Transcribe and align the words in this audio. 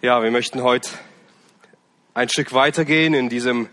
Ja, 0.00 0.22
wir 0.22 0.30
möchten 0.30 0.62
heute 0.62 0.90
ein 2.14 2.28
Stück 2.28 2.52
weitergehen 2.52 3.14
in 3.14 3.28
diesem 3.28 3.68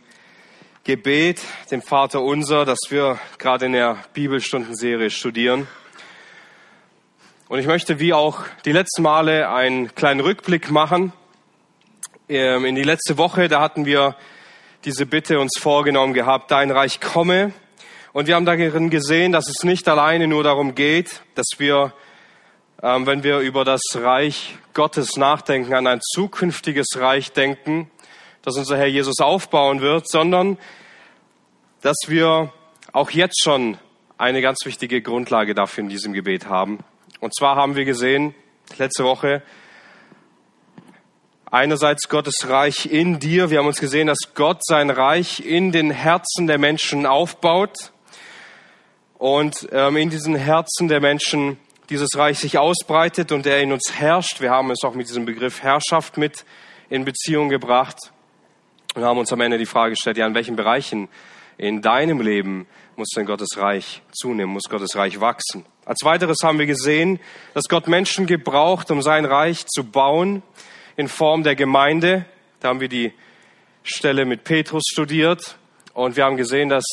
Gebet, 0.84 1.40
dem 1.70 1.84
Vater 1.84 2.24
Unser, 2.24 2.66
das 2.66 2.80
wir 2.90 3.20
gerade 3.38 3.68
in 3.68 3.74
der 3.74 4.00
Bibelstundenserie 4.16 5.12
studieren. 5.12 5.68
Und 7.48 7.60
ich 7.60 7.68
möchte 7.68 8.00
wie 8.00 8.12
auch 8.12 8.40
die 8.66 8.72
letzten 8.72 9.04
Male 9.04 9.52
einen 9.52 9.94
kleinen 9.94 10.20
Rückblick 10.20 10.72
machen. 10.72 11.14
Ähm, 12.28 12.66
in 12.66 12.74
die 12.74 12.82
letzte 12.82 13.20
Woche, 13.20 13.48
da 13.48 13.62
hatten 13.62 13.86
wir 13.86 14.16
diese 14.84 15.06
Bitte 15.06 15.40
uns 15.40 15.60
vorgenommen 15.60 16.16
gehabt, 16.16 16.50
dein 16.50 16.72
Reich 16.72 17.02
komme. 17.02 17.54
Und 18.14 18.26
wir 18.26 18.34
haben 18.34 18.48
darin 18.48 18.90
gesehen, 18.90 19.32
dass 19.32 19.48
es 19.48 19.64
nicht 19.64 19.88
alleine 19.88 20.28
nur 20.28 20.42
darum 20.42 20.74
geht, 20.74 21.22
dass 21.36 21.60
wir 21.60 21.94
ähm, 22.86 23.08
wenn 23.08 23.24
wir 23.24 23.40
über 23.40 23.66
das 23.66 23.82
Reich 23.96 24.60
Gottes 24.76 25.18
nachdenken, 25.18 25.74
an 25.74 25.88
ein 25.88 26.02
zukünftiges 26.02 26.86
Reich 26.98 27.32
denken, 27.32 27.90
das 28.44 28.58
unser 28.58 28.78
Herr 28.78 28.86
Jesus 28.86 29.22
aufbauen 29.22 29.82
wird, 29.82 30.08
sondern 30.08 30.60
dass 31.82 31.98
wir 32.06 32.54
auch 32.92 33.10
jetzt 33.10 33.42
schon 33.42 33.80
eine 34.20 34.40
ganz 34.44 34.60
wichtige 34.66 35.02
Grundlage 35.02 35.56
dafür 35.56 35.84
in 35.84 35.90
diesem 35.90 36.14
Gebet 36.14 36.46
haben. 36.46 36.84
Und 37.22 37.36
zwar 37.36 37.56
haben 37.56 37.76
wir 37.76 37.86
gesehen, 37.86 38.36
letzte 38.78 39.04
Woche, 39.04 39.42
einerseits 41.50 42.08
Gottes 42.08 42.48
Reich 42.48 42.86
in 42.86 43.20
dir. 43.20 43.50
Wir 43.50 43.58
haben 43.58 43.68
uns 43.68 43.80
gesehen, 43.80 44.06
dass 44.06 44.36
Gott 44.36 44.64
sein 44.64 44.92
Reich 44.92 45.40
in 45.40 45.72
den 45.72 45.90
Herzen 45.90 46.46
der 46.46 46.60
Menschen 46.60 47.08
aufbaut 47.08 47.92
und 49.18 49.68
ähm, 49.72 49.98
in 49.98 50.12
diesen 50.12 50.36
Herzen 50.36 50.88
der 50.88 51.02
Menschen 51.02 51.58
dieses 51.90 52.18
Reich 52.18 52.40
sich 52.40 52.58
ausbreitet 52.58 53.32
und 53.32 53.46
er 53.46 53.62
in 53.62 53.72
uns 53.72 53.94
herrscht. 53.94 54.42
Wir 54.42 54.52
haben 54.52 54.72
es 54.72 54.84
auch 54.84 54.96
mit 54.96 55.08
diesem 55.08 55.26
Begriff 55.26 55.62
Herrschaft 55.62 56.18
mit 56.18 56.46
in 56.90 57.06
Beziehung 57.06 57.50
gebracht 57.50 58.12
und 58.96 59.04
haben 59.04 59.20
uns 59.20 59.32
am 59.32 59.42
Ende 59.42 59.58
die 59.58 59.66
Frage 59.66 59.92
gestellt, 59.92 60.18
ja, 60.18 60.26
in 60.26 60.36
welchen 60.36 60.56
Bereichen 60.56 61.10
in 61.58 61.82
deinem 61.82 62.22
Leben 62.22 62.68
muss 62.96 63.10
denn 63.16 63.26
Gottes 63.26 63.58
Reich 63.58 64.02
zunehmen, 64.12 64.52
muss 64.52 64.64
Gottes 64.70 64.96
Reich 64.96 65.20
wachsen? 65.20 65.66
Als 65.86 66.04
weiteres 66.04 66.38
haben 66.44 66.60
wir 66.60 66.66
gesehen, 66.66 67.20
dass 67.54 67.66
Gott 67.66 67.88
Menschen 67.88 68.26
gebraucht, 68.26 68.90
um 68.92 69.02
sein 69.02 69.26
Reich 69.26 69.66
zu 69.68 69.84
bauen 69.84 70.42
in 70.96 71.08
Form 71.08 71.44
der 71.44 71.56
Gemeinde. 71.56 72.26
Da 72.60 72.70
haben 72.70 72.80
wir 72.80 72.90
die 72.90 73.14
Stelle 73.84 74.26
mit 74.26 74.44
Petrus 74.44 74.84
studiert 74.92 75.58
und 75.94 76.16
wir 76.16 76.26
haben 76.26 76.38
gesehen, 76.38 76.70
dass 76.70 76.84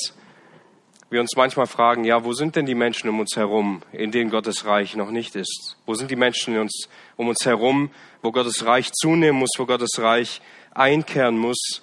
wir 1.12 1.20
uns 1.20 1.36
manchmal 1.36 1.66
fragen, 1.66 2.04
ja, 2.04 2.24
wo 2.24 2.32
sind 2.32 2.56
denn 2.56 2.64
die 2.64 2.74
Menschen 2.74 3.10
um 3.10 3.20
uns 3.20 3.36
herum, 3.36 3.82
in 3.92 4.10
denen 4.10 4.30
Gottes 4.30 4.64
Reich 4.64 4.96
noch 4.96 5.10
nicht 5.10 5.36
ist? 5.36 5.76
Wo 5.84 5.92
sind 5.94 6.10
die 6.10 6.16
Menschen 6.16 6.58
uns, 6.58 6.88
um 7.16 7.28
uns 7.28 7.44
herum, 7.44 7.90
wo 8.22 8.32
Gottes 8.32 8.64
Reich 8.64 8.90
zunehmen 8.92 9.38
muss, 9.38 9.50
wo 9.58 9.66
Gottes 9.66 9.90
Reich 9.98 10.40
einkehren 10.72 11.36
muss, 11.36 11.82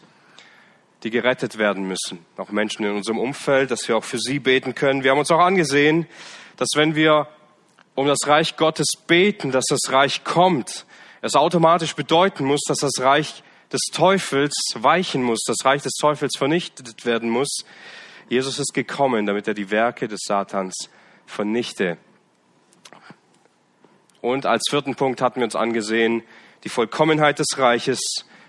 die 1.03 1.11
gerettet 1.11 1.59
werden 1.59 1.87
müssen? 1.87 2.25
Auch 2.37 2.49
Menschen 2.49 2.85
in 2.85 2.95
unserem 2.95 3.19
Umfeld, 3.19 3.69
dass 3.69 3.87
wir 3.87 3.95
auch 3.97 4.03
für 4.03 4.17
sie 4.17 4.39
beten 4.39 4.73
können. 4.73 5.03
Wir 5.03 5.11
haben 5.11 5.19
uns 5.19 5.29
auch 5.29 5.39
angesehen, 5.39 6.07
dass 6.57 6.69
wenn 6.73 6.95
wir 6.95 7.27
um 7.93 8.07
das 8.07 8.25
Reich 8.25 8.57
Gottes 8.57 8.87
beten, 9.05 9.51
dass 9.51 9.65
das 9.69 9.91
Reich 9.91 10.23
kommt, 10.23 10.85
es 11.21 11.35
automatisch 11.35 11.95
bedeuten 11.95 12.45
muss, 12.45 12.61
dass 12.67 12.79
das 12.79 12.99
Reich 12.99 13.43
des 13.71 13.81
Teufels 13.93 14.55
weichen 14.73 15.21
muss, 15.21 15.41
das 15.45 15.63
Reich 15.63 15.83
des 15.83 15.93
Teufels 15.93 16.35
vernichtet 16.35 17.05
werden 17.05 17.29
muss, 17.29 17.63
Jesus 18.29 18.59
ist 18.59 18.75
gekommen, 18.75 19.25
damit 19.25 19.47
er 19.47 19.55
die 19.55 19.71
Werke 19.71 20.07
des 20.07 20.19
Satans 20.23 20.75
vernichte. 21.25 21.97
Und 24.21 24.45
als 24.45 24.61
vierten 24.69 24.93
Punkt 24.93 25.19
hatten 25.19 25.39
wir 25.39 25.45
uns 25.45 25.55
angesehen, 25.55 26.21
die 26.63 26.69
Vollkommenheit 26.69 27.39
des 27.39 27.57
Reiches. 27.57 27.99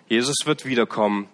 Jesus 0.07 0.37
wird 0.45 0.67
wiederkommen. 0.67 1.29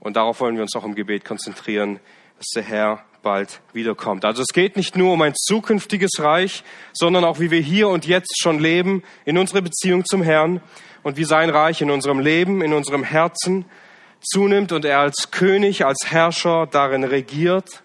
Und 0.00 0.16
darauf 0.16 0.40
wollen 0.40 0.56
wir 0.56 0.62
uns 0.62 0.74
auch 0.74 0.84
im 0.84 0.96
Gebet 0.96 1.24
konzentrieren, 1.24 2.00
dass 2.38 2.48
der 2.56 2.64
Herr 2.64 3.04
bald 3.22 3.60
wiederkommt. 3.72 4.24
Also 4.24 4.42
es 4.42 4.52
geht 4.52 4.76
nicht 4.76 4.96
nur 4.96 5.12
um 5.12 5.22
ein 5.22 5.34
zukünftiges 5.36 6.10
Reich, 6.18 6.64
sondern 6.92 7.22
auch 7.22 7.38
wie 7.38 7.52
wir 7.52 7.60
hier 7.60 7.88
und 7.88 8.04
jetzt 8.04 8.36
schon 8.42 8.58
leben 8.58 9.04
in 9.24 9.38
unserer 9.38 9.62
Beziehung 9.62 10.04
zum 10.04 10.24
Herrn 10.24 10.60
und 11.04 11.18
wie 11.18 11.24
sein 11.24 11.50
Reich 11.50 11.80
in 11.82 11.90
unserem 11.90 12.18
Leben, 12.18 12.62
in 12.62 12.72
unserem 12.72 13.04
Herzen 13.04 13.64
zunimmt 14.20 14.72
und 14.72 14.84
er 14.84 14.98
als 14.98 15.30
König, 15.30 15.84
als 15.84 16.10
Herrscher 16.10 16.66
darin 16.66 17.04
regiert 17.04 17.81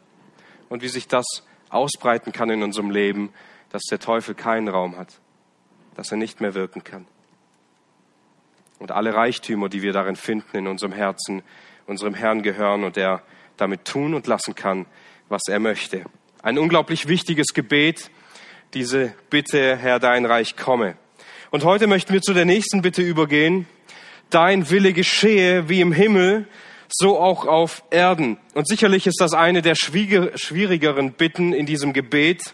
und 0.70 0.82
wie 0.82 0.88
sich 0.88 1.08
das 1.08 1.26
ausbreiten 1.70 2.32
kann 2.32 2.50
in 2.50 2.64
unserem 2.64 2.90
Leben, 2.90 3.34
dass 3.70 3.84
der 3.90 4.00
Teufel 4.00 4.36
keinen 4.36 4.68
Raum 4.68 4.98
hat, 4.98 5.20
dass 5.96 6.12
er 6.12 6.18
nicht 6.18 6.42
mehr 6.42 6.54
wirken 6.54 6.84
kann. 6.84 7.06
Und 8.80 8.92
alle 8.92 9.14
Reichtümer, 9.14 9.70
die 9.70 9.82
wir 9.82 9.92
darin 9.92 10.16
finden 10.16 10.58
in 10.58 10.68
unserem 10.68 10.94
Herzen, 10.94 11.42
unserem 11.88 12.14
Herrn 12.14 12.44
gehören 12.44 12.84
und 12.84 12.98
er 12.98 13.24
damit 13.58 13.86
tun 13.86 14.14
und 14.14 14.28
lassen 14.28 14.56
kann, 14.56 14.86
was 15.30 15.42
er 15.48 15.60
möchte. 15.60 16.06
Ein 16.44 16.60
unglaublich 16.60 17.08
wichtiges 17.08 17.48
Gebet, 17.54 18.12
diese 18.74 19.14
Bitte, 19.30 19.76
Herr, 19.78 20.00
dein 20.00 20.26
Reich 20.26 20.56
komme. 20.56 20.96
Und 21.50 21.64
heute 21.64 21.88
möchten 21.88 22.14
wir 22.14 22.22
zu 22.22 22.34
der 22.34 22.46
nächsten 22.46 22.82
Bitte 22.82 23.02
übergehen. 23.02 23.68
Dein 24.30 24.70
Wille 24.70 24.94
geschehe 24.94 25.70
wie 25.70 25.82
im 25.82 25.92
Himmel, 25.92 26.48
so 26.90 27.20
auch 27.20 27.46
auf 27.46 27.84
Erden. 27.90 28.38
Und 28.54 28.68
sicherlich 28.68 29.08
ist 29.08 29.20
das 29.20 29.34
eine 29.34 29.62
der 29.62 29.76
schwierigeren 29.76 31.14
Bitten 31.14 31.54
in 31.54 31.66
diesem 31.66 31.94
Gebet, 31.94 32.54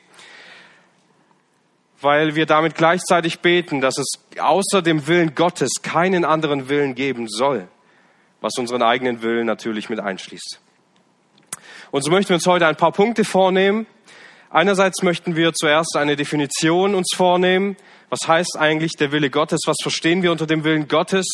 weil 2.02 2.36
wir 2.36 2.46
damit 2.46 2.76
gleichzeitig 2.76 3.40
beten, 3.40 3.80
dass 3.80 3.98
es 3.98 4.08
außer 4.40 4.82
dem 4.82 5.08
Willen 5.08 5.36
Gottes 5.36 5.72
keinen 5.82 6.26
anderen 6.26 6.68
Willen 6.68 6.96
geben 6.96 7.28
soll, 7.30 7.68
was 8.42 8.58
unseren 8.58 8.82
eigenen 8.82 9.22
Willen 9.22 9.46
natürlich 9.46 9.90
mit 9.90 10.00
einschließt. 10.00 10.60
Und 11.92 12.04
so 12.04 12.12
möchten 12.12 12.30
wir 12.30 12.36
uns 12.36 12.48
heute 12.48 12.68
ein 12.68 12.76
paar 12.76 12.92
Punkte 12.92 13.24
vornehmen. 13.24 13.86
Einerseits 14.50 15.02
möchten 15.02 15.36
wir 15.36 15.54
zuerst 15.54 15.96
eine 15.96 16.16
Definition 16.16 16.94
uns 16.96 17.10
vornehmen. 17.16 17.78
Was 18.10 18.28
heißt 18.28 18.58
eigentlich 18.60 18.94
der 18.94 19.12
Wille 19.12 19.30
Gottes? 19.30 19.62
Was 19.66 19.78
verstehen 19.82 20.22
wir 20.22 20.32
unter 20.32 20.46
dem 20.46 20.64
Willen 20.64 20.88
Gottes? 20.88 21.26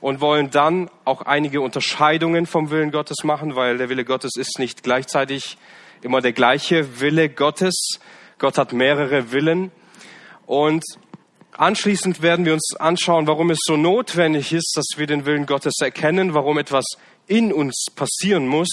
Und 0.00 0.20
wollen 0.20 0.50
dann 0.50 0.90
auch 1.04 1.22
einige 1.22 1.60
Unterscheidungen 1.60 2.46
vom 2.46 2.70
Willen 2.70 2.90
Gottes 2.90 3.24
machen, 3.24 3.56
weil 3.56 3.78
der 3.78 3.88
Wille 3.88 4.04
Gottes 4.04 4.36
ist 4.36 4.58
nicht 4.58 4.82
gleichzeitig 4.82 5.58
immer 6.02 6.20
der 6.20 6.32
gleiche 6.32 7.00
Wille 7.00 7.28
Gottes. 7.28 7.98
Gott 8.38 8.58
hat 8.58 8.72
mehrere 8.72 9.32
Willen. 9.32 9.72
Und 10.46 10.84
anschließend 11.52 12.22
werden 12.22 12.44
wir 12.44 12.52
uns 12.52 12.76
anschauen, 12.78 13.26
warum 13.26 13.50
es 13.50 13.58
so 13.62 13.76
notwendig 13.76 14.52
ist, 14.52 14.72
dass 14.76 14.98
wir 14.98 15.06
den 15.06 15.26
Willen 15.26 15.46
Gottes 15.46 15.74
erkennen, 15.80 16.34
warum 16.34 16.58
etwas 16.58 16.84
in 17.26 17.52
uns 17.52 17.86
passieren 17.94 18.46
muss, 18.46 18.70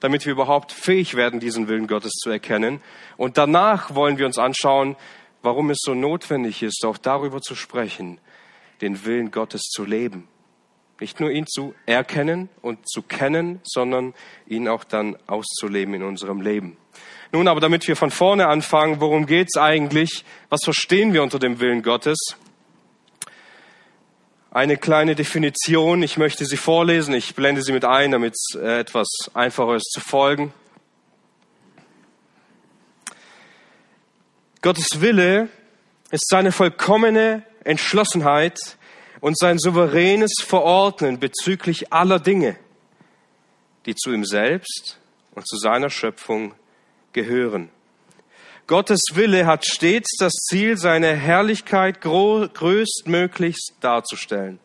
damit 0.00 0.26
wir 0.26 0.32
überhaupt 0.32 0.72
fähig 0.72 1.14
werden, 1.14 1.40
diesen 1.40 1.68
Willen 1.68 1.86
Gottes 1.86 2.12
zu 2.12 2.30
erkennen. 2.30 2.82
Und 3.16 3.38
danach 3.38 3.94
wollen 3.94 4.18
wir 4.18 4.26
uns 4.26 4.38
anschauen, 4.38 4.96
warum 5.42 5.70
es 5.70 5.78
so 5.80 5.94
notwendig 5.94 6.62
ist, 6.62 6.84
auch 6.84 6.98
darüber 6.98 7.40
zu 7.40 7.54
sprechen, 7.54 8.18
den 8.80 9.04
Willen 9.04 9.30
Gottes 9.30 9.62
zu 9.62 9.84
leben. 9.84 10.28
Nicht 11.04 11.20
nur 11.20 11.30
ihn 11.30 11.46
zu 11.46 11.74
erkennen 11.84 12.48
und 12.62 12.88
zu 12.88 13.02
kennen, 13.02 13.60
sondern 13.62 14.14
ihn 14.46 14.68
auch 14.68 14.84
dann 14.84 15.18
auszuleben 15.26 15.92
in 15.92 16.02
unserem 16.02 16.40
Leben. 16.40 16.78
Nun 17.30 17.46
aber, 17.46 17.60
damit 17.60 17.86
wir 17.86 17.94
von 17.94 18.10
vorne 18.10 18.48
anfangen, 18.48 19.02
worum 19.02 19.26
geht 19.26 19.48
es 19.52 19.60
eigentlich? 19.60 20.24
Was 20.48 20.64
verstehen 20.64 21.12
wir 21.12 21.22
unter 21.22 21.38
dem 21.38 21.60
Willen 21.60 21.82
Gottes? 21.82 22.16
Eine 24.50 24.78
kleine 24.78 25.14
Definition, 25.14 26.02
ich 26.02 26.16
möchte 26.16 26.46
sie 26.46 26.56
vorlesen, 26.56 27.12
ich 27.12 27.34
blende 27.34 27.60
sie 27.60 27.72
mit 27.72 27.84
ein, 27.84 28.10
damit 28.10 28.32
es 28.32 28.58
äh, 28.58 28.78
etwas 28.78 29.08
einfacher 29.34 29.74
ist 29.74 29.90
zu 29.92 30.00
folgen. 30.00 30.54
Gottes 34.62 35.02
Wille 35.02 35.50
ist 36.10 36.30
seine 36.30 36.50
vollkommene 36.50 37.42
Entschlossenheit, 37.62 38.78
und 39.24 39.38
sein 39.38 39.58
souveränes 39.58 40.34
Verordnen 40.42 41.18
bezüglich 41.18 41.94
aller 41.94 42.20
Dinge, 42.20 42.58
die 43.86 43.94
zu 43.94 44.12
ihm 44.12 44.26
selbst 44.26 44.98
und 45.34 45.48
zu 45.48 45.56
seiner 45.56 45.88
Schöpfung 45.88 46.54
gehören. 47.14 47.70
Gottes 48.66 49.00
Wille 49.14 49.46
hat 49.46 49.64
stets 49.64 50.18
das 50.18 50.32
Ziel, 50.32 50.76
seine 50.76 51.14
Herrlichkeit 51.16 52.02
größtmöglichst 52.02 53.76
darzustellen. 53.80 54.60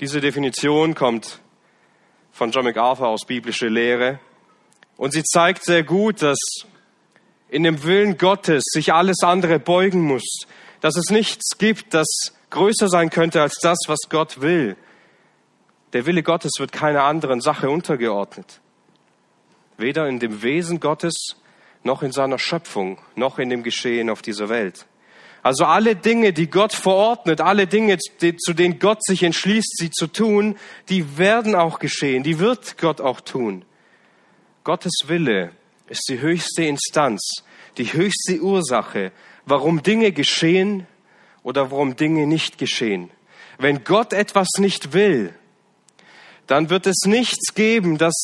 Diese 0.00 0.20
Definition 0.20 0.96
kommt 0.96 1.38
von 2.32 2.50
John 2.50 2.64
MacArthur 2.64 3.06
aus 3.06 3.24
biblische 3.24 3.68
Lehre 3.68 4.18
und 4.96 5.12
sie 5.12 5.22
zeigt 5.22 5.64
sehr 5.64 5.84
gut, 5.84 6.22
dass 6.22 6.40
in 7.50 7.62
dem 7.62 7.84
Willen 7.84 8.18
Gottes 8.18 8.64
sich 8.66 8.92
alles 8.92 9.22
andere 9.22 9.60
beugen 9.60 10.00
muss, 10.00 10.40
dass 10.80 10.96
es 10.96 11.10
nichts 11.10 11.56
gibt, 11.56 11.94
das 11.94 12.34
größer 12.50 12.88
sein 12.88 13.10
könnte 13.10 13.42
als 13.42 13.58
das, 13.60 13.78
was 13.86 14.08
Gott 14.08 14.40
will. 14.40 14.76
Der 15.92 16.06
Wille 16.06 16.22
Gottes 16.22 16.52
wird 16.58 16.72
keiner 16.72 17.04
anderen 17.04 17.40
Sache 17.40 17.70
untergeordnet. 17.70 18.60
Weder 19.76 20.08
in 20.08 20.20
dem 20.20 20.42
Wesen 20.42 20.78
Gottes 20.78 21.36
noch 21.82 22.02
in 22.02 22.12
seiner 22.12 22.38
Schöpfung, 22.38 22.98
noch 23.14 23.38
in 23.38 23.48
dem 23.48 23.62
Geschehen 23.62 24.10
auf 24.10 24.22
dieser 24.22 24.48
Welt. 24.48 24.86
Also 25.42 25.64
alle 25.64 25.96
Dinge, 25.96 26.32
die 26.34 26.50
Gott 26.50 26.74
verordnet, 26.74 27.40
alle 27.40 27.66
Dinge, 27.66 27.96
zu 27.98 28.52
denen 28.52 28.78
Gott 28.78 29.02
sich 29.02 29.22
entschließt, 29.22 29.78
sie 29.78 29.90
zu 29.90 30.06
tun, 30.06 30.56
die 30.90 31.16
werden 31.16 31.54
auch 31.54 31.78
geschehen, 31.78 32.22
die 32.22 32.38
wird 32.38 32.76
Gott 32.76 33.00
auch 33.00 33.20
tun. 33.22 33.64
Gottes 34.64 34.92
Wille 35.06 35.52
ist 35.88 36.04
die 36.10 36.20
höchste 36.20 36.64
Instanz, 36.64 37.42
die 37.78 37.92
höchste 37.92 38.40
Ursache, 38.40 39.12
warum 39.46 39.82
Dinge 39.82 40.12
geschehen 40.12 40.86
oder 41.42 41.70
warum 41.70 41.96
Dinge 41.96 42.26
nicht 42.26 42.58
geschehen. 42.58 43.10
Wenn 43.58 43.84
Gott 43.84 44.12
etwas 44.12 44.48
nicht 44.58 44.92
will, 44.92 45.34
dann 46.46 46.70
wird 46.70 46.86
es 46.86 47.02
nichts 47.04 47.54
geben, 47.54 47.98
das 47.98 48.14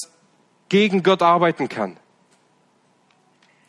gegen 0.69 1.03
Gott 1.03 1.23
arbeiten 1.23 1.69
kann. 1.69 1.97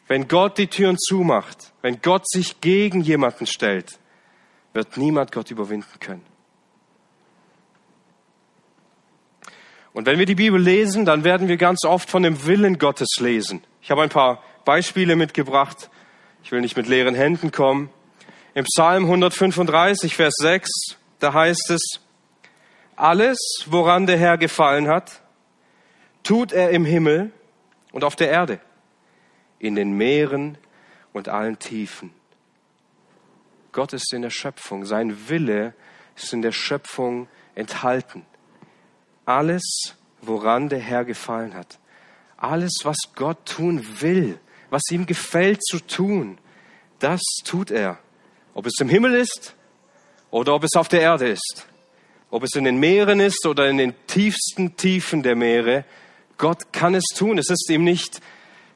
Wenn 0.07 0.27
Gott 0.27 0.57
die 0.57 0.67
Türen 0.67 0.97
zumacht, 0.97 1.73
wenn 1.81 2.01
Gott 2.01 2.27
sich 2.29 2.61
gegen 2.61 3.01
jemanden 3.01 3.45
stellt, 3.45 3.99
wird 4.73 4.97
niemand 4.97 5.31
Gott 5.31 5.51
überwinden 5.51 5.99
können. 5.99 6.25
Und 9.93 10.05
wenn 10.05 10.19
wir 10.19 10.27
die 10.27 10.35
Bibel 10.35 10.61
lesen, 10.61 11.05
dann 11.05 11.23
werden 11.23 11.47
wir 11.47 11.57
ganz 11.57 11.83
oft 11.83 12.09
von 12.09 12.23
dem 12.23 12.45
Willen 12.45 12.77
Gottes 12.77 13.17
lesen. 13.19 13.63
Ich 13.81 13.89
habe 13.89 14.03
ein 14.03 14.09
paar 14.09 14.43
Beispiele 14.63 15.15
mitgebracht. 15.15 15.89
Ich 16.43 16.51
will 16.51 16.61
nicht 16.61 16.77
mit 16.77 16.87
leeren 16.87 17.15
Händen 17.15 17.51
kommen. 17.51 17.89
Im 18.57 18.63
Psalm 18.63 19.03
135, 19.03 20.15
Vers 20.15 20.33
6, 20.39 20.67
da 21.19 21.31
heißt 21.31 21.69
es, 21.69 21.99
alles, 22.95 23.37
woran 23.67 24.07
der 24.07 24.17
Herr 24.17 24.39
gefallen 24.39 24.87
hat, 24.87 25.21
tut 26.23 26.53
er 26.53 26.71
im 26.71 26.83
Himmel 26.83 27.31
und 27.91 28.03
auf 28.03 28.15
der 28.15 28.31
Erde 28.31 28.59
in 29.59 29.75
den 29.75 29.91
Meeren 29.91 30.57
und 31.13 31.29
allen 31.29 31.59
Tiefen. 31.59 32.11
Gott 33.73 33.93
ist 33.93 34.11
in 34.11 34.23
der 34.23 34.31
Schöpfung, 34.31 34.85
sein 34.85 35.29
Wille 35.29 35.75
ist 36.15 36.33
in 36.33 36.41
der 36.41 36.51
Schöpfung 36.51 37.27
enthalten. 37.53 38.25
Alles, 39.25 39.95
woran 40.23 40.67
der 40.67 40.79
Herr 40.79 41.05
gefallen 41.05 41.53
hat, 41.53 41.77
alles, 42.37 42.79
was 42.81 42.97
Gott 43.13 43.45
tun 43.45 43.85
will, 44.01 44.39
was 44.71 44.81
ihm 44.89 45.05
gefällt 45.05 45.63
zu 45.63 45.77
tun, 45.79 46.39
das 46.97 47.21
tut 47.45 47.69
er. 47.69 47.99
Ob 48.57 48.65
es 48.65 48.73
im 48.79 48.89
Himmel 48.89 49.13
ist 49.13 49.53
oder 50.31 50.55
ob 50.55 50.63
es 50.63 50.75
auf 50.75 50.87
der 50.87 51.01
Erde 51.01 51.27
ist, 51.27 51.67
ob 52.31 52.41
es 52.41 52.55
in 52.55 52.63
den 52.63 52.77
Meeren 52.77 53.19
ist 53.19 53.45
oder 53.45 53.69
in 53.69 53.77
den 53.77 53.93
tiefsten 54.07 54.75
Tiefen 54.75 55.21
der 55.21 55.35
Meere, 55.35 55.85
Gott 56.39 56.73
kann 56.73 56.95
es 56.95 57.03
tun. 57.15 57.37
Es 57.37 57.51
ist 57.51 57.69
ihm 57.69 57.83
nicht 57.83 58.19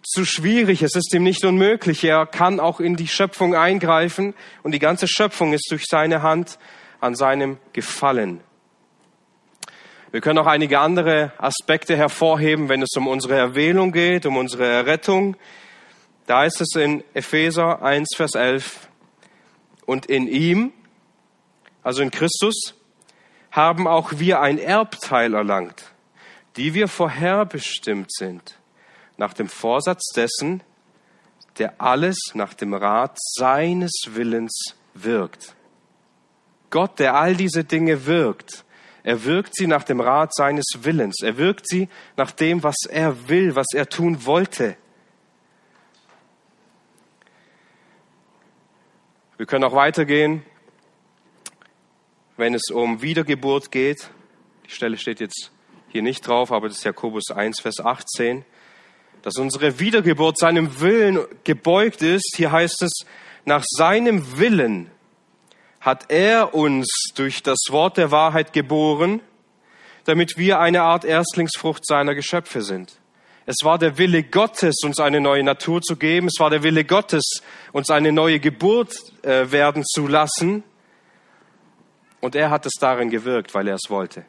zu 0.03 0.23
schwierig, 0.23 0.83
es 0.83 0.93
ist 0.93 1.11
ihm 1.15 1.23
nicht 1.23 1.43
unmöglich. 1.45 2.03
Er 2.03 2.27
kann 2.27 2.59
auch 2.59 2.79
in 2.79 2.95
die 2.95 3.07
Schöpfung 3.07 3.55
eingreifen 3.55 4.35
und 4.61 4.71
die 4.71 4.77
ganze 4.77 5.07
Schöpfung 5.07 5.51
ist 5.51 5.65
durch 5.71 5.85
seine 5.89 6.21
Hand 6.21 6.59
an 6.99 7.15
seinem 7.15 7.57
Gefallen. 7.73 8.41
Wir 10.11 10.21
können 10.21 10.37
auch 10.37 10.45
einige 10.45 10.77
andere 10.77 11.33
Aspekte 11.39 11.97
hervorheben, 11.97 12.69
wenn 12.69 12.83
es 12.83 12.95
um 12.95 13.07
unsere 13.07 13.33
Erwählung 13.33 13.91
geht, 13.91 14.27
um 14.27 14.37
unsere 14.37 14.67
Errettung. 14.67 15.37
Da 16.27 16.45
ist 16.45 16.61
es 16.61 16.75
in 16.75 17.03
Epheser 17.15 17.81
1, 17.81 18.09
Vers 18.15 18.35
11. 18.35 18.90
Und 19.91 20.05
in 20.05 20.25
ihm, 20.25 20.71
also 21.83 22.01
in 22.01 22.11
Christus, 22.11 22.75
haben 23.51 23.89
auch 23.89 24.13
wir 24.19 24.39
ein 24.39 24.57
Erbteil 24.57 25.33
erlangt, 25.33 25.83
die 26.55 26.73
wir 26.73 26.87
vorherbestimmt 26.87 28.09
sind 28.09 28.57
nach 29.17 29.33
dem 29.33 29.49
Vorsatz 29.49 30.13
dessen, 30.15 30.63
der 31.57 31.81
alles 31.81 32.17
nach 32.35 32.53
dem 32.53 32.73
Rat 32.73 33.17
seines 33.19 33.91
Willens 34.11 34.75
wirkt. 34.93 35.57
Gott, 36.69 36.97
der 36.97 37.15
all 37.15 37.35
diese 37.35 37.65
Dinge 37.65 38.05
wirkt, 38.05 38.63
er 39.03 39.25
wirkt 39.25 39.57
sie 39.57 39.67
nach 39.67 39.83
dem 39.83 39.99
Rat 39.99 40.33
seines 40.33 40.67
Willens. 40.83 41.21
Er 41.21 41.35
wirkt 41.35 41.67
sie 41.67 41.89
nach 42.15 42.31
dem, 42.31 42.63
was 42.63 42.77
er 42.89 43.27
will, 43.27 43.57
was 43.57 43.67
er 43.73 43.89
tun 43.89 44.25
wollte. 44.25 44.77
Wir 49.41 49.47
können 49.47 49.63
auch 49.63 49.73
weitergehen, 49.73 50.43
wenn 52.37 52.53
es 52.53 52.69
um 52.69 53.01
Wiedergeburt 53.01 53.71
geht. 53.71 54.11
Die 54.67 54.69
Stelle 54.69 54.99
steht 54.99 55.19
jetzt 55.19 55.49
hier 55.87 56.03
nicht 56.03 56.27
drauf, 56.27 56.51
aber 56.51 56.67
das 56.67 56.77
ist 56.77 56.83
Jakobus 56.83 57.31
1, 57.31 57.59
Vers 57.59 57.79
18 57.79 58.45
dass 59.23 59.37
unsere 59.37 59.79
Wiedergeburt 59.79 60.37
seinem 60.37 60.79
Willen 60.79 61.25
gebeugt 61.43 62.03
ist. 62.03 62.35
Hier 62.35 62.51
heißt 62.51 62.83
es, 62.83 62.91
nach 63.43 63.63
seinem 63.67 64.37
Willen 64.37 64.91
hat 65.79 66.11
er 66.11 66.53
uns 66.53 67.09
durch 67.15 67.41
das 67.41 67.57
Wort 67.69 67.97
der 67.97 68.11
Wahrheit 68.11 68.53
geboren, 68.53 69.21
damit 70.03 70.37
wir 70.37 70.59
eine 70.59 70.83
Art 70.83 71.03
Erstlingsfrucht 71.03 71.83
seiner 71.83 72.13
Geschöpfe 72.13 72.61
sind. 72.61 73.00
Es 73.51 73.65
war 73.65 73.77
der 73.77 73.97
Wille 73.97 74.23
Gottes, 74.23 74.77
uns 74.85 75.01
eine 75.01 75.19
neue 75.19 75.43
Natur 75.43 75.81
zu 75.81 75.97
geben. 75.97 76.27
Es 76.27 76.39
war 76.39 76.49
der 76.49 76.63
Wille 76.63 76.85
Gottes, 76.85 77.41
uns 77.73 77.89
eine 77.89 78.13
neue 78.13 78.39
Geburt 78.39 78.93
äh, 79.23 79.51
werden 79.51 79.83
zu 79.83 80.07
lassen. 80.07 80.63
Und 82.21 82.33
er 82.33 82.49
hat 82.49 82.65
es 82.65 82.75
darin 82.79 83.09
gewirkt, 83.09 83.53
weil 83.53 83.67
er 83.67 83.75
es 83.75 83.89
wollte. 83.89 84.23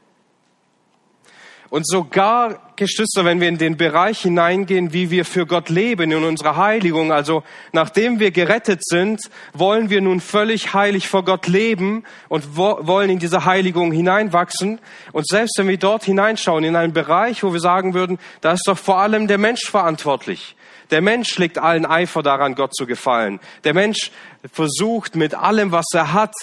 Und 1.72 1.88
sogar, 1.88 2.60
Geschwister, 2.76 3.24
wenn 3.24 3.40
wir 3.40 3.48
in 3.48 3.56
den 3.56 3.78
Bereich 3.78 4.20
hineingehen, 4.20 4.92
wie 4.92 5.10
wir 5.10 5.24
für 5.24 5.46
Gott 5.46 5.70
leben, 5.70 6.12
in 6.12 6.22
unserer 6.22 6.58
Heiligung, 6.58 7.12
also 7.12 7.44
nachdem 7.72 8.20
wir 8.20 8.30
gerettet 8.30 8.84
sind, 8.84 9.22
wollen 9.54 9.88
wir 9.88 10.02
nun 10.02 10.20
völlig 10.20 10.74
heilig 10.74 11.08
vor 11.08 11.24
Gott 11.24 11.46
leben 11.46 12.04
und 12.28 12.58
wollen 12.58 13.08
in 13.08 13.18
diese 13.18 13.46
Heiligung 13.46 13.90
hineinwachsen. 13.90 14.80
Und 15.12 15.26
selbst 15.26 15.54
wenn 15.56 15.66
wir 15.66 15.78
dort 15.78 16.04
hineinschauen, 16.04 16.62
in 16.62 16.76
einen 16.76 16.92
Bereich, 16.92 17.42
wo 17.42 17.54
wir 17.54 17.60
sagen 17.60 17.94
würden, 17.94 18.18
da 18.42 18.52
ist 18.52 18.64
doch 18.66 18.76
vor 18.76 18.98
allem 18.98 19.26
der 19.26 19.38
Mensch 19.38 19.62
verantwortlich. 19.64 20.56
Der 20.90 21.00
Mensch 21.00 21.38
legt 21.38 21.56
allen 21.56 21.86
Eifer 21.86 22.22
daran, 22.22 22.54
Gott 22.54 22.74
zu 22.74 22.84
gefallen. 22.84 23.40
Der 23.64 23.72
Mensch 23.72 24.10
versucht 24.52 25.16
mit 25.16 25.34
allem, 25.34 25.72
was 25.72 25.86
er 25.94 26.12
hat, 26.12 26.34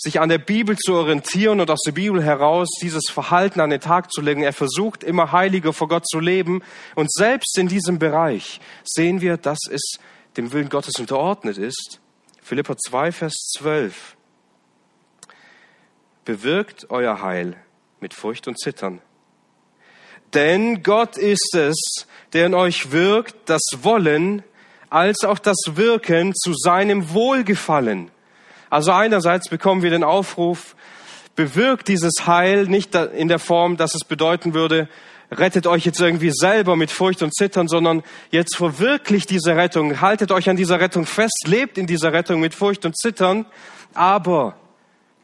sich 0.00 0.20
an 0.20 0.28
der 0.28 0.38
Bibel 0.38 0.76
zu 0.76 0.94
orientieren 0.94 1.60
und 1.60 1.70
aus 1.70 1.82
der 1.84 1.92
Bibel 1.92 2.22
heraus 2.22 2.68
dieses 2.80 3.10
Verhalten 3.10 3.60
an 3.60 3.70
den 3.70 3.80
Tag 3.80 4.10
zu 4.10 4.20
legen. 4.20 4.42
Er 4.42 4.52
versucht 4.52 5.02
immer 5.04 5.32
heiliger 5.32 5.72
vor 5.72 5.88
Gott 5.88 6.06
zu 6.06 6.20
leben. 6.20 6.62
Und 6.94 7.12
selbst 7.12 7.58
in 7.58 7.68
diesem 7.68 7.98
Bereich 7.98 8.60
sehen 8.84 9.20
wir, 9.20 9.36
dass 9.36 9.58
es 9.70 9.98
dem 10.36 10.52
Willen 10.52 10.68
Gottes 10.68 10.94
unterordnet 10.98 11.58
ist. 11.58 12.00
Philippa 12.42 12.76
2, 12.76 13.12
Vers 13.12 13.34
12. 13.58 14.16
Bewirkt 16.24 16.90
euer 16.90 17.22
Heil 17.22 17.56
mit 18.00 18.14
Furcht 18.14 18.48
und 18.48 18.58
Zittern. 18.58 19.00
Denn 20.34 20.82
Gott 20.82 21.16
ist 21.16 21.54
es, 21.54 22.06
der 22.32 22.46
in 22.46 22.54
euch 22.54 22.92
wirkt, 22.92 23.48
das 23.48 23.62
Wollen 23.82 24.42
als 24.90 25.24
auch 25.24 25.38
das 25.38 25.56
Wirken 25.66 26.34
zu 26.34 26.54
seinem 26.54 27.12
Wohlgefallen. 27.12 28.10
Also 28.70 28.92
einerseits 28.92 29.48
bekommen 29.48 29.82
wir 29.82 29.90
den 29.90 30.04
Aufruf, 30.04 30.76
bewirkt 31.36 31.88
dieses 31.88 32.26
Heil 32.26 32.66
nicht 32.66 32.94
in 32.94 33.28
der 33.28 33.38
Form, 33.38 33.76
dass 33.76 33.94
es 33.94 34.04
bedeuten 34.04 34.54
würde, 34.54 34.88
rettet 35.30 35.66
euch 35.66 35.84
jetzt 35.84 36.00
irgendwie 36.00 36.32
selber 36.32 36.76
mit 36.76 36.90
Furcht 36.90 37.22
und 37.22 37.34
Zittern, 37.34 37.68
sondern 37.68 38.02
jetzt 38.30 38.56
verwirklicht 38.56 39.30
diese 39.30 39.56
Rettung, 39.56 40.00
haltet 40.00 40.32
euch 40.32 40.48
an 40.48 40.56
dieser 40.56 40.80
Rettung 40.80 41.06
fest, 41.06 41.46
lebt 41.46 41.78
in 41.78 41.86
dieser 41.86 42.12
Rettung 42.12 42.40
mit 42.40 42.54
Furcht 42.54 42.84
und 42.84 42.96
Zittern, 42.96 43.46
aber 43.94 44.56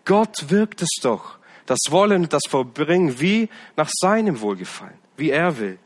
Gott 0.04 0.50
wirkt 0.50 0.82
es 0.82 0.90
doch, 1.02 1.38
das 1.66 1.78
Wollen, 1.88 2.28
das 2.28 2.42
Verbringen, 2.48 3.20
wie 3.20 3.48
nach 3.76 3.88
seinem 3.90 4.40
Wohlgefallen, 4.40 4.98
wie 5.16 5.30
er 5.30 5.58
will. 5.58 5.78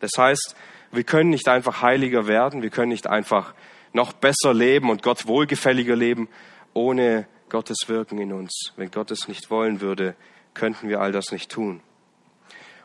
Das 0.00 0.10
heißt, 0.18 0.56
wir 0.90 1.04
können 1.04 1.30
nicht 1.30 1.48
einfach 1.48 1.80
heiliger 1.80 2.26
werden, 2.26 2.62
wir 2.62 2.70
können 2.70 2.90
nicht 2.90 3.06
einfach 3.06 3.54
noch 3.92 4.12
besser 4.12 4.54
leben 4.54 4.90
und 4.90 5.02
Gott 5.02 5.26
wohlgefälliger 5.26 5.96
leben, 5.96 6.28
ohne 6.74 7.26
Gottes 7.48 7.88
Wirken 7.88 8.18
in 8.18 8.32
uns. 8.32 8.72
Wenn 8.76 8.90
Gott 8.90 9.10
es 9.10 9.28
nicht 9.28 9.50
wollen 9.50 9.80
würde, 9.80 10.14
könnten 10.54 10.88
wir 10.88 11.00
all 11.00 11.12
das 11.12 11.32
nicht 11.32 11.50
tun. 11.50 11.80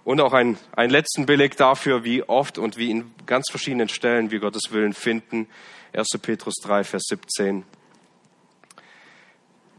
Und 0.04 0.22
auch 0.22 0.34
ein, 0.34 0.58
einen 0.74 0.90
letzten 0.90 1.26
Beleg 1.26 1.58
dafür, 1.58 2.04
wie 2.04 2.24
oft 2.24 2.58
und 2.58 2.78
wie 2.78 2.92
in 2.92 3.14
ganz 3.26 3.50
verschiedenen 3.50 3.90
Stellen 3.90 4.32
wir 4.32 4.40
Gottes 4.40 4.72
Willen 4.72 4.94
finden. 4.94 5.48
1. 5.94 6.08
Petrus 6.22 6.56
3, 6.64 6.84
Vers 6.84 7.04
17. 7.10 7.66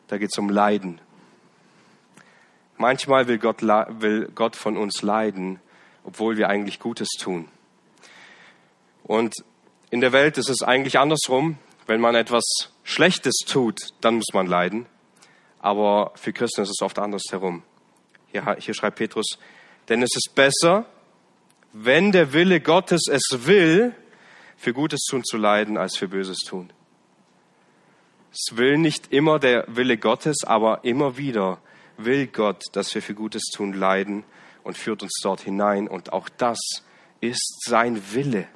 Da 0.08 0.18
geht 0.18 0.30
es 0.32 0.38
um 0.38 0.50
Leiden. 0.50 1.00
Manchmal 2.76 3.26
will 3.26 3.38
Gott, 3.38 3.62
will 3.62 4.30
Gott 4.34 4.54
von 4.54 4.76
uns 4.76 5.02
leiden, 5.02 5.60
obwohl 6.04 6.36
wir 6.36 6.48
eigentlich 6.48 6.78
Gutes 6.78 7.08
tun. 7.18 7.48
Und 9.02 9.34
in 9.90 10.00
der 10.00 10.12
Welt 10.12 10.38
ist 10.38 10.48
es 10.48 10.62
eigentlich 10.62 10.98
andersrum. 10.98 11.58
Wenn 11.86 12.00
man 12.00 12.14
etwas 12.14 12.44
Schlechtes 12.84 13.38
tut, 13.46 13.78
dann 14.00 14.16
muss 14.16 14.32
man 14.34 14.46
leiden. 14.46 14.86
Aber 15.60 16.12
für 16.16 16.32
Christen 16.32 16.62
ist 16.62 16.70
es 16.70 16.82
oft 16.82 16.98
andersherum. 16.98 17.62
Hier, 18.30 18.56
hier 18.58 18.74
schreibt 18.74 18.98
Petrus, 18.98 19.38
denn 19.88 20.02
es 20.02 20.14
ist 20.14 20.34
besser, 20.34 20.84
wenn 21.72 22.12
der 22.12 22.32
Wille 22.32 22.60
Gottes 22.60 23.02
es 23.10 23.46
will, 23.46 23.94
für 24.56 24.72
Gutes 24.74 25.00
tun 25.08 25.24
zu 25.24 25.36
leiden, 25.36 25.78
als 25.78 25.96
für 25.96 26.08
Böses 26.08 26.38
tun. 26.38 26.70
Es 28.32 28.56
will 28.56 28.76
nicht 28.76 29.12
immer 29.12 29.38
der 29.38 29.64
Wille 29.68 29.96
Gottes, 29.96 30.44
aber 30.44 30.84
immer 30.84 31.16
wieder 31.16 31.58
will 31.96 32.26
Gott, 32.26 32.62
dass 32.72 32.94
wir 32.94 33.02
für 33.02 33.14
Gutes 33.14 33.44
tun 33.54 33.72
leiden 33.72 34.24
und 34.62 34.76
führt 34.76 35.02
uns 35.02 35.18
dort 35.22 35.40
hinein. 35.40 35.88
Und 35.88 36.12
auch 36.12 36.28
das 36.28 36.58
ist 37.20 37.64
sein 37.64 38.12
Wille. 38.12 38.48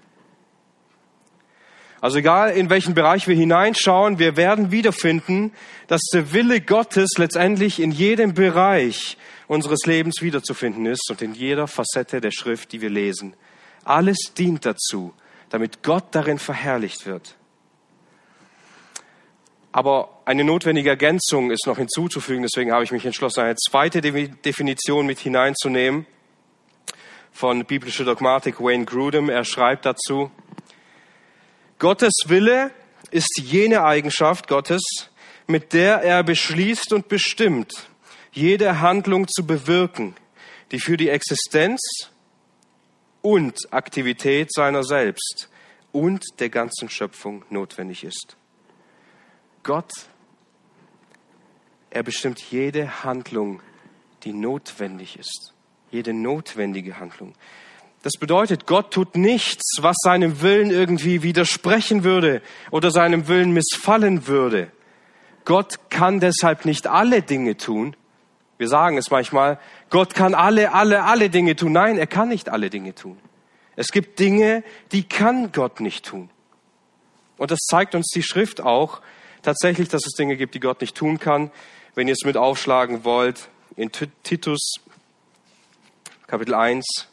Also 2.02 2.18
egal, 2.18 2.50
in 2.50 2.68
welchen 2.68 2.94
Bereich 2.94 3.28
wir 3.28 3.36
hineinschauen, 3.36 4.18
wir 4.18 4.36
werden 4.36 4.72
wiederfinden, 4.72 5.52
dass 5.86 6.00
der 6.12 6.32
Wille 6.32 6.60
Gottes 6.60 7.10
letztendlich 7.16 7.78
in 7.78 7.92
jedem 7.92 8.34
Bereich 8.34 9.16
unseres 9.46 9.86
Lebens 9.86 10.20
wiederzufinden 10.20 10.84
ist 10.86 11.08
und 11.10 11.22
in 11.22 11.32
jeder 11.32 11.68
Facette 11.68 12.20
der 12.20 12.32
Schrift, 12.32 12.72
die 12.72 12.80
wir 12.80 12.90
lesen. 12.90 13.34
Alles 13.84 14.32
dient 14.36 14.66
dazu, 14.66 15.14
damit 15.48 15.84
Gott 15.84 16.06
darin 16.10 16.40
verherrlicht 16.40 17.06
wird. 17.06 17.36
Aber 19.70 20.08
eine 20.24 20.42
notwendige 20.42 20.90
Ergänzung 20.90 21.52
ist 21.52 21.68
noch 21.68 21.78
hinzuzufügen, 21.78 22.42
deswegen 22.42 22.72
habe 22.72 22.82
ich 22.82 22.90
mich 22.90 23.06
entschlossen, 23.06 23.44
eine 23.44 23.54
zweite 23.54 24.00
Definition 24.00 25.06
mit 25.06 25.20
hineinzunehmen 25.20 26.06
von 27.30 27.64
biblischer 27.64 28.04
Dogmatik 28.04 28.60
Wayne 28.60 28.86
Grudem. 28.86 29.28
Er 29.28 29.44
schreibt 29.44 29.86
dazu, 29.86 30.32
Gottes 31.82 32.12
Wille 32.26 32.70
ist 33.10 33.40
jene 33.42 33.82
Eigenschaft 33.82 34.46
Gottes, 34.46 34.82
mit 35.48 35.72
der 35.72 35.96
er 36.02 36.22
beschließt 36.22 36.92
und 36.92 37.08
bestimmt, 37.08 37.88
jede 38.30 38.78
Handlung 38.78 39.26
zu 39.26 39.44
bewirken, 39.44 40.14
die 40.70 40.78
für 40.78 40.96
die 40.96 41.08
Existenz 41.08 41.80
und 43.20 43.58
Aktivität 43.72 44.52
seiner 44.52 44.84
selbst 44.84 45.48
und 45.90 46.24
der 46.38 46.50
ganzen 46.50 46.88
Schöpfung 46.88 47.44
notwendig 47.50 48.04
ist. 48.04 48.36
Gott, 49.64 49.90
er 51.90 52.04
bestimmt 52.04 52.40
jede 52.52 53.02
Handlung, 53.02 53.60
die 54.22 54.32
notwendig 54.32 55.18
ist. 55.18 55.52
Jede 55.90 56.12
notwendige 56.12 57.00
Handlung. 57.00 57.34
Das 58.02 58.14
bedeutet, 58.18 58.66
Gott 58.66 58.92
tut 58.92 59.16
nichts, 59.16 59.76
was 59.80 59.96
seinem 60.02 60.42
Willen 60.42 60.70
irgendwie 60.70 61.22
widersprechen 61.22 62.02
würde 62.02 62.42
oder 62.72 62.90
seinem 62.90 63.28
Willen 63.28 63.52
missfallen 63.52 64.26
würde. 64.26 64.72
Gott 65.44 65.78
kann 65.88 66.18
deshalb 66.18 66.64
nicht 66.64 66.88
alle 66.88 67.22
Dinge 67.22 67.56
tun. 67.56 67.96
Wir 68.58 68.68
sagen 68.68 68.96
es 68.98 69.10
manchmal, 69.10 69.58
Gott 69.88 70.14
kann 70.14 70.34
alle, 70.34 70.72
alle, 70.74 71.04
alle 71.04 71.30
Dinge 71.30 71.54
tun. 71.56 71.72
Nein, 71.72 71.96
er 71.96 72.08
kann 72.08 72.28
nicht 72.28 72.48
alle 72.48 72.70
Dinge 72.70 72.94
tun. 72.94 73.18
Es 73.76 73.88
gibt 73.88 74.18
Dinge, 74.18 74.64
die 74.90 75.04
kann 75.04 75.52
Gott 75.52 75.80
nicht 75.80 76.04
tun. 76.04 76.28
Und 77.38 77.50
das 77.50 77.60
zeigt 77.60 77.94
uns 77.94 78.08
die 78.14 78.22
Schrift 78.22 78.60
auch 78.60 79.00
tatsächlich, 79.42 79.88
dass 79.88 80.06
es 80.06 80.12
Dinge 80.14 80.36
gibt, 80.36 80.54
die 80.54 80.60
Gott 80.60 80.80
nicht 80.80 80.96
tun 80.96 81.18
kann. 81.18 81.50
Wenn 81.94 82.08
ihr 82.08 82.14
es 82.14 82.24
mit 82.24 82.36
aufschlagen 82.36 83.04
wollt, 83.04 83.48
in 83.76 83.90
Titus 84.22 84.74
Kapitel 86.26 86.54
1, 86.54 87.08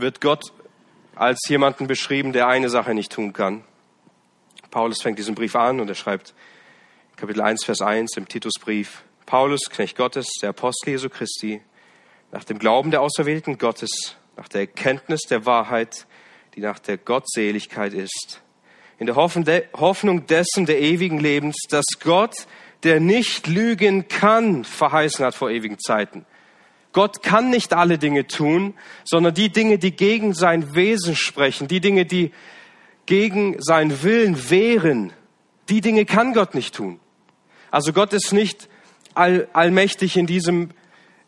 wird 0.00 0.20
Gott 0.20 0.52
als 1.14 1.40
jemanden 1.48 1.86
beschrieben, 1.86 2.32
der 2.32 2.48
eine 2.48 2.70
Sache 2.70 2.94
nicht 2.94 3.12
tun 3.12 3.32
kann. 3.32 3.64
Paulus 4.70 5.02
fängt 5.02 5.18
diesen 5.18 5.34
Brief 5.34 5.56
an 5.56 5.80
und 5.80 5.88
er 5.88 5.94
schreibt 5.94 6.34
Kapitel 7.16 7.42
1, 7.42 7.64
Vers 7.64 7.82
1 7.82 8.16
im 8.16 8.28
Titusbrief, 8.28 9.02
Paulus, 9.26 9.60
Knecht 9.70 9.96
Gottes, 9.96 10.26
der 10.40 10.50
Apostel 10.50 10.90
Jesu 10.90 11.08
Christi, 11.08 11.60
nach 12.32 12.44
dem 12.44 12.58
Glauben 12.58 12.90
der 12.90 13.02
Auserwählten 13.02 13.58
Gottes, 13.58 14.16
nach 14.36 14.48
der 14.48 14.62
Erkenntnis 14.62 15.20
der 15.28 15.44
Wahrheit, 15.44 16.06
die 16.54 16.60
nach 16.60 16.78
der 16.78 16.96
Gottseligkeit 16.96 17.92
ist, 17.92 18.40
in 18.98 19.06
der 19.06 19.16
Hoffnung 19.16 20.26
dessen 20.26 20.66
der 20.66 20.80
ewigen 20.80 21.18
Lebens, 21.18 21.56
dass 21.68 21.84
Gott, 22.02 22.46
der 22.82 23.00
nicht 23.00 23.46
lügen 23.46 24.08
kann, 24.08 24.64
verheißen 24.64 25.24
hat 25.24 25.34
vor 25.34 25.50
ewigen 25.50 25.78
Zeiten. 25.78 26.24
Gott 26.92 27.22
kann 27.22 27.50
nicht 27.50 27.72
alle 27.72 27.98
Dinge 27.98 28.26
tun, 28.26 28.74
sondern 29.04 29.34
die 29.34 29.50
Dinge, 29.50 29.78
die 29.78 29.92
gegen 29.92 30.34
sein 30.34 30.74
Wesen 30.74 31.14
sprechen, 31.14 31.68
die 31.68 31.80
Dinge, 31.80 32.04
die 32.04 32.32
gegen 33.06 33.60
seinen 33.60 34.02
Willen 34.02 34.50
wehren, 34.50 35.12
die 35.68 35.80
Dinge 35.80 36.04
kann 36.04 36.34
Gott 36.34 36.54
nicht 36.54 36.74
tun. 36.74 36.98
Also 37.70 37.92
Gott 37.92 38.12
ist 38.12 38.32
nicht 38.32 38.68
all, 39.14 39.48
allmächtig 39.52 40.16
in 40.16 40.26
diesem, 40.26 40.70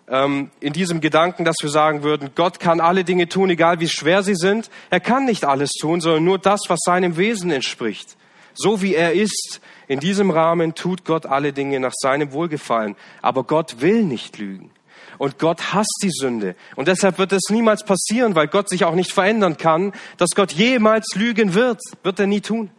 ähm, 0.08 0.50
in 0.60 0.72
diesem 0.72 1.00
Gedanken, 1.00 1.44
dass 1.44 1.56
wir 1.62 1.70
sagen 1.70 2.02
würden, 2.02 2.30
Gott 2.34 2.58
kann 2.58 2.80
alle 2.80 3.04
Dinge 3.04 3.28
tun, 3.28 3.50
egal 3.50 3.78
wie 3.78 3.88
schwer 3.88 4.22
sie 4.22 4.34
sind. 4.34 4.70
Er 4.90 5.00
kann 5.00 5.24
nicht 5.24 5.44
alles 5.44 5.70
tun, 5.72 6.00
sondern 6.00 6.24
nur 6.24 6.38
das, 6.38 6.62
was 6.68 6.80
seinem 6.84 7.16
Wesen 7.16 7.50
entspricht. 7.50 8.16
So 8.54 8.82
wie 8.82 8.94
er 8.94 9.12
ist, 9.12 9.60
in 9.88 10.00
diesem 10.00 10.30
Rahmen 10.30 10.74
tut 10.74 11.04
Gott 11.04 11.26
alle 11.26 11.52
Dinge 11.52 11.80
nach 11.80 11.94
seinem 11.94 12.32
Wohlgefallen. 12.32 12.96
Aber 13.22 13.44
Gott 13.44 13.80
will 13.80 14.02
nicht 14.02 14.38
lügen. 14.38 14.70
Und 15.18 15.38
Gott 15.38 15.72
hasst 15.72 16.00
die 16.02 16.10
Sünde. 16.10 16.56
Und 16.76 16.88
deshalb 16.88 17.18
wird 17.18 17.32
es 17.32 17.50
niemals 17.50 17.84
passieren, 17.84 18.34
weil 18.34 18.48
Gott 18.48 18.68
sich 18.68 18.84
auch 18.84 18.94
nicht 18.94 19.12
verändern 19.12 19.56
kann, 19.56 19.92
dass 20.16 20.30
Gott 20.30 20.52
jemals 20.52 21.14
lügen 21.14 21.54
wird. 21.54 21.80
Wird 22.02 22.18
er 22.18 22.26
nie 22.26 22.40
tun. 22.40 22.70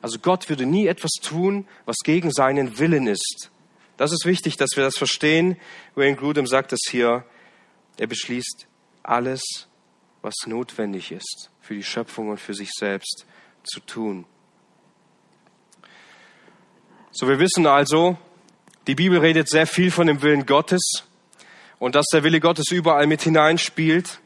Also 0.00 0.18
Gott 0.18 0.48
würde 0.48 0.66
nie 0.66 0.86
etwas 0.86 1.12
tun, 1.22 1.66
was 1.84 1.96
gegen 2.04 2.32
seinen 2.32 2.78
Willen 2.78 3.06
ist. 3.06 3.50
Das 3.96 4.12
ist 4.12 4.26
wichtig, 4.26 4.56
dass 4.56 4.70
wir 4.74 4.82
das 4.82 4.96
verstehen. 4.96 5.56
Wayne 5.94 6.16
Grudem 6.16 6.46
sagt 6.46 6.72
es 6.72 6.80
hier. 6.90 7.24
Er 7.98 8.06
beschließt 8.08 8.66
alles, 9.02 9.42
was 10.22 10.34
notwendig 10.46 11.12
ist, 11.12 11.50
für 11.60 11.74
die 11.74 11.84
Schöpfung 11.84 12.30
und 12.30 12.40
für 12.40 12.54
sich 12.54 12.70
selbst 12.72 13.26
zu 13.62 13.80
tun. 13.80 14.24
So, 17.12 17.28
wir 17.28 17.38
wissen 17.38 17.66
also, 17.66 18.16
die 18.86 18.94
Bibel 18.96 19.18
redet 19.18 19.48
sehr 19.48 19.66
viel 19.66 19.90
von 19.90 20.08
dem 20.08 20.22
Willen 20.22 20.44
Gottes 20.44 21.04
und 21.78 21.94
dass 21.94 22.06
der 22.12 22.24
Wille 22.24 22.40
Gottes 22.40 22.70
überall 22.72 23.06
mit 23.06 23.22
hineinspielt. 23.22 24.18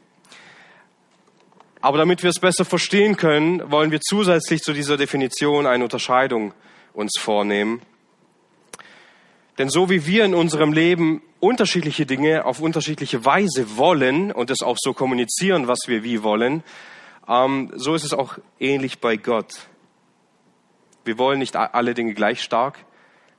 Aber 1.79 1.99
damit 1.99 2.23
wir 2.23 2.31
es 2.31 2.39
besser 2.39 2.65
verstehen 2.65 3.17
können, 3.17 3.69
wollen 3.71 3.91
wir 3.91 4.01
zusätzlich 4.01 4.61
zu 4.61 4.73
dieser 4.73 4.97
Definition 4.97 5.67
eine 5.67 5.83
Unterscheidung 5.83 6.53
uns 6.93 7.19
vornehmen. 7.19 7.81
Denn 9.59 9.69
so 9.69 9.89
wie 9.89 10.05
wir 10.07 10.25
in 10.25 10.33
unserem 10.33 10.73
Leben 10.73 11.21
unterschiedliche 11.39 12.07
Dinge 12.07 12.45
auf 12.45 12.59
unterschiedliche 12.59 13.25
Weise 13.25 13.77
wollen 13.77 14.31
und 14.31 14.49
es 14.49 14.63
auch 14.63 14.77
so 14.79 14.93
kommunizieren, 14.93 15.67
was 15.67 15.79
wir 15.85 16.03
wie 16.03 16.23
wollen, 16.23 16.63
ähm, 17.27 17.71
so 17.75 17.93
ist 17.93 18.03
es 18.03 18.13
auch 18.13 18.39
ähnlich 18.59 18.99
bei 18.99 19.17
Gott. 19.17 19.67
Wir 21.05 21.17
wollen 21.17 21.39
nicht 21.39 21.55
alle 21.55 21.93
Dinge 21.93 22.13
gleich 22.15 22.41
stark. 22.41 22.79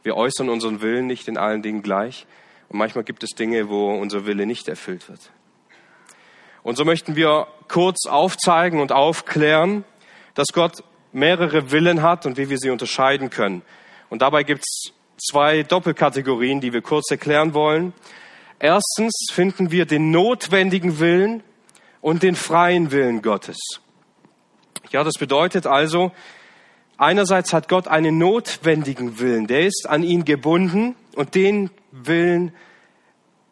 Wir 0.03 0.17
äußern 0.17 0.49
unseren 0.49 0.81
Willen 0.81 1.07
nicht 1.07 1.29
in 1.29 1.37
allen 1.37 1.63
Dingen 1.63 1.83
gleich. 1.83 2.27
Und 2.69 2.79
manchmal 2.79 3.05
gibt 3.05 3.23
es 3.23 3.31
Dinge, 3.31 3.69
wo 3.69 3.93
unser 3.95 4.27
Wille 4.27 4.47
nicht 4.47 4.69
erfüllt 4.69 5.09
wird. 5.09 5.31
Und 6.63 6.77
so 6.77 6.85
möchten 6.85 7.17
wir 7.17 7.47
kurz 7.69 8.07
aufzeigen 8.07 8.81
und 8.81 8.93
aufklären, 8.93 9.85
dass 10.35 10.49
Gott 10.53 10.85
mehrere 11.13 11.71
Willen 11.71 12.03
hat 12.03 12.27
und 12.27 12.37
wie 12.37 12.51
wir 12.51 12.59
sie 12.59 12.71
unterscheiden 12.71 13.31
können. 13.31 13.63
Und 14.11 14.23
dabei 14.23 14.43
gibt 14.43 14.65
es 14.65 14.93
zwei 15.17 15.63
Doppelkategorien, 15.63 16.61
die 16.61 16.73
wir 16.73 16.83
kurz 16.83 17.11
erklären 17.11 17.55
wollen. 17.55 17.93
Erstens 18.59 19.29
finden 19.33 19.71
wir 19.71 19.87
den 19.87 20.11
notwendigen 20.11 20.99
Willen 20.99 21.43
und 22.01 22.23
den 22.23 22.37
freien 22.37 22.91
Willen 22.91 23.23
Gottes. 23.23 23.59
Ja, 24.91 25.05
das 25.05 25.15
bedeutet 25.15 25.67
also, 25.67 26.13
Einerseits 26.99 27.53
hat 27.53 27.69
Gott 27.69 27.87
einen 27.87 28.19
notwendigen 28.19 29.21
Willen, 29.21 29.47
der 29.47 29.65
ist 29.65 29.87
an 29.89 30.03
ihn 30.03 30.25
gebunden 30.25 30.97
und 31.15 31.37
den 31.37 31.71
Willen, 31.93 32.53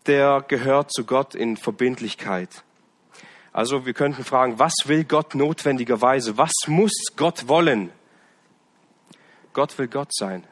der 0.06 0.44
gehört 0.46 0.92
zu 0.92 1.04
Gott 1.04 1.36
in 1.36 1.56
Verbindlichkeit. 1.56 2.64
Also 3.52 3.86
wir 3.86 3.94
könnten 3.94 4.24
fragen, 4.24 4.58
was 4.58 4.74
will 4.86 5.04
Gott 5.04 5.36
notwendigerweise? 5.36 6.36
Was 6.36 6.52
muss 6.66 6.92
Gott 7.16 7.46
wollen? 7.46 7.92
Gott 9.52 9.78
will 9.78 9.86
Gott 9.86 10.12
sein. 10.12 10.44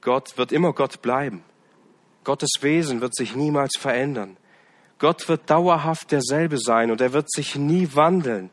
Gott 0.00 0.36
wird 0.36 0.50
immer 0.50 0.72
Gott 0.72 1.00
bleiben. 1.00 1.44
Gottes 2.24 2.50
Wesen 2.60 3.00
wird 3.00 3.14
sich 3.14 3.36
niemals 3.36 3.78
verändern. 3.78 4.36
Gott 4.98 5.28
wird 5.28 5.48
dauerhaft 5.48 6.10
derselbe 6.10 6.58
sein 6.58 6.90
und 6.90 7.00
er 7.00 7.12
wird 7.12 7.30
sich 7.30 7.54
nie 7.54 7.88
wandeln 7.94 8.50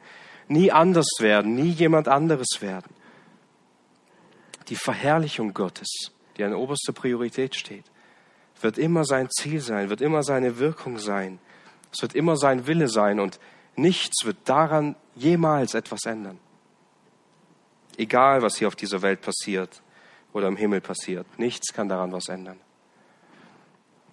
nie 0.48 0.72
anders 0.72 1.08
werden, 1.20 1.56
nie 1.56 1.72
jemand 1.72 2.08
anderes 2.08 2.62
werden. 2.62 2.94
Die 4.70 4.76
Verherrlichung 4.76 5.54
Gottes, 5.54 6.12
die 6.38 6.44
an 6.44 6.54
oberster 6.54 6.94
Priorität 6.94 7.56
steht, 7.56 7.86
wird 8.62 8.78
immer 8.78 9.06
sein 9.06 9.30
Ziel 9.30 9.60
sein, 9.60 9.90
wird 9.90 10.02
immer 10.02 10.24
seine 10.24 10.58
Wirkung 10.60 10.98
sein. 10.98 11.40
Es 11.94 12.02
wird 12.02 12.16
immer 12.16 12.38
sein 12.38 12.68
Wille 12.68 12.88
sein 12.88 13.20
und 13.20 13.40
nichts 13.76 14.26
wird 14.26 14.38
daran 14.46 14.96
jemals 15.16 15.74
etwas 15.74 16.06
ändern. 16.06 16.40
Egal, 17.98 18.42
was 18.42 18.58
hier 18.58 18.68
auf 18.68 18.76
dieser 18.76 19.02
Welt 19.02 19.22
passiert 19.22 19.82
oder 20.34 20.48
im 20.48 20.58
Himmel 20.58 20.82
passiert, 20.82 21.26
nichts 21.38 21.74
kann 21.74 21.88
daran 21.88 22.12
was 22.12 22.28
ändern. 22.28 22.60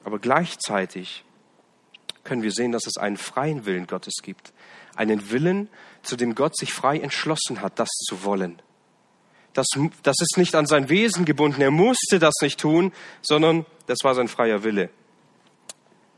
Aber 0.05 0.19
gleichzeitig 0.19 1.25
können 2.25 2.43
wir 2.43 2.53
sehen, 2.53 2.73
dass 2.73 2.87
es 2.87 2.97
einen 2.97 3.17
freien 3.17 3.67
Willen 3.67 3.87
Gottes 3.87 4.15
gibt. 4.23 4.53
Einen 4.95 5.31
Willen, 5.31 5.69
zu 6.03 6.17
dem 6.17 6.35
Gott 6.35 6.57
sich 6.57 6.73
frei 6.73 6.99
entschlossen 6.99 7.61
hat, 7.61 7.79
das 7.79 7.89
zu 7.89 8.25
wollen. 8.25 8.61
Das, 9.53 9.67
das 10.03 10.17
ist 10.21 10.39
nicht 10.39 10.55
an 10.55 10.67
sein 10.67 10.89
Wesen 10.89 11.25
gebunden. 11.25 11.61
Er 11.61 11.71
musste 11.71 12.19
das 12.19 12.35
nicht 12.41 12.59
tun, 12.59 12.93
sondern 13.21 13.67
das 13.87 13.99
war 14.03 14.15
sein 14.15 14.29
freier 14.29 14.65
Wille. 14.65 14.91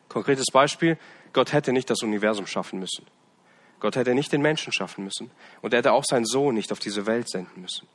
Konkretes 0.09 0.47
Beispiel. 0.53 0.99
Gott 1.33 1.53
hätte 1.53 1.73
nicht 1.73 1.91
das 1.91 2.03
Universum 2.03 2.47
schaffen 2.47 2.79
müssen. 2.79 3.05
Gott 3.81 3.97
hätte 3.97 4.15
nicht 4.15 4.33
den 4.33 4.41
Menschen 4.41 4.73
schaffen 4.73 5.05
müssen. 5.05 5.31
Und 5.61 5.75
er 5.75 5.79
hätte 5.79 5.93
auch 5.93 6.05
seinen 6.05 6.25
Sohn 6.25 6.55
nicht 6.55 6.71
auf 6.71 6.79
diese 6.79 7.07
Welt 7.07 7.29
senden 7.29 7.61
müssen. 7.61 7.89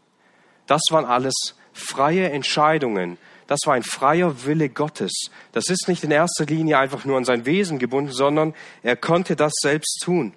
Das 0.67 0.81
waren 0.91 1.05
alles 1.05 1.55
freie 1.73 2.29
Entscheidungen. 2.29 3.17
Das 3.47 3.61
war 3.65 3.73
ein 3.73 3.83
freier 3.83 4.45
Wille 4.45 4.69
Gottes. 4.69 5.31
Das 5.53 5.69
ist 5.69 5.87
nicht 5.87 6.03
in 6.03 6.11
erster 6.11 6.45
Linie 6.45 6.77
einfach 6.77 7.05
nur 7.05 7.17
an 7.17 7.25
sein 7.25 7.45
Wesen 7.45 7.79
gebunden, 7.79 8.11
sondern 8.11 8.53
er 8.83 8.95
konnte 8.95 9.35
das 9.35 9.53
selbst 9.61 10.01
tun. 10.03 10.33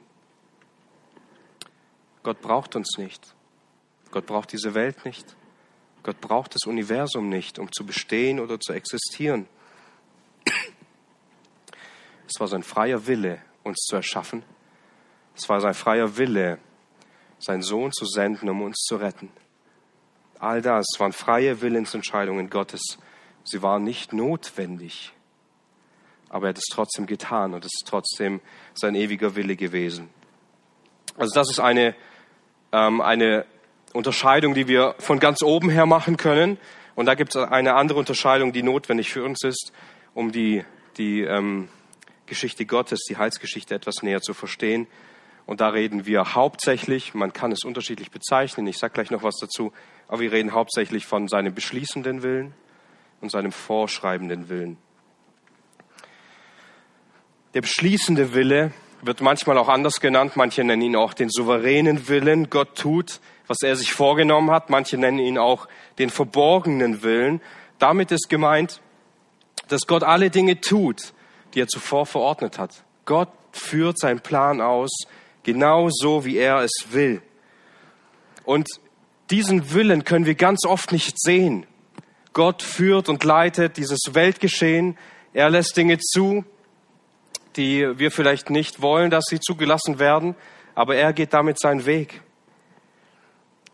Gott 2.23 2.41
braucht 2.41 2.77
uns 2.77 2.99
nicht. 2.99 3.35
Gott 4.11 4.27
braucht 4.27 4.53
diese 4.53 4.75
Welt 4.75 5.05
nicht. 5.05 5.37
Gott 6.03 6.21
braucht 6.21 6.55
das 6.55 6.67
Universum 6.67 7.29
nicht, 7.29 7.59
um 7.59 7.71
zu 7.73 7.87
bestehen 7.87 8.41
oder 8.41 8.59
zu 8.59 8.73
existieren. 8.73 9.47
Es 12.29 12.41
war 12.41 12.49
sein 12.49 12.63
freier 12.63 13.07
Wille, 13.07 13.43
uns 13.63 13.79
zu 13.81 13.97
erschaffen. 13.97 14.43
Es 15.37 15.49
war 15.49 15.61
sein 15.61 15.75
freier 15.75 16.17
Wille, 16.17 16.59
seinen 17.39 17.63
Sohn 17.63 17.93
zu 17.93 18.07
senden, 18.07 18.49
um 18.49 18.63
uns 18.63 18.79
zu 18.79 18.97
retten. 18.97 19.31
All 20.39 20.63
das 20.63 20.87
waren 20.99 21.13
freie 21.13 21.61
Willensentscheidungen 21.61 22.51
Gottes. 22.51 22.99
Sie 23.45 23.63
waren 23.63 23.85
nicht 23.85 24.13
notwendig, 24.13 25.13
aber 26.29 26.47
er 26.47 26.49
hat 26.51 26.59
es 26.59 26.69
trotzdem 26.73 27.07
getan 27.07 27.55
und 27.55 27.65
es 27.65 27.73
ist 27.75 27.87
trotzdem 27.87 28.41
sein 28.75 28.95
ewiger 28.95 29.35
Wille 29.37 29.57
gewesen. 29.57 30.09
Also 31.17 31.35
das 31.35 31.51
ist 31.51 31.61
eine, 31.61 31.95
ähm, 32.73 33.01
eine 33.01 33.45
Unterscheidung, 33.93 34.55
die 34.55 34.69
wir 34.69 34.95
von 34.99 35.19
ganz 35.19 35.43
oben 35.43 35.71
her 35.71 35.87
machen 35.87 36.17
können. 36.17 36.59
Und 36.95 37.07
da 37.07 37.15
gibt 37.15 37.35
es 37.35 37.43
eine 37.43 37.75
andere 37.75 37.99
Unterscheidung, 37.99 38.53
die 38.53 38.63
notwendig 38.63 39.11
für 39.11 39.25
uns 39.25 39.45
ist, 39.45 39.73
um 40.15 40.33
die, 40.33 40.65
die 40.97 41.23
ähm, 41.23 41.69
Geschichte 42.27 42.67
Gottes, 42.67 43.01
die 43.09 43.17
Heilsgeschichte 43.17 43.75
etwas 43.75 44.03
näher 44.03 44.21
zu 44.21 44.35
verstehen. 44.35 44.87
Und 45.45 45.61
da 45.61 45.69
reden 45.69 46.07
wir 46.07 46.35
hauptsächlich, 46.35 47.15
man 47.15 47.33
kann 47.33 47.53
es 47.53 47.65
unterschiedlich 47.65 48.11
bezeichnen, 48.11 48.67
ich 48.67 48.79
sage 48.79 48.95
gleich 48.95 49.11
noch 49.11 49.23
was 49.23 49.37
dazu, 49.37 49.73
aber 50.09 50.21
wir 50.21 50.33
reden 50.33 50.53
hauptsächlich 50.53 51.07
von 51.07 51.29
seinem 51.29 51.55
beschließenden 51.55 52.23
Willen 52.23 52.55
und 53.21 53.31
seinem 53.31 53.53
vorschreibenden 53.53 54.49
Willen. 54.49 54.77
Der 57.55 57.61
beschließende 57.61 58.35
Wille 58.35 58.73
wird 59.03 59.21
manchmal 59.21 59.59
auch 59.59 59.69
anders 59.69 60.01
genannt. 60.01 60.33
Manche 60.37 60.65
nennen 60.65 60.83
ihn 60.83 60.97
auch 60.97 61.13
den 61.13 61.29
souveränen 61.29 62.09
Willen. 62.09 62.49
Gott 62.49 62.77
tut, 62.77 63.21
was 63.47 63.59
er 63.63 63.77
sich 63.77 63.93
vorgenommen 63.93 64.51
hat. 64.51 64.71
Manche 64.71 64.97
nennen 64.97 65.19
ihn 65.19 65.39
auch 65.39 65.69
den 65.99 66.09
verborgenen 66.09 67.03
Willen. 67.03 67.41
Damit 67.79 68.13
ist 68.13 68.29
gemeint, 68.29 68.81
dass 69.69 69.87
Gott 69.87 70.05
alle 70.05 70.31
Dinge 70.31 70.61
tut, 70.61 71.13
die 71.55 71.61
er 71.61 71.69
zuvor 71.69 72.07
verordnet 72.07 72.59
hat. 72.59 72.85
Gott 73.05 73.29
führt 73.51 73.99
seinen 73.99 74.21
Plan 74.21 74.61
aus, 74.61 74.91
genau 75.43 75.89
so, 75.91 76.25
wie 76.25 76.37
er 76.37 76.59
es 76.61 76.87
will. 76.91 77.21
Und 78.45 78.69
diesen 79.31 79.73
Willen 79.73 80.05
können 80.05 80.27
wir 80.27 80.35
ganz 80.35 80.65
oft 80.65 80.93
nicht 80.93 81.21
sehen. 81.21 81.67
Gott 82.33 82.63
führt 82.63 83.09
und 83.09 83.25
leitet 83.25 83.77
dieses 83.77 84.01
Weltgeschehen. 84.13 84.97
Er 85.33 85.51
lässt 85.51 85.77
Dinge 85.77 85.99
zu, 85.99 86.45
die 87.57 87.99
wir 87.99 88.11
vielleicht 88.11 88.51
nicht 88.51 88.83
wollen, 88.83 89.11
dass 89.11 89.25
sie 89.29 89.41
zugelassen 89.41 89.99
werden, 89.99 90.35
aber 90.75 90.97
er 90.97 91.13
geht 91.13 91.33
damit 91.35 91.59
seinen 91.59 91.87
Weg. 91.87 92.23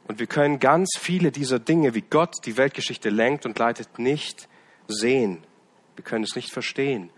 Und 0.06 0.18
wir 0.18 0.26
können 0.26 0.58
ganz 0.58 0.96
viele 0.98 1.30
dieser 1.30 1.58
Dinge, 1.58 1.94
wie 1.94 2.00
Gott 2.02 2.34
die 2.46 2.56
Weltgeschichte 2.56 3.10
lenkt 3.10 3.44
und 3.44 3.58
leitet, 3.58 3.98
nicht 3.98 4.48
sehen. 4.88 5.44
Wir 5.96 6.04
können 6.04 6.24
es 6.24 6.34
nicht 6.34 6.50
verstehen, 6.50 7.10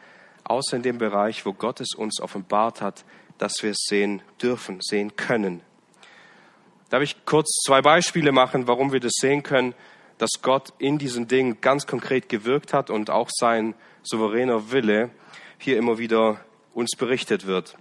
außer 0.44 0.76
in 0.76 0.82
dem 0.82 0.98
Bereich, 0.98 1.46
wo 1.46 1.52
Gott 1.52 1.80
es 1.80 1.94
uns 1.94 2.20
offenbart 2.20 2.80
hat, 2.82 3.04
dass 3.38 3.62
wir 3.62 3.70
es 3.70 3.84
sehen 3.88 4.22
dürfen, 4.42 4.78
sehen 4.80 5.16
können. 5.16 5.62
Darf 6.90 7.02
ich 7.02 7.24
kurz 7.24 7.62
zwei 7.64 7.80
Beispiele 7.80 8.32
machen, 8.32 8.66
warum 8.66 8.92
wir 8.92 9.00
das 9.00 9.12
sehen 9.14 9.44
können, 9.44 9.74
dass 10.18 10.42
Gott 10.42 10.74
in 10.78 10.98
diesen 10.98 11.28
Dingen 11.28 11.60
ganz 11.60 11.86
konkret 11.86 12.28
gewirkt 12.28 12.74
hat 12.74 12.90
und 12.90 13.08
auch 13.08 13.30
sein 13.32 13.74
souveräner 14.02 14.72
Wille 14.72 15.10
hier 15.58 15.78
immer 15.78 15.98
wieder 15.98 16.44
uns 16.74 16.96
berichtet 16.96 17.46
wird. 17.46 17.76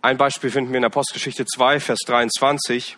Ein 0.00 0.16
Beispiel 0.16 0.50
finden 0.50 0.72
wir 0.72 0.78
in 0.78 0.84
Apostelgeschichte 0.84 1.46
2, 1.46 1.78
Vers 1.78 2.00
23. 2.06 2.96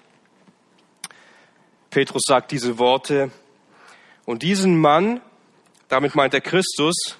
Petrus 1.90 2.22
sagt 2.26 2.50
diese 2.50 2.78
Worte, 2.78 3.30
und 4.24 4.42
diesen 4.42 4.80
Mann, 4.80 5.20
damit 5.88 6.14
meint 6.14 6.32
er 6.32 6.40
Christus, 6.40 7.18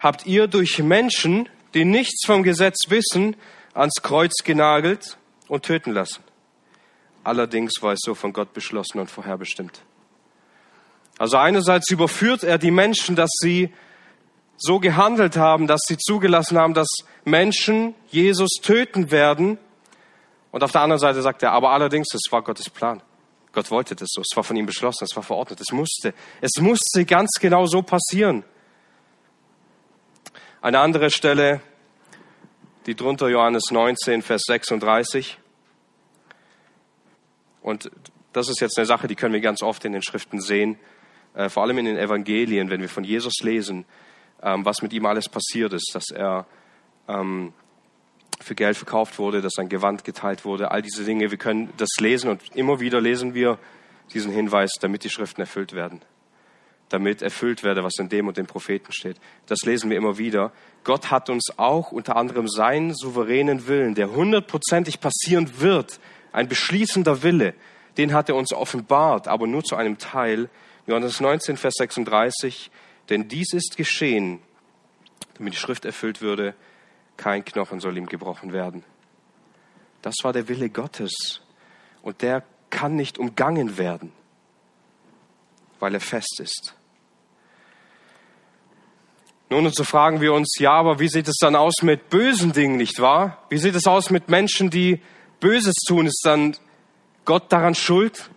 habt 0.00 0.26
ihr 0.26 0.46
durch 0.46 0.78
Menschen, 0.78 1.48
die 1.74 1.84
nichts 1.84 2.24
vom 2.24 2.42
Gesetz 2.42 2.88
wissen, 2.88 3.36
ans 3.74 4.00
Kreuz 4.02 4.42
genagelt 4.42 5.18
und 5.48 5.64
töten 5.64 5.92
lassen. 5.92 6.24
Allerdings 7.24 7.82
war 7.82 7.92
es 7.92 8.00
so 8.02 8.14
von 8.14 8.32
Gott 8.32 8.54
beschlossen 8.54 9.00
und 9.00 9.10
vorherbestimmt. 9.10 9.82
Also 11.18 11.36
einerseits 11.38 11.90
überführt 11.90 12.44
er 12.44 12.58
die 12.58 12.70
Menschen, 12.70 13.16
dass 13.16 13.30
sie 13.40 13.72
so 14.56 14.80
gehandelt 14.80 15.36
haben, 15.36 15.66
dass 15.66 15.80
sie 15.86 15.96
zugelassen 15.96 16.58
haben, 16.58 16.74
dass 16.74 16.88
Menschen 17.24 17.94
Jesus 18.08 18.52
töten 18.62 19.10
werden. 19.10 19.58
Und 20.50 20.62
auf 20.62 20.72
der 20.72 20.82
anderen 20.82 21.00
Seite 21.00 21.22
sagt 21.22 21.42
er, 21.42 21.52
aber 21.52 21.70
allerdings, 21.70 22.08
das 22.10 22.22
war 22.30 22.42
Gottes 22.42 22.70
Plan. 22.70 23.02
Gott 23.52 23.70
wollte 23.70 23.96
das 23.96 24.08
so. 24.12 24.20
Es 24.20 24.36
war 24.36 24.44
von 24.44 24.56
ihm 24.56 24.66
beschlossen, 24.66 25.04
es 25.04 25.16
war 25.16 25.22
verordnet, 25.22 25.60
es 25.60 25.72
musste. 25.72 26.12
Es 26.40 26.60
musste 26.60 27.04
ganz 27.06 27.30
genau 27.40 27.66
so 27.66 27.82
passieren. 27.82 28.44
Eine 30.60 30.80
andere 30.80 31.10
Stelle, 31.10 31.60
die 32.86 32.94
drunter 32.94 33.28
Johannes 33.28 33.64
19, 33.70 34.22
Vers 34.22 34.42
36. 34.46 35.38
Und 37.62 37.90
das 38.32 38.48
ist 38.48 38.60
jetzt 38.60 38.76
eine 38.78 38.86
Sache, 38.86 39.08
die 39.08 39.14
können 39.14 39.32
wir 39.32 39.40
ganz 39.40 39.62
oft 39.62 39.84
in 39.84 39.92
den 39.92 40.02
Schriften 40.02 40.40
sehen. 40.40 40.78
Äh, 41.36 41.50
vor 41.50 41.62
allem 41.62 41.78
in 41.78 41.84
den 41.84 41.98
Evangelien, 41.98 42.70
wenn 42.70 42.80
wir 42.80 42.88
von 42.88 43.04
Jesus 43.04 43.34
lesen, 43.42 43.84
ähm, 44.42 44.64
was 44.64 44.82
mit 44.82 44.92
ihm 44.92 45.06
alles 45.06 45.28
passiert 45.28 45.72
ist, 45.74 45.90
dass 45.92 46.10
er 46.10 46.46
ähm, 47.08 47.52
für 48.40 48.54
Geld 48.54 48.76
verkauft 48.76 49.18
wurde, 49.18 49.42
dass 49.42 49.52
sein 49.54 49.68
Gewand 49.68 50.04
geteilt 50.04 50.44
wurde, 50.44 50.70
all 50.70 50.82
diese 50.82 51.04
Dinge. 51.04 51.30
Wir 51.30 51.38
können 51.38 51.72
das 51.76 51.90
lesen 52.00 52.30
und 52.30 52.40
immer 52.54 52.80
wieder 52.80 53.00
lesen 53.00 53.34
wir 53.34 53.58
diesen 54.14 54.32
Hinweis, 54.32 54.72
damit 54.80 55.04
die 55.04 55.10
Schriften 55.10 55.42
erfüllt 55.42 55.72
werden. 55.72 56.00
Damit 56.88 57.20
erfüllt 57.20 57.64
werde, 57.64 57.82
was 57.82 57.98
in 57.98 58.08
dem 58.08 58.28
und 58.28 58.36
dem 58.36 58.46
Propheten 58.46 58.92
steht. 58.92 59.16
Das 59.46 59.60
lesen 59.62 59.90
wir 59.90 59.96
immer 59.96 60.18
wieder. 60.18 60.52
Gott 60.84 61.10
hat 61.10 61.28
uns 61.28 61.58
auch 61.58 61.92
unter 61.92 62.16
anderem 62.16 62.46
seinen 62.48 62.94
souveränen 62.94 63.66
Willen, 63.66 63.94
der 63.94 64.12
hundertprozentig 64.12 65.00
passieren 65.00 65.60
wird, 65.60 65.98
ein 66.32 66.48
beschließender 66.48 67.22
Wille, 67.22 67.54
den 67.96 68.12
hat 68.12 68.28
er 68.28 68.36
uns 68.36 68.52
offenbart, 68.52 69.26
aber 69.26 69.46
nur 69.46 69.64
zu 69.64 69.74
einem 69.74 69.98
Teil 69.98 70.48
Johannes 70.86 71.20
19, 71.20 71.56
Vers 71.56 71.74
36, 71.78 72.70
denn 73.08 73.28
dies 73.28 73.52
ist 73.52 73.76
geschehen, 73.76 74.40
damit 75.34 75.54
die 75.54 75.58
Schrift 75.58 75.84
erfüllt 75.84 76.20
würde, 76.20 76.54
kein 77.16 77.44
Knochen 77.44 77.80
soll 77.80 77.96
ihm 77.96 78.06
gebrochen 78.06 78.52
werden. 78.52 78.84
Das 80.02 80.14
war 80.22 80.32
der 80.32 80.48
Wille 80.48 80.70
Gottes 80.70 81.40
und 82.02 82.22
der 82.22 82.44
kann 82.70 82.94
nicht 82.94 83.18
umgangen 83.18 83.78
werden, 83.78 84.12
weil 85.80 85.94
er 85.94 86.00
fest 86.00 86.40
ist. 86.40 86.74
Nun, 89.48 89.66
und 89.66 89.74
so 89.74 89.84
fragen 89.84 90.20
wir 90.20 90.32
uns, 90.32 90.56
ja, 90.58 90.72
aber 90.72 90.98
wie 90.98 91.08
sieht 91.08 91.28
es 91.28 91.36
dann 91.40 91.54
aus 91.54 91.82
mit 91.82 92.10
bösen 92.10 92.52
Dingen, 92.52 92.76
nicht 92.76 93.00
wahr? 93.00 93.44
Wie 93.48 93.58
sieht 93.58 93.76
es 93.76 93.86
aus 93.86 94.10
mit 94.10 94.28
Menschen, 94.28 94.70
die 94.70 95.00
Böses 95.38 95.76
tun? 95.86 96.06
Ist 96.06 96.22
dann 96.24 96.56
Gott 97.24 97.52
daran 97.52 97.76
schuld? 97.76 98.30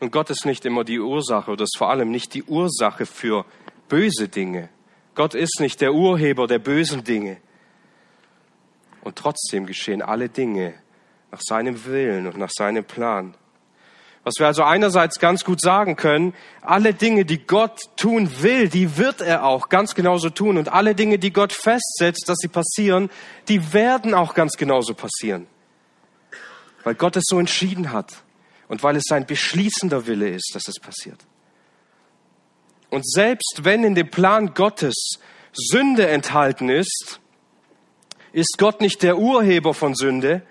Und 0.00 0.12
Gott 0.12 0.30
ist 0.30 0.46
nicht 0.46 0.64
immer 0.64 0.84
die 0.84 1.00
Ursache 1.00 1.50
oder 1.50 1.64
ist 1.64 1.76
vor 1.76 1.90
allem 1.90 2.10
nicht 2.10 2.34
die 2.34 2.44
Ursache 2.44 3.04
für 3.06 3.44
böse 3.88 4.28
Dinge. 4.28 4.68
Gott 5.14 5.34
ist 5.34 5.60
nicht 5.60 5.80
der 5.80 5.92
Urheber 5.92 6.46
der 6.46 6.60
bösen 6.60 7.02
Dinge. 7.02 7.38
Und 9.02 9.16
trotzdem 9.16 9.66
geschehen 9.66 10.02
alle 10.02 10.28
Dinge 10.28 10.74
nach 11.32 11.40
seinem 11.40 11.84
Willen 11.84 12.26
und 12.26 12.36
nach 12.36 12.50
seinem 12.50 12.84
Plan. 12.84 13.34
Was 14.22 14.34
wir 14.38 14.46
also 14.46 14.62
einerseits 14.62 15.18
ganz 15.18 15.44
gut 15.44 15.60
sagen 15.60 15.96
können, 15.96 16.34
alle 16.60 16.92
Dinge, 16.92 17.24
die 17.24 17.46
Gott 17.46 17.80
tun 17.96 18.30
will, 18.42 18.68
die 18.68 18.96
wird 18.96 19.20
er 19.20 19.44
auch 19.44 19.68
ganz 19.68 19.94
genauso 19.94 20.30
tun. 20.30 20.58
Und 20.58 20.68
alle 20.68 20.94
Dinge, 20.94 21.18
die 21.18 21.32
Gott 21.32 21.52
festsetzt, 21.52 22.28
dass 22.28 22.36
sie 22.38 22.48
passieren, 22.48 23.10
die 23.48 23.72
werden 23.72 24.14
auch 24.14 24.34
ganz 24.34 24.56
genauso 24.56 24.94
passieren. 24.94 25.46
Weil 26.84 26.94
Gott 26.94 27.16
es 27.16 27.24
so 27.26 27.38
entschieden 27.38 27.92
hat 27.92 28.22
und 28.68 28.82
weil 28.82 28.96
es 28.96 29.04
sein 29.08 29.26
beschließender 29.26 30.06
Wille 30.06 30.28
ist, 30.28 30.50
dass 30.54 30.68
es 30.68 30.78
passiert. 30.80 31.18
Und 32.90 33.08
selbst 33.08 33.60
wenn 33.62 33.84
in 33.84 33.94
dem 33.94 34.10
Plan 34.10 34.54
Gottes 34.54 35.18
Sünde 35.52 36.08
enthalten 36.08 36.68
ist, 36.68 37.20
ist 38.32 38.56
Gott 38.58 38.80
nicht 38.80 39.02
der 39.02 39.18
Urheber 39.18 39.74
von 39.74 39.94
Sünde. 39.94 40.42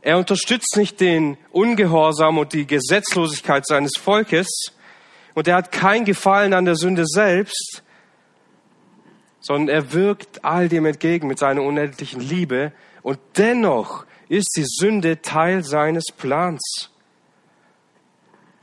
Er 0.00 0.18
unterstützt 0.18 0.76
nicht 0.76 1.00
den 1.00 1.36
Ungehorsam 1.50 2.38
und 2.38 2.52
die 2.52 2.66
Gesetzlosigkeit 2.66 3.66
seines 3.66 3.92
Volkes. 3.98 4.48
Und 5.34 5.46
er 5.48 5.56
hat 5.56 5.72
kein 5.72 6.04
Gefallen 6.04 6.52
an 6.52 6.64
der 6.64 6.74
Sünde 6.74 7.06
selbst, 7.06 7.82
sondern 9.40 9.74
er 9.74 9.92
wirkt 9.92 10.44
all 10.44 10.68
dem 10.68 10.86
entgegen 10.86 11.28
mit 11.28 11.38
seiner 11.38 11.62
unendlichen 11.62 12.20
Liebe. 12.20 12.72
Und 13.02 13.18
dennoch 13.36 14.04
ist 14.28 14.50
die 14.56 14.64
Sünde 14.66 15.22
Teil 15.22 15.64
seines 15.64 16.06
Plans. 16.16 16.91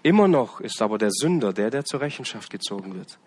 Immer 0.01 0.27
noch 0.27 0.61
ist 0.61 0.81
aber 0.81 0.97
der 0.97 1.11
Sünder 1.11 1.53
der, 1.53 1.69
der 1.69 1.83
zur 1.83 2.01
Rechenschaft 2.01 2.49
gezogen 2.49 2.95
wird. 2.95 3.19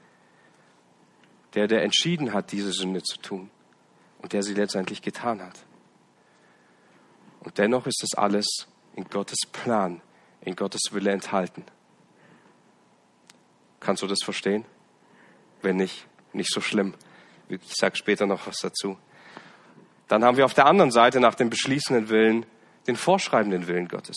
Der, 1.55 1.67
der 1.67 1.83
entschieden 1.83 2.33
hat, 2.33 2.53
diese 2.53 2.73
Sünde 2.73 3.03
zu 3.03 3.19
tun 3.19 3.51
und 4.23 4.33
der 4.33 4.43
sie 4.43 4.55
letztendlich 4.55 5.03
getan 5.03 5.43
hat. 5.43 5.59
Und 7.41 7.59
dennoch 7.59 7.87
ist 7.87 8.03
das 8.03 8.17
alles 8.17 8.47
in 8.95 9.05
Gottes 9.05 9.41
Plan, 9.51 10.01
in 10.41 10.57
Gottes 10.57 10.81
Wille 10.93 11.11
enthalten. 11.11 11.65
Kannst 13.81 14.03
du 14.03 14.07
das 14.07 14.23
verstehen? 14.23 14.65
Wenn 15.61 15.77
nicht, 15.77 16.07
nicht 16.33 16.53
so 16.53 16.61
schlimm. 16.61 16.95
Ich 17.49 17.61
sage 17.75 17.97
später 17.97 18.27
noch 18.27 18.47
was 18.47 18.59
dazu. 18.59 18.97
Dann 20.09 20.25
haben 20.25 20.37
wir 20.37 20.45
auf 20.45 20.55
der 20.55 20.67
anderen 20.67 20.91
Seite 20.91 21.21
nach 21.21 21.35
dem 21.35 21.51
beschließenden 21.51 22.09
Willen 22.09 22.47
den 22.87 22.97
vorschreibenden 22.97 23.67
Willen 23.67 23.89
Gottes. 23.89 24.17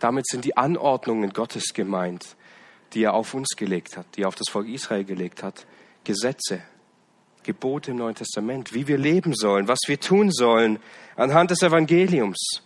Damit 0.00 0.26
sind 0.26 0.44
die 0.44 0.56
Anordnungen 0.56 1.32
Gottes 1.32 1.72
gemeint, 1.74 2.36
die 2.94 3.04
er 3.04 3.14
auf 3.14 3.34
uns 3.34 3.50
gelegt 3.56 3.96
hat, 3.96 4.06
die 4.16 4.22
er 4.22 4.28
auf 4.28 4.34
das 4.34 4.48
Volk 4.50 4.66
Israel 4.66 5.04
gelegt 5.04 5.42
hat. 5.42 5.66
Gesetze, 6.02 6.62
Gebote 7.44 7.92
im 7.92 7.98
Neuen 7.98 8.14
Testament, 8.14 8.74
wie 8.74 8.88
wir 8.88 8.98
leben 8.98 9.34
sollen, 9.34 9.68
was 9.68 9.80
wir 9.86 10.00
tun 10.00 10.32
sollen 10.32 10.78
anhand 11.16 11.50
des 11.50 11.62
Evangeliums. 11.62 12.62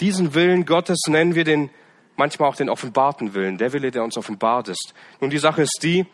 Diesen 0.00 0.34
Willen 0.34 0.66
Gottes 0.66 1.00
nennen 1.08 1.34
wir 1.34 1.44
den, 1.44 1.70
manchmal 2.16 2.50
auch 2.50 2.56
den 2.56 2.68
offenbarten 2.68 3.34
Willen, 3.34 3.58
der 3.58 3.72
Wille, 3.72 3.90
der 3.90 4.04
uns 4.04 4.16
offenbart 4.16 4.68
ist. 4.68 4.94
Nun, 5.20 5.30
die 5.30 5.38
Sache 5.38 5.62
ist 5.62 5.80
die, 5.82 6.06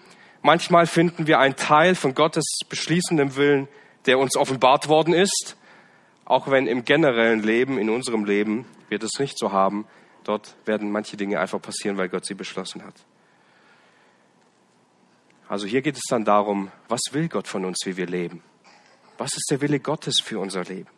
manchmal 0.42 0.87
finden 0.87 1.27
wir 1.27 1.40
einen 1.40 1.57
Teil 1.57 1.94
von 1.94 2.14
Gottes 2.14 2.44
beschließendem 2.68 3.37
Willen, 3.37 3.68
der 4.07 4.18
uns 4.18 4.37
offenbart 4.37 4.88
worden 4.88 5.14
ist, 5.14 5.57
auch 6.24 6.51
wenn 6.51 6.66
im 6.66 6.85
generellen 6.85 7.42
Leben, 7.42 7.79
in 7.79 7.90
unserem 7.90 8.24
Leben, 8.24 8.66
wir 8.88 8.98
das 8.98 9.18
nicht 9.18 9.38
so 9.38 9.53
haben, 9.53 9.87
Dort 10.29 10.57
werden 10.67 10.93
manche 10.93 11.17
Dinge 11.17 11.41
einfach 11.41 11.59
passieren, 11.59 11.97
weil 11.97 12.11
Gott 12.11 12.27
sie 12.27 12.35
beschlossen 12.35 12.85
hat. 12.85 12.93
Also 15.49 15.67
hier 15.67 15.81
geht 15.81 15.97
es 15.97 16.03
dann 16.07 16.27
darum, 16.27 16.71
was 16.87 17.01
will 17.12 17.31
Gott 17.31 17.49
von 17.49 17.64
uns, 17.64 17.79
wie 17.87 17.97
wir 17.97 18.07
leben? 18.07 18.43
Was 19.17 19.31
ist 19.35 19.47
der 19.51 19.62
Wille 19.62 19.81
Gottes 19.81 20.21
für 20.23 20.38
unser 20.38 20.64
Leben? 20.64 20.91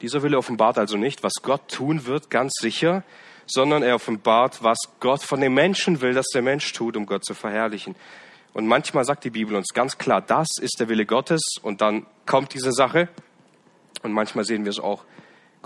Dieser 0.00 0.24
Wille 0.24 0.36
offenbart 0.36 0.78
also 0.78 0.96
nicht, 0.96 1.22
was 1.22 1.34
Gott 1.42 1.70
tun 1.70 2.06
wird, 2.06 2.28
ganz 2.28 2.54
sicher, 2.60 3.04
sondern 3.46 3.84
er 3.84 3.94
offenbart, 3.94 4.64
was 4.64 4.78
Gott 4.98 5.22
von 5.22 5.40
dem 5.40 5.54
Menschen 5.54 6.00
will, 6.00 6.12
dass 6.12 6.26
der 6.34 6.42
Mensch 6.42 6.72
tut, 6.72 6.96
um 6.96 7.06
Gott 7.06 7.24
zu 7.24 7.34
verherrlichen. 7.34 7.94
Und 8.52 8.66
manchmal 8.66 9.04
sagt 9.04 9.22
die 9.22 9.30
Bibel 9.30 9.54
uns 9.54 9.68
ganz 9.72 9.96
klar, 9.96 10.22
das 10.22 10.48
ist 10.60 10.80
der 10.80 10.88
Wille 10.88 11.06
Gottes 11.06 11.42
und 11.62 11.82
dann 11.82 12.04
kommt 12.26 12.52
diese 12.52 12.72
Sache. 12.72 13.08
Und 14.02 14.10
manchmal 14.10 14.44
sehen 14.44 14.64
wir 14.64 14.70
es 14.70 14.80
auch 14.80 15.04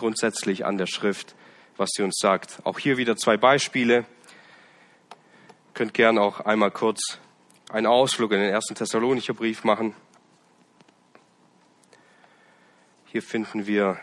grundsätzlich 0.01 0.65
an 0.65 0.79
der 0.79 0.87
Schrift, 0.87 1.37
was 1.77 1.91
sie 1.93 2.03
uns 2.03 2.19
sagt. 2.19 2.59
Auch 2.65 2.79
hier 2.79 2.97
wieder 2.97 3.17
zwei 3.17 3.37
Beispiele. 3.37 3.99
Ihr 3.99 4.07
könnt 5.75 5.95
gern 5.95 6.19
auch 6.19 6.41
einmal 6.41 6.71
kurz 6.71 7.19
einen 7.71 7.87
Ausflug 7.87 8.33
in 8.33 8.41
den 8.41 8.51
ersten 8.51 8.75
Thessalonicher 8.75 9.35
Brief 9.35 9.63
machen. 9.63 9.95
Hier 13.07 13.23
finden 13.23 13.67
wir 13.67 14.01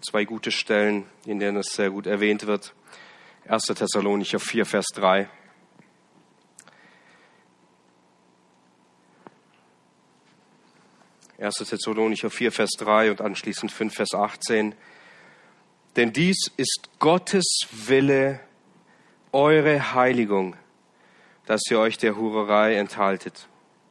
zwei 0.00 0.24
gute 0.24 0.50
Stellen, 0.50 1.06
in 1.24 1.38
denen 1.38 1.58
es 1.58 1.74
sehr 1.74 1.90
gut 1.90 2.06
erwähnt 2.06 2.46
wird. 2.46 2.74
1. 3.46 3.64
Thessalonicher 3.66 4.40
4, 4.40 4.66
Vers 4.66 4.86
3. 4.94 5.28
1. 11.42 11.54
Thessalonicher 11.56 12.30
4, 12.30 12.52
Vers 12.52 12.70
3 12.78 13.10
und 13.10 13.20
anschließend 13.20 13.72
5, 13.72 13.94
Vers 13.94 14.14
18. 14.14 14.74
Denn 15.96 16.12
dies 16.12 16.50
ist 16.56 16.88
Gottes 17.00 17.66
Wille, 17.70 18.40
eure 19.32 19.94
Heiligung, 19.94 20.56
dass 21.46 21.62
ihr 21.70 21.78
euch 21.80 21.98
der 21.98 22.16
Hurerei 22.16 22.76
enthaltet. 22.76 23.48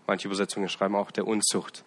Manche 0.07 0.27
Übersetzungen 0.27 0.69
schreiben 0.69 0.95
auch 0.95 1.11
der 1.11 1.27
Unzucht. 1.27 1.83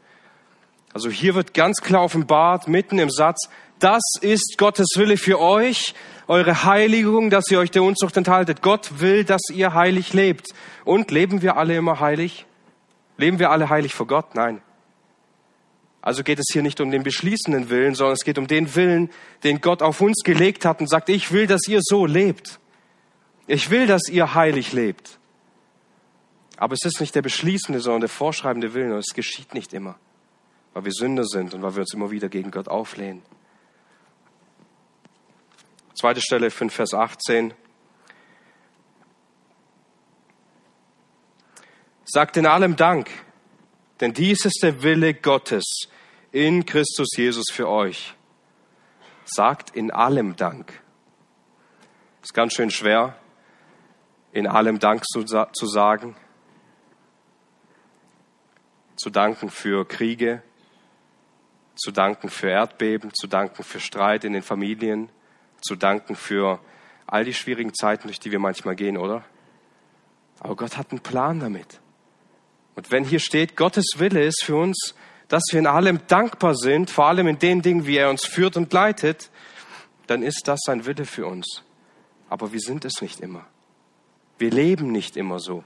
Also 0.92 1.09
hier 1.11 1.35
wird 1.35 1.55
ganz 1.55 1.81
klar 1.81 2.05
offenbart, 2.05 2.68
mitten 2.68 2.98
im 2.98 3.11
Satz, 3.11 3.48
das 3.81 4.03
ist 4.20 4.57
Gottes 4.59 4.88
Wille 4.96 5.16
für 5.16 5.40
euch, 5.40 5.94
eure 6.29 6.64
Heiligung, 6.64 7.31
dass 7.31 7.50
ihr 7.50 7.59
euch 7.59 7.70
der 7.70 7.83
Unzucht 7.83 8.16
enthaltet. 8.16 8.62
Gott 8.62 9.00
will, 9.00 9.24
dass 9.24 9.42
ihr 9.50 9.74
heilig 9.74 10.12
lebt. 10.12 10.48
Und 10.85 11.11
leben 11.11 11.42
wir 11.42 11.57
alle 11.57 11.74
immer 11.74 12.00
heilig? 12.00 12.46
Leben 13.16 13.38
wir 13.38 13.50
alle 13.50 13.70
heilig 13.70 13.94
vor 13.94 14.07
Gott? 14.07 14.35
Nein. 14.35 14.61
Also 16.04 16.22
geht 16.22 16.38
es 16.38 16.44
hier 16.52 16.62
nicht 16.62 16.82
um 16.82 16.90
den 16.90 17.02
beschließenden 17.02 17.70
Willen, 17.70 17.94
sondern 17.94 18.12
es 18.12 18.24
geht 18.24 18.36
um 18.36 18.46
den 18.46 18.74
Willen, 18.74 19.08
den 19.42 19.62
Gott 19.62 19.80
auf 19.80 20.02
uns 20.02 20.22
gelegt 20.22 20.66
hat 20.66 20.80
und 20.80 20.86
sagt, 20.86 21.08
ich 21.08 21.32
will, 21.32 21.46
dass 21.46 21.66
ihr 21.66 21.80
so 21.82 22.04
lebt. 22.04 22.60
Ich 23.46 23.70
will, 23.70 23.86
dass 23.86 24.10
ihr 24.10 24.34
heilig 24.34 24.74
lebt. 24.74 25.18
Aber 26.58 26.74
es 26.74 26.84
ist 26.84 27.00
nicht 27.00 27.14
der 27.14 27.22
beschließende, 27.22 27.80
sondern 27.80 28.02
der 28.02 28.10
vorschreibende 28.10 28.74
Willen 28.74 28.92
und 28.92 28.98
es 28.98 29.14
geschieht 29.14 29.54
nicht 29.54 29.72
immer, 29.72 29.98
weil 30.74 30.84
wir 30.84 30.92
Sünder 30.92 31.24
sind 31.24 31.54
und 31.54 31.62
weil 31.62 31.74
wir 31.74 31.80
uns 31.80 31.94
immer 31.94 32.10
wieder 32.10 32.28
gegen 32.28 32.50
Gott 32.50 32.68
auflehnen. 32.68 33.22
Zweite 35.98 36.20
Stelle, 36.20 36.50
5 36.50 36.70
Vers 36.70 36.92
18. 36.92 37.54
Sagt 42.04 42.36
in 42.36 42.44
allem 42.44 42.76
Dank, 42.76 43.08
denn 44.00 44.12
dies 44.12 44.44
ist 44.44 44.58
der 44.62 44.82
Wille 44.82 45.14
Gottes 45.14 45.88
in 46.34 46.66
Christus 46.66 47.10
Jesus 47.16 47.44
für 47.52 47.68
euch. 47.68 48.12
Sagt 49.24 49.76
in 49.76 49.92
allem 49.92 50.34
Dank. 50.34 50.82
Ist 52.22 52.34
ganz 52.34 52.54
schön 52.54 52.72
schwer, 52.72 53.16
in 54.32 54.48
allem 54.48 54.80
Dank 54.80 55.04
zu, 55.04 55.22
zu 55.22 55.66
sagen. 55.66 56.16
Zu 58.96 59.10
danken 59.10 59.48
für 59.48 59.86
Kriege, 59.86 60.42
zu 61.76 61.92
danken 61.92 62.28
für 62.28 62.48
Erdbeben, 62.48 63.14
zu 63.14 63.28
danken 63.28 63.62
für 63.62 63.78
Streit 63.78 64.24
in 64.24 64.32
den 64.32 64.42
Familien, 64.42 65.10
zu 65.60 65.76
danken 65.76 66.16
für 66.16 66.58
all 67.06 67.24
die 67.24 67.34
schwierigen 67.34 67.72
Zeiten, 67.74 68.08
durch 68.08 68.18
die 68.18 68.32
wir 68.32 68.40
manchmal 68.40 68.74
gehen, 68.74 68.96
oder? 68.96 69.24
Aber 70.40 70.56
Gott 70.56 70.76
hat 70.76 70.90
einen 70.90 71.00
Plan 71.00 71.38
damit. 71.38 71.78
Und 72.74 72.90
wenn 72.90 73.04
hier 73.04 73.20
steht, 73.20 73.56
Gottes 73.56 73.86
Wille 73.98 74.24
ist 74.24 74.42
für 74.42 74.56
uns, 74.56 74.96
dass 75.28 75.42
wir 75.50 75.58
in 75.58 75.66
allem 75.66 76.00
dankbar 76.06 76.54
sind, 76.54 76.90
vor 76.90 77.06
allem 77.06 77.26
in 77.26 77.38
den 77.38 77.62
Dingen, 77.62 77.87
wie 77.87 77.96
er 77.96 78.10
uns 78.10 78.24
führt 78.24 78.56
und 78.56 78.72
leitet, 78.72 79.30
dann 80.06 80.22
ist 80.22 80.42
das 80.46 80.60
sein 80.64 80.87
Wille 80.87 81.04
für 81.04 81.26
uns. 81.26 81.62
Aber 82.28 82.52
wir 82.52 82.60
sind 82.60 82.84
es 82.84 83.00
nicht 83.00 83.20
immer. 83.20 83.46
Wir 84.38 84.50
leben 84.50 84.90
nicht 84.92 85.16
immer 85.16 85.38
so. 85.38 85.64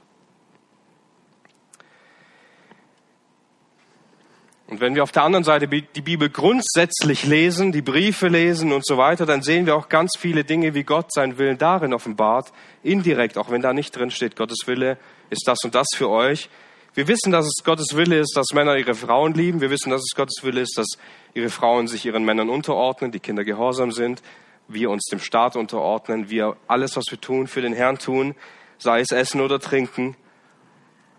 Und 4.69 4.83
wenn 4.83 4.95
wir 4.95 5.03
auf 5.03 5.13
der 5.13 5.23
anderen 5.23 5.45
Seite 5.45 5.67
die 5.67 6.03
Bibel 6.03 6.29
grundsätzlich 6.29 7.25
lesen, 7.25 7.73
die 7.73 7.81
Briefe 7.81 8.29
lesen 8.29 8.71
und 8.71 8.85
so 8.85 8.99
weiter, 8.99 9.25
dann 9.25 9.41
sehen 9.41 9.65
wir 9.65 9.75
auch 9.75 9.89
ganz 9.89 10.13
viele 10.19 10.45
Dinge, 10.45 10.75
wie 10.75 10.83
Gott 10.83 11.11
seinen 11.11 11.39
Willen 11.39 11.57
darin 11.57 11.95
offenbart, 11.95 12.53
indirekt, 12.83 13.39
auch 13.39 13.51
wenn 13.51 13.63
da 13.63 13.73
nicht 13.73 13.97
drin 13.97 14.11
steht, 14.11 14.37
Gottes 14.37 14.67
Wille 14.67 14.99
ist 15.31 15.45
das 15.49 15.61
und 15.65 15.75
das 15.75 15.87
für 15.95 16.11
euch, 16.11 16.51
wir 16.99 17.07
wissen, 17.07 17.31
dass 17.31 17.47
es 17.47 17.63
Gottes 17.63 17.95
Wille 17.95 18.19
ist, 18.19 18.33
dass 18.35 18.47
Männer 18.53 18.77
ihre 18.77 18.97
Frauen 18.97 19.33
lieben. 19.33 19.61
Wir 19.61 19.71
wissen, 19.71 19.91
dass 19.91 20.01
es 20.01 20.17
Gottes 20.17 20.43
Wille 20.43 20.63
ist, 20.63 20.77
dass 20.77 20.99
ihre 21.33 21.49
Frauen 21.49 21.87
sich 21.87 22.05
ihren 22.05 22.25
Männern 22.25 22.51
unterordnen, 22.51 23.13
die 23.13 23.21
Kinder 23.21 23.45
gehorsam 23.45 23.93
sind, 23.93 24.21
wir 24.67 24.91
uns 24.91 25.05
dem 25.05 25.21
Staat 25.21 25.55
unterordnen, 25.55 26.29
wir 26.29 26.57
alles, 26.67 26.97
was 26.97 27.05
wir 27.09 27.21
tun, 27.21 27.47
für 27.47 27.61
den 27.61 27.73
Herrn 27.73 27.99
tun, 27.99 28.35
sei 28.79 28.99
es 28.99 29.13
Essen 29.13 29.41
oder 29.41 29.61
Trinken, 29.61 30.17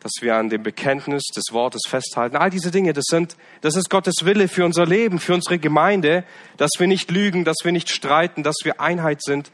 dass 0.01 0.11
wir 0.19 0.35
an 0.35 0.49
dem 0.49 0.63
Bekenntnis 0.63 1.23
des 1.33 1.53
Wortes 1.53 1.83
festhalten. 1.87 2.35
All 2.35 2.49
diese 2.49 2.71
Dinge, 2.71 2.91
das 2.91 3.05
sind, 3.07 3.37
das 3.61 3.77
ist 3.77 3.89
Gottes 3.89 4.25
Wille 4.25 4.49
für 4.49 4.65
unser 4.65 4.85
Leben, 4.85 5.17
für 5.17 5.33
unsere 5.33 5.59
Gemeinde, 5.59 6.25
dass 6.57 6.71
wir 6.77 6.87
nicht 6.87 7.09
lügen, 7.09 7.45
dass 7.45 7.59
wir 7.63 7.71
nicht 7.71 7.89
streiten, 7.89 8.43
dass 8.43 8.57
wir 8.65 8.81
Einheit 8.81 9.23
sind. 9.23 9.49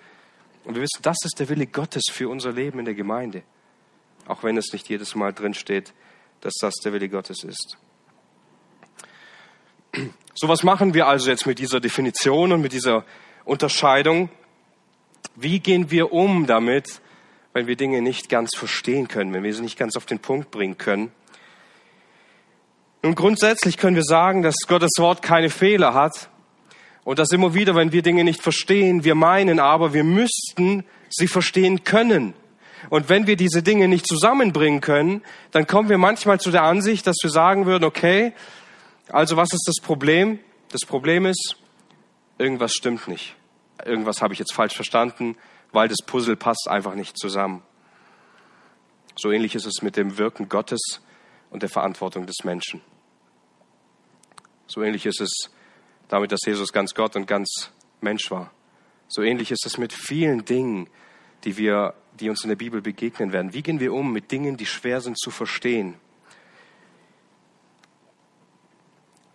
Und 0.64 0.74
wir 0.74 0.82
wissen, 0.82 1.04
das 1.04 1.18
ist 1.24 1.40
der 1.40 1.50
Wille 1.50 1.68
Gottes 1.68 2.06
für 2.12 2.30
unser 2.30 2.52
Leben 2.52 2.80
in 2.80 2.86
der 2.86 2.96
Gemeinde. 2.96 3.44
Auch 4.28 4.42
wenn 4.42 4.58
es 4.58 4.74
nicht 4.74 4.90
jedes 4.90 5.14
Mal 5.14 5.32
drin 5.32 5.54
steht, 5.54 5.94
dass 6.46 6.54
das 6.62 6.76
der 6.76 6.94
Wille 6.94 7.10
Gottes 7.10 7.44
ist. 7.44 7.76
So 10.36 10.48
was 10.48 10.62
machen 10.62 10.94
wir 10.94 11.08
also 11.08 11.30
jetzt 11.30 11.48
mit 11.48 11.58
dieser 11.58 11.80
Definition 11.80 12.52
und 12.52 12.62
mit 12.62 12.72
dieser 12.72 13.04
Unterscheidung? 13.46 14.30
Wie 15.36 15.60
gehen 15.60 15.90
wir 15.90 16.12
um 16.14 16.46
damit, 16.46 17.02
wenn 17.54 17.66
wir 17.66 17.76
Dinge 17.76 18.04
nicht 18.04 18.30
ganz 18.30 18.56
verstehen 18.56 19.08
können, 19.08 19.34
wenn 19.34 19.42
wir 19.42 19.56
sie 19.56 19.64
nicht 19.64 19.80
ganz 19.80 19.98
auf 19.98 20.06
den 20.06 20.20
Punkt 20.20 20.52
bringen 20.52 20.78
können? 20.78 21.12
Nun, 23.02 23.16
grundsätzlich 23.16 23.78
können 23.78 23.96
wir 23.96 24.04
sagen, 24.04 24.44
dass 24.44 24.56
Gottes 24.68 24.92
Wort 25.00 25.24
keine 25.24 25.50
Fehler 25.50 25.96
hat 25.96 26.30
und 27.06 27.18
dass 27.18 27.32
immer 27.32 27.56
wieder, 27.56 27.74
wenn 27.74 27.92
wir 27.92 28.04
Dinge 28.04 28.24
nicht 28.24 28.42
verstehen, 28.42 29.04
wir 29.04 29.16
meinen 29.16 29.60
aber, 29.60 29.94
wir 29.94 30.04
müssten 30.04 30.84
sie 31.10 31.28
verstehen 31.28 31.84
können. 31.84 32.36
Und 32.90 33.10
wenn 33.10 33.28
wir 33.28 33.36
diese 33.36 33.64
Dinge 33.64 33.88
nicht 33.88 34.08
zusammenbringen 34.08 34.82
können, 34.82 35.24
dann 35.52 35.68
kommen 35.68 35.90
wir 35.90 35.98
manchmal 35.98 36.40
zu 36.40 36.52
der 36.52 36.64
Ansicht, 36.64 37.08
dass 37.08 37.18
wir 37.22 37.30
sagen 37.30 37.66
würden, 37.66 37.84
okay, 37.84 38.34
also 39.10 39.38
was 39.38 39.54
ist 39.54 39.66
das 39.68 39.84
Problem? 39.84 40.40
Das 40.72 40.82
Problem 40.82 41.26
ist, 41.26 41.58
irgendwas 42.38 42.74
stimmt 42.74 43.08
nicht. 43.08 43.36
Irgendwas 43.84 44.22
habe 44.22 44.34
ich 44.34 44.40
jetzt 44.40 44.54
falsch 44.54 44.76
verstanden, 44.76 45.38
weil 45.72 45.88
das 45.88 46.00
Puzzle 46.06 46.36
passt 46.36 46.68
einfach 46.70 46.96
nicht 46.96 47.18
zusammen. 47.18 47.62
So 49.16 49.32
ähnlich 49.32 49.56
ist 49.56 49.66
es 49.66 49.82
mit 49.82 49.96
dem 49.96 50.18
Wirken 50.18 50.50
Gottes 50.50 51.02
und 51.50 51.62
der 51.62 51.70
Verantwortung 51.70 52.26
des 52.26 52.44
Menschen. 52.44 52.82
So 54.68 54.82
ähnlich 54.82 55.06
ist 55.06 55.22
es 55.22 55.52
damit, 56.08 56.32
dass 56.32 56.42
Jesus 56.46 56.74
ganz 56.74 56.94
Gott 56.94 57.16
und 57.16 57.28
ganz 57.28 57.72
Mensch 58.02 58.30
war. 58.32 58.52
So 59.08 59.22
ähnlich 59.22 59.52
ist 59.52 59.66
es 59.66 59.78
mit 59.78 59.94
vielen 59.94 60.46
Dingen, 60.46 60.90
die 61.44 61.58
wir, 61.58 61.94
die 62.20 62.30
uns 62.30 62.44
in 62.44 62.50
der 62.50 62.56
Bibel 62.56 62.82
begegnen 62.82 63.34
werden. 63.34 63.54
Wie 63.54 63.62
gehen 63.62 63.80
wir 63.80 63.94
um 63.94 64.12
mit 64.12 64.32
Dingen, 64.32 64.58
die 64.58 64.66
schwer 64.66 65.02
sind 65.02 65.20
zu 65.20 65.32
verstehen? 65.32 65.96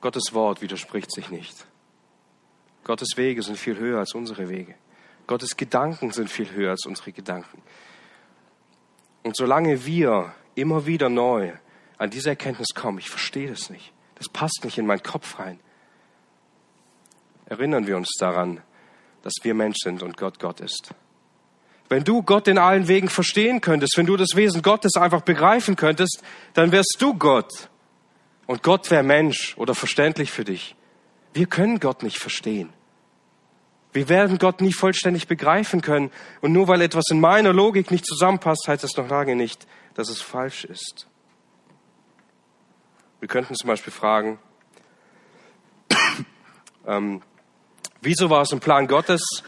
Gottes 0.01 0.33
Wort 0.33 0.63
widerspricht 0.63 1.13
sich 1.13 1.31
nicht. 1.31 1.67
Gottes 2.85 3.17
Wege 3.17 3.43
sind 3.43 3.59
viel 3.59 3.77
höher 3.77 3.99
als 3.99 4.15
unsere 4.15 4.49
Wege. 4.49 4.75
Gottes 5.27 5.57
Gedanken 5.57 6.11
sind 6.11 6.31
viel 6.31 6.51
höher 6.51 6.71
als 6.71 6.87
unsere 6.87 7.13
Gedanken. 7.13 7.63
Und 9.23 9.37
solange 9.37 9.85
wir 9.85 10.35
immer 10.55 10.87
wieder 10.87 11.09
neu 11.09 11.53
an 11.99 12.11
diese 12.11 12.31
Erkenntnis 12.31 12.69
kommen, 12.75 12.99
ich 12.99 13.11
verstehe 13.11 13.49
das 13.49 13.69
nicht, 13.71 13.93
das 14.15 14.29
passt 14.29 14.61
nicht 14.65 14.79
in 14.79 14.87
meinen 14.87 15.03
Kopf 15.03 15.39
rein, 15.39 15.61
erinnern 17.45 17.87
wir 17.87 17.97
uns 17.97 18.11
daran, 18.19 18.63
dass 19.23 19.35
wir 19.43 19.55
Mensch 19.55 19.77
sind 19.83 20.03
und 20.03 20.17
Gott 20.17 20.39
Gott 20.39 20.61
ist. 20.61 20.95
Wenn 21.91 22.05
du 22.05 22.23
Gott 22.23 22.47
in 22.47 22.57
allen 22.57 22.87
Wegen 22.87 23.09
verstehen 23.09 23.61
könntest, 23.61 23.99
wenn 23.99 24.07
du 24.07 24.17
das 24.17 24.37
Wesen 24.37 24.63
Gottes 24.63 24.95
einfach 24.95 25.23
begreifen 25.23 25.75
könntest, 25.75 26.23
dann 26.55 26.71
wärst 26.71 26.97
du 27.01 27.15
Gott. 27.15 27.69
Und 28.47 28.63
Gott 28.63 28.93
wäre 28.93 29.03
Mensch 29.03 29.57
oder 29.59 29.75
verständlich 29.75 30.31
für 30.31 30.45
dich. 30.45 30.77
Wir 31.35 31.47
können 31.47 31.81
Gott 31.81 32.05
nicht 32.05 32.19
verstehen. 32.19 32.73
Wir 33.93 34.09
werden 34.09 34.39
Gott 34.39 34.61
nie 34.61 34.73
vollständig 34.73 35.27
begreifen 35.27 35.81
können. 35.81 36.13
Und 36.41 36.53
nur 36.53 36.69
weil 36.69 36.81
etwas 36.81 37.07
in 37.11 37.21
meiner 37.21 37.53
Logik 37.53 37.91
nicht 37.91 38.07
zusammenpasst, 38.07 38.69
heißt 38.69 38.85
das 38.85 38.97
noch 38.97 39.09
lange 39.09 39.35
nicht, 39.35 39.67
dass 39.95 40.09
es 40.11 40.21
falsch 40.23 40.65
ist. 40.65 41.09
Wir 43.19 43.29
könnten 43.29 43.57
zum 43.57 43.67
Beispiel 43.67 43.93
fragen, 43.93 44.39
ähm, 46.87 47.21
wieso 48.01 48.31
war 48.31 48.43
es 48.43 48.53
im 48.53 48.61
Plan 48.61 48.87
Gottes, 48.87 49.43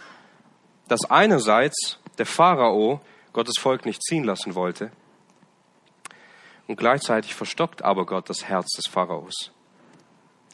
dass 0.88 1.08
einerseits 1.08 2.01
der 2.18 2.26
Pharao 2.26 3.00
Gottes 3.32 3.54
Volk 3.58 3.86
nicht 3.86 4.02
ziehen 4.02 4.24
lassen 4.24 4.54
wollte. 4.54 4.90
Und 6.66 6.76
gleichzeitig 6.76 7.34
verstockt 7.34 7.82
aber 7.82 8.06
Gott 8.06 8.28
das 8.28 8.44
Herz 8.44 8.72
des 8.76 8.86
Pharaos. 8.90 9.52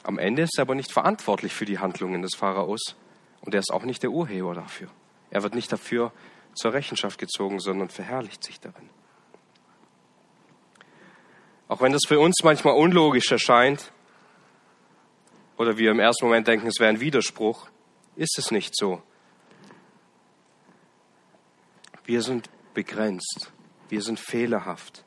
Am 0.03 0.17
Ende 0.17 0.43
ist 0.43 0.57
er 0.57 0.63
aber 0.63 0.75
nicht 0.75 0.91
verantwortlich 0.91 1.53
für 1.53 1.65
die 1.65 1.79
Handlungen 1.79 2.21
des 2.21 2.35
Pharaos 2.35 2.95
und 3.41 3.53
er 3.53 3.59
ist 3.59 3.71
auch 3.71 3.83
nicht 3.83 4.01
der 4.03 4.11
Urheber 4.11 4.53
dafür. 4.53 4.89
Er 5.29 5.43
wird 5.43 5.55
nicht 5.55 5.71
dafür 5.71 6.11
zur 6.53 6.73
Rechenschaft 6.73 7.19
gezogen, 7.19 7.59
sondern 7.59 7.89
verherrlicht 7.89 8.43
sich 8.43 8.59
darin. 8.59 8.89
Auch 11.67 11.81
wenn 11.81 11.91
das 11.91 12.01
für 12.07 12.19
uns 12.19 12.41
manchmal 12.43 12.75
unlogisch 12.75 13.31
erscheint 13.31 13.91
oder 15.57 15.77
wir 15.77 15.91
im 15.91 15.99
ersten 15.99 16.25
Moment 16.25 16.47
denken, 16.47 16.67
es 16.67 16.79
wäre 16.79 16.89
ein 16.89 16.99
Widerspruch, 16.99 17.69
ist 18.15 18.39
es 18.39 18.49
nicht 18.49 18.75
so. 18.75 19.03
Wir 22.09 22.23
sind 22.23 22.49
begrenzt. 22.73 23.51
Wir 23.87 24.01
sind 24.01 24.19
fehlerhaft. 24.19 25.05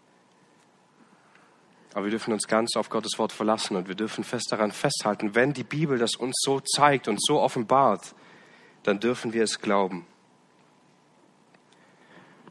Aber 1.94 2.04
wir 2.04 2.12
dürfen 2.12 2.32
uns 2.32 2.46
ganz 2.46 2.76
auf 2.76 2.90
Gottes 2.90 3.18
Wort 3.18 3.32
verlassen 3.32 3.74
und 3.74 3.88
wir 3.88 3.96
dürfen 3.96 4.22
fest 4.22 4.52
daran 4.52 4.70
festhalten, 4.70 5.34
wenn 5.34 5.52
die 5.52 5.64
Bibel 5.64 5.98
das 5.98 6.14
uns 6.14 6.36
so 6.44 6.60
zeigt 6.60 7.08
und 7.08 7.20
so 7.20 7.40
offenbart, 7.40 8.14
dann 8.84 9.00
dürfen 9.00 9.32
wir 9.32 9.42
es 9.42 9.58
glauben. 9.58 10.06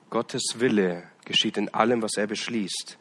Gottes 0.10 0.56
Wille 0.58 1.04
geschieht 1.24 1.56
in 1.56 1.74
allem, 1.74 2.02
was 2.02 2.18
er 2.18 2.28
beschließt, 2.28 2.98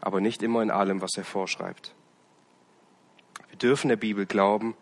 aber 0.00 0.22
nicht 0.22 0.42
immer 0.42 0.62
in 0.62 0.70
allem, 0.70 1.02
was 1.02 1.10
er 1.18 1.24
vorschreibt. 1.24 1.94
Wir 3.50 3.58
dürfen 3.58 3.88
der 3.88 3.96
Bibel 3.96 4.24
glauben 4.24 4.74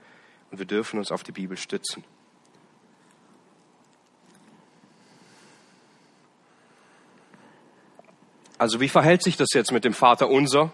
und 0.53 0.61
wir 0.61 0.67
dürfen 0.67 1.01
uns 1.01 1.11
auf 1.11 1.25
die 1.25 1.33
Bibel 1.33 1.57
stützen. 1.57 2.05
Also 8.59 8.81
wie 8.81 8.89
verhält 8.89 9.23
sich 9.23 9.37
das 9.37 9.49
jetzt 9.53 9.73
mit 9.73 9.85
dem 9.85 9.95
Vater 9.95 10.29
unser? 10.29 10.73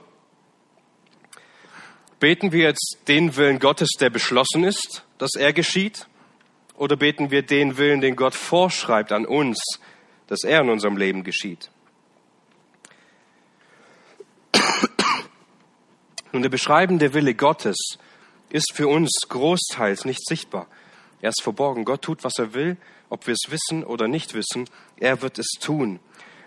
Beten 2.18 2.52
wir 2.52 2.64
jetzt 2.64 2.98
den 3.08 3.36
Willen 3.36 3.58
Gottes, 3.58 3.90
der 3.98 4.10
beschlossen 4.10 4.64
ist, 4.64 5.04
dass 5.18 5.34
er 5.34 5.52
geschieht? 5.52 6.06
Oder 6.76 6.96
beten 6.96 7.30
wir 7.30 7.42
den 7.42 7.78
Willen, 7.78 8.00
den 8.00 8.16
Gott 8.16 8.34
vorschreibt 8.34 9.12
an 9.12 9.26
uns, 9.26 9.58
dass 10.26 10.44
er 10.44 10.60
in 10.60 10.70
unserem 10.70 10.96
Leben 10.96 11.24
geschieht? 11.24 11.70
Nun, 16.32 16.42
der 16.42 16.48
beschreibende 16.48 17.12
Wille 17.12 17.34
Gottes 17.34 17.98
ist 18.50 18.72
für 18.74 18.88
uns 18.88 19.10
großteils 19.28 20.04
nicht 20.04 20.24
sichtbar. 20.26 20.68
Er 21.20 21.30
ist 21.30 21.42
verborgen. 21.42 21.84
Gott 21.84 22.02
tut, 22.02 22.24
was 22.24 22.34
er 22.38 22.54
will, 22.54 22.76
ob 23.08 23.26
wir 23.26 23.34
es 23.34 23.50
wissen 23.50 23.84
oder 23.84 24.08
nicht 24.08 24.34
wissen. 24.34 24.68
Er 24.96 25.22
wird 25.22 25.38
es 25.38 25.48
tun. 25.60 26.00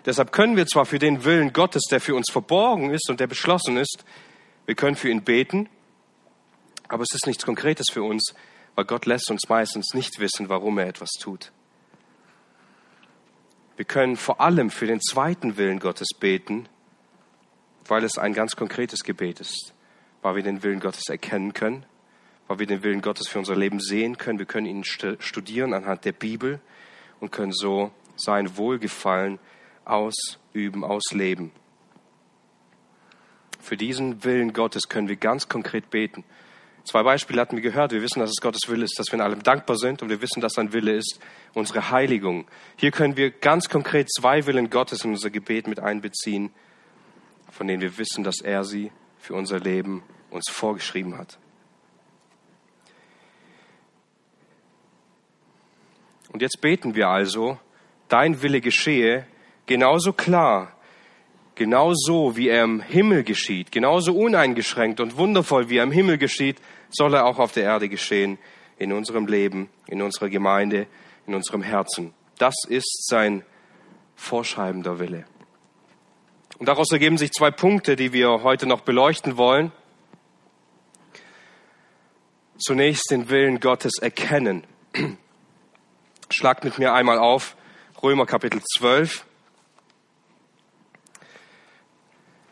Deshalb 0.06 0.32
können 0.32 0.56
wir 0.56 0.66
zwar 0.66 0.84
für 0.84 0.98
den 0.98 1.24
Willen 1.24 1.52
Gottes, 1.52 1.84
der 1.90 2.00
für 2.00 2.14
uns 2.14 2.30
verborgen 2.30 2.90
ist 2.90 3.08
und 3.08 3.20
der 3.20 3.26
beschlossen 3.26 3.76
ist, 3.76 4.04
wir 4.66 4.74
können 4.74 4.96
für 4.96 5.10
ihn 5.10 5.22
beten, 5.22 5.68
aber 6.88 7.02
es 7.02 7.14
ist 7.14 7.26
nichts 7.26 7.44
Konkretes 7.44 7.86
für 7.90 8.02
uns, 8.02 8.34
weil 8.74 8.84
Gott 8.84 9.06
lässt 9.06 9.30
uns 9.30 9.48
meistens 9.48 9.94
nicht 9.94 10.18
wissen, 10.18 10.48
warum 10.48 10.78
er 10.78 10.86
etwas 10.86 11.10
tut. 11.20 11.52
Wir 13.76 13.84
können 13.84 14.16
vor 14.16 14.40
allem 14.40 14.70
für 14.70 14.86
den 14.86 15.00
zweiten 15.00 15.56
Willen 15.56 15.80
Gottes 15.80 16.08
beten, 16.18 16.68
weil 17.86 18.04
es 18.04 18.18
ein 18.18 18.32
ganz 18.32 18.56
konkretes 18.56 19.04
Gebet 19.04 19.40
ist, 19.40 19.74
weil 20.22 20.36
wir 20.36 20.42
den 20.42 20.62
Willen 20.62 20.80
Gottes 20.80 21.08
erkennen 21.08 21.52
können, 21.52 21.84
weil 22.46 22.58
wir 22.58 22.66
den 22.66 22.82
Willen 22.82 23.02
Gottes 23.02 23.28
für 23.28 23.38
unser 23.38 23.56
Leben 23.56 23.80
sehen 23.80 24.16
können. 24.16 24.38
Wir 24.38 24.46
können 24.46 24.66
ihn 24.66 24.84
studieren 24.84 25.74
anhand 25.74 26.04
der 26.04 26.12
Bibel 26.12 26.60
und 27.20 27.32
können 27.32 27.52
so 27.52 27.90
sein 28.16 28.56
Wohlgefallen 28.56 29.38
ausüben, 29.84 30.84
ausleben. 30.84 31.52
Für 33.60 33.76
diesen 33.76 34.24
Willen 34.24 34.52
Gottes 34.52 34.88
können 34.88 35.08
wir 35.08 35.16
ganz 35.16 35.48
konkret 35.48 35.90
beten. 35.90 36.24
Zwei 36.84 37.02
Beispiele 37.02 37.40
hatten 37.40 37.56
wir 37.56 37.62
gehört. 37.62 37.92
Wir 37.92 38.02
wissen, 38.02 38.20
dass 38.20 38.28
es 38.28 38.42
Gottes 38.42 38.68
Wille 38.68 38.84
ist, 38.84 38.98
dass 38.98 39.06
wir 39.06 39.14
in 39.14 39.22
allem 39.22 39.42
dankbar 39.42 39.76
sind 39.76 40.02
und 40.02 40.10
wir 40.10 40.20
wissen, 40.20 40.42
dass 40.42 40.52
sein 40.52 40.74
Wille 40.74 40.92
ist, 40.92 41.18
unsere 41.54 41.90
Heiligung. 41.90 42.46
Hier 42.76 42.90
können 42.90 43.16
wir 43.16 43.30
ganz 43.30 43.70
konkret 43.70 44.12
zwei 44.12 44.44
Willen 44.44 44.68
Gottes 44.68 45.02
in 45.02 45.12
unser 45.12 45.30
Gebet 45.30 45.66
mit 45.66 45.80
einbeziehen, 45.80 46.50
von 47.50 47.66
denen 47.66 47.80
wir 47.80 47.96
wissen, 47.96 48.22
dass 48.22 48.42
er 48.42 48.64
sie 48.64 48.92
für 49.18 49.32
unser 49.32 49.60
Leben 49.60 50.02
uns 50.28 50.50
vorgeschrieben 50.50 51.16
hat. 51.16 51.38
Und 56.34 56.42
jetzt 56.42 56.60
beten 56.60 56.94
wir 56.94 57.08
also, 57.08 57.58
dein 58.08 58.42
Wille 58.42 58.60
geschehe 58.60 59.26
genauso 59.66 60.12
klar, 60.12 60.72
genauso 61.54 62.36
wie 62.36 62.48
er 62.48 62.64
im 62.64 62.80
Himmel 62.80 63.24
geschieht, 63.24 63.72
genauso 63.72 64.14
uneingeschränkt 64.14 65.00
und 65.00 65.16
wundervoll 65.16 65.68
wie 65.68 65.78
er 65.78 65.84
im 65.84 65.92
Himmel 65.92 66.18
geschieht, 66.18 66.58
soll 66.90 67.14
er 67.14 67.26
auch 67.26 67.38
auf 67.38 67.52
der 67.52 67.64
Erde 67.64 67.88
geschehen, 67.88 68.38
in 68.78 68.92
unserem 68.92 69.26
Leben, 69.26 69.68
in 69.86 70.02
unserer 70.02 70.28
Gemeinde, 70.28 70.86
in 71.26 71.34
unserem 71.34 71.62
Herzen. 71.62 72.12
Das 72.38 72.54
ist 72.68 73.06
sein 73.08 73.44
vorschreibender 74.16 74.98
Wille. 74.98 75.24
Und 76.58 76.68
daraus 76.68 76.90
ergeben 76.92 77.18
sich 77.18 77.32
zwei 77.32 77.50
Punkte, 77.50 77.96
die 77.96 78.12
wir 78.12 78.42
heute 78.42 78.66
noch 78.66 78.82
beleuchten 78.82 79.36
wollen. 79.36 79.72
Zunächst 82.58 83.10
den 83.10 83.28
Willen 83.28 83.60
Gottes 83.60 83.94
erkennen. 84.00 84.64
Schlagt 86.30 86.64
mit 86.64 86.78
mir 86.78 86.94
einmal 86.94 87.18
auf 87.18 87.56
Römer 88.02 88.26
Kapitel 88.26 88.62
12. 88.76 89.26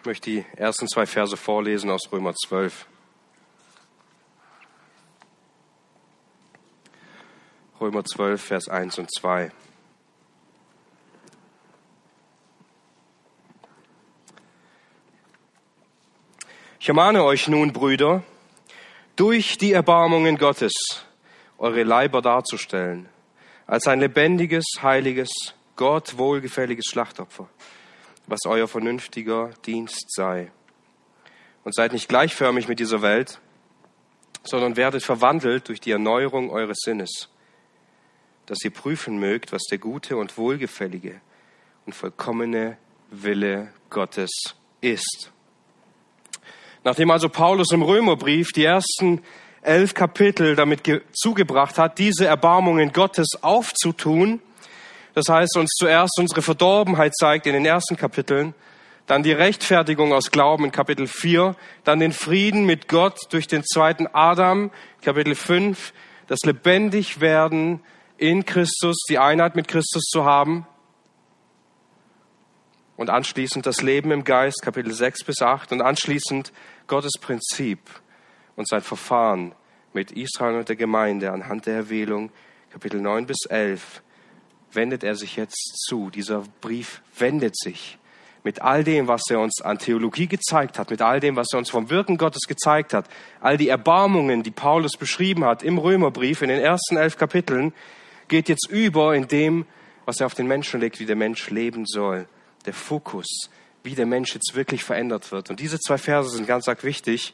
Ich 0.02 0.06
möchte 0.06 0.30
die 0.30 0.44
ersten 0.56 0.88
zwei 0.88 1.06
Verse 1.06 1.36
vorlesen 1.36 1.88
aus 1.88 2.10
Römer 2.10 2.34
12. 2.34 2.86
Römer 7.80 8.04
12, 8.04 8.42
Vers 8.42 8.68
1 8.68 8.98
und 8.98 9.14
2. 9.14 9.52
Ich 16.80 16.88
ermahne 16.88 17.22
euch 17.22 17.46
nun, 17.46 17.72
Brüder, 17.72 18.24
durch 19.14 19.56
die 19.56 19.70
Erbarmungen 19.70 20.36
Gottes 20.36 21.04
eure 21.58 21.84
Leiber 21.84 22.22
darzustellen, 22.22 23.08
als 23.68 23.86
ein 23.86 24.00
lebendiges, 24.00 24.64
heiliges, 24.82 25.30
Gott 25.76 26.18
wohlgefälliges 26.18 26.86
Schlachtopfer 26.86 27.48
was 28.26 28.40
euer 28.46 28.68
vernünftiger 28.68 29.50
Dienst 29.66 30.06
sei. 30.14 30.50
Und 31.64 31.74
seid 31.74 31.92
nicht 31.92 32.08
gleichförmig 32.08 32.68
mit 32.68 32.80
dieser 32.80 33.02
Welt, 33.02 33.40
sondern 34.44 34.76
werdet 34.76 35.02
verwandelt 35.02 35.68
durch 35.68 35.80
die 35.80 35.92
Erneuerung 35.92 36.50
eures 36.50 36.78
Sinnes, 36.82 37.28
dass 38.46 38.64
ihr 38.64 38.70
prüfen 38.70 39.18
mögt, 39.18 39.52
was 39.52 39.62
der 39.70 39.78
gute 39.78 40.16
und 40.16 40.36
wohlgefällige 40.36 41.20
und 41.86 41.94
vollkommene 41.94 42.76
Wille 43.10 43.72
Gottes 43.90 44.30
ist. 44.80 45.30
Nachdem 46.84 47.10
also 47.10 47.28
Paulus 47.28 47.70
im 47.70 47.82
Römerbrief 47.82 48.48
die 48.52 48.64
ersten 48.64 49.22
elf 49.62 49.94
Kapitel 49.94 50.56
damit 50.56 50.82
zugebracht 51.12 51.78
hat, 51.78 51.98
diese 51.98 52.26
Erbarmungen 52.26 52.92
Gottes 52.92 53.28
aufzutun, 53.42 54.40
das 55.14 55.28
heißt 55.28 55.56
uns 55.56 55.70
zuerst 55.78 56.18
unsere 56.18 56.42
Verdorbenheit 56.42 57.14
zeigt 57.14 57.46
in 57.46 57.52
den 57.52 57.66
ersten 57.66 57.96
Kapiteln, 57.96 58.54
dann 59.06 59.22
die 59.22 59.32
Rechtfertigung 59.32 60.12
aus 60.12 60.30
Glauben 60.30 60.64
in 60.64 60.72
Kapitel 60.72 61.06
4, 61.06 61.56
dann 61.84 61.98
den 61.98 62.12
Frieden 62.12 62.64
mit 62.64 62.88
Gott 62.88 63.18
durch 63.30 63.46
den 63.46 63.64
zweiten 63.64 64.06
Adam, 64.12 64.70
Kapitel 65.02 65.34
5, 65.34 65.92
das 66.28 66.40
Lebendigwerden 66.44 67.80
in 68.16 68.46
Christus, 68.46 68.96
die 69.08 69.18
Einheit 69.18 69.56
mit 69.56 69.68
Christus 69.68 70.04
zu 70.04 70.24
haben. 70.24 70.66
Und 72.96 73.10
anschließend 73.10 73.66
das 73.66 73.82
Leben 73.82 74.12
im 74.12 74.22
Geist, 74.22 74.62
Kapitel 74.62 74.92
6 74.92 75.24
bis 75.24 75.42
8 75.42 75.72
und 75.72 75.82
anschließend 75.82 76.52
Gottes 76.86 77.14
Prinzip 77.20 77.80
und 78.54 78.68
sein 78.68 78.82
Verfahren 78.82 79.54
mit 79.92 80.12
Israel 80.12 80.56
und 80.56 80.68
der 80.68 80.76
Gemeinde 80.76 81.32
anhand 81.32 81.66
der 81.66 81.74
Erwählung, 81.74 82.30
Kapitel 82.70 83.00
9 83.00 83.26
bis 83.26 83.44
11, 83.48 84.02
wendet 84.72 85.04
er 85.04 85.14
sich 85.14 85.36
jetzt 85.36 85.84
zu. 85.86 86.10
Dieser 86.10 86.44
Brief 86.60 87.02
wendet 87.18 87.56
sich 87.56 87.98
mit 88.44 88.60
all 88.60 88.82
dem, 88.84 89.06
was 89.06 89.22
er 89.30 89.40
uns 89.40 89.60
an 89.62 89.78
Theologie 89.78 90.26
gezeigt 90.26 90.78
hat, 90.78 90.90
mit 90.90 91.00
all 91.00 91.20
dem, 91.20 91.36
was 91.36 91.48
er 91.52 91.58
uns 91.58 91.70
vom 91.70 91.90
Wirken 91.90 92.18
Gottes 92.18 92.42
gezeigt 92.48 92.92
hat, 92.92 93.08
all 93.40 93.56
die 93.56 93.68
Erbarmungen, 93.68 94.42
die 94.42 94.50
Paulus 94.50 94.96
beschrieben 94.96 95.44
hat 95.44 95.62
im 95.62 95.78
Römerbrief 95.78 96.42
in 96.42 96.48
den 96.48 96.60
ersten 96.60 96.96
elf 96.96 97.16
Kapiteln, 97.16 97.72
geht 98.28 98.48
jetzt 98.48 98.68
über 98.68 99.14
in 99.14 99.28
dem, 99.28 99.66
was 100.04 100.20
er 100.20 100.26
auf 100.26 100.34
den 100.34 100.48
Menschen 100.48 100.80
legt, 100.80 100.98
wie 100.98 101.06
der 101.06 101.16
Mensch 101.16 101.50
leben 101.50 101.86
soll. 101.86 102.26
Der 102.66 102.74
Fokus, 102.74 103.26
wie 103.84 103.94
der 103.94 104.06
Mensch 104.06 104.34
jetzt 104.34 104.54
wirklich 104.54 104.82
verändert 104.82 105.30
wird. 105.30 105.50
Und 105.50 105.60
diese 105.60 105.78
zwei 105.78 105.98
Verse 105.98 106.30
sind 106.30 106.46
ganz 106.46 106.66
arg 106.68 106.82
wichtig, 106.82 107.32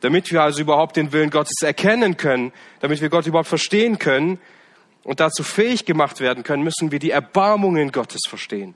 damit 0.00 0.30
wir 0.30 0.42
also 0.42 0.60
überhaupt 0.60 0.96
den 0.96 1.12
Willen 1.12 1.30
Gottes 1.30 1.62
erkennen 1.62 2.16
können, 2.16 2.52
damit 2.80 3.00
wir 3.00 3.10
Gott 3.10 3.26
überhaupt 3.26 3.48
verstehen 3.48 3.98
können 3.98 4.38
und 5.04 5.20
dazu 5.20 5.42
fähig 5.42 5.84
gemacht 5.84 6.20
werden 6.20 6.42
können, 6.42 6.62
müssen 6.62 6.92
wir 6.92 6.98
die 6.98 7.10
Erbarmungen 7.10 7.92
Gottes 7.92 8.22
verstehen. 8.28 8.74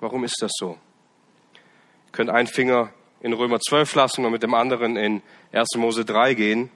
Warum 0.00 0.24
ist 0.24 0.36
das 0.40 0.52
so? 0.58 0.78
Ihr 1.54 2.12
könnt 2.12 2.30
einen 2.30 2.48
Finger 2.48 2.92
in 3.20 3.32
Römer 3.32 3.58
12 3.60 3.94
lassen 3.94 4.24
und 4.24 4.32
mit 4.32 4.42
dem 4.42 4.54
anderen 4.54 4.96
in 4.96 5.22
1. 5.52 5.68
Mose 5.76 6.04
3 6.04 6.34
gehen. 6.34 6.70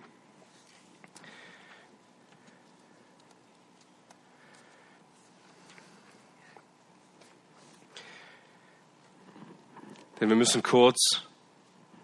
Denn 10.20 10.28
wir 10.28 10.36
müssen 10.36 10.62
kurz 10.62 11.22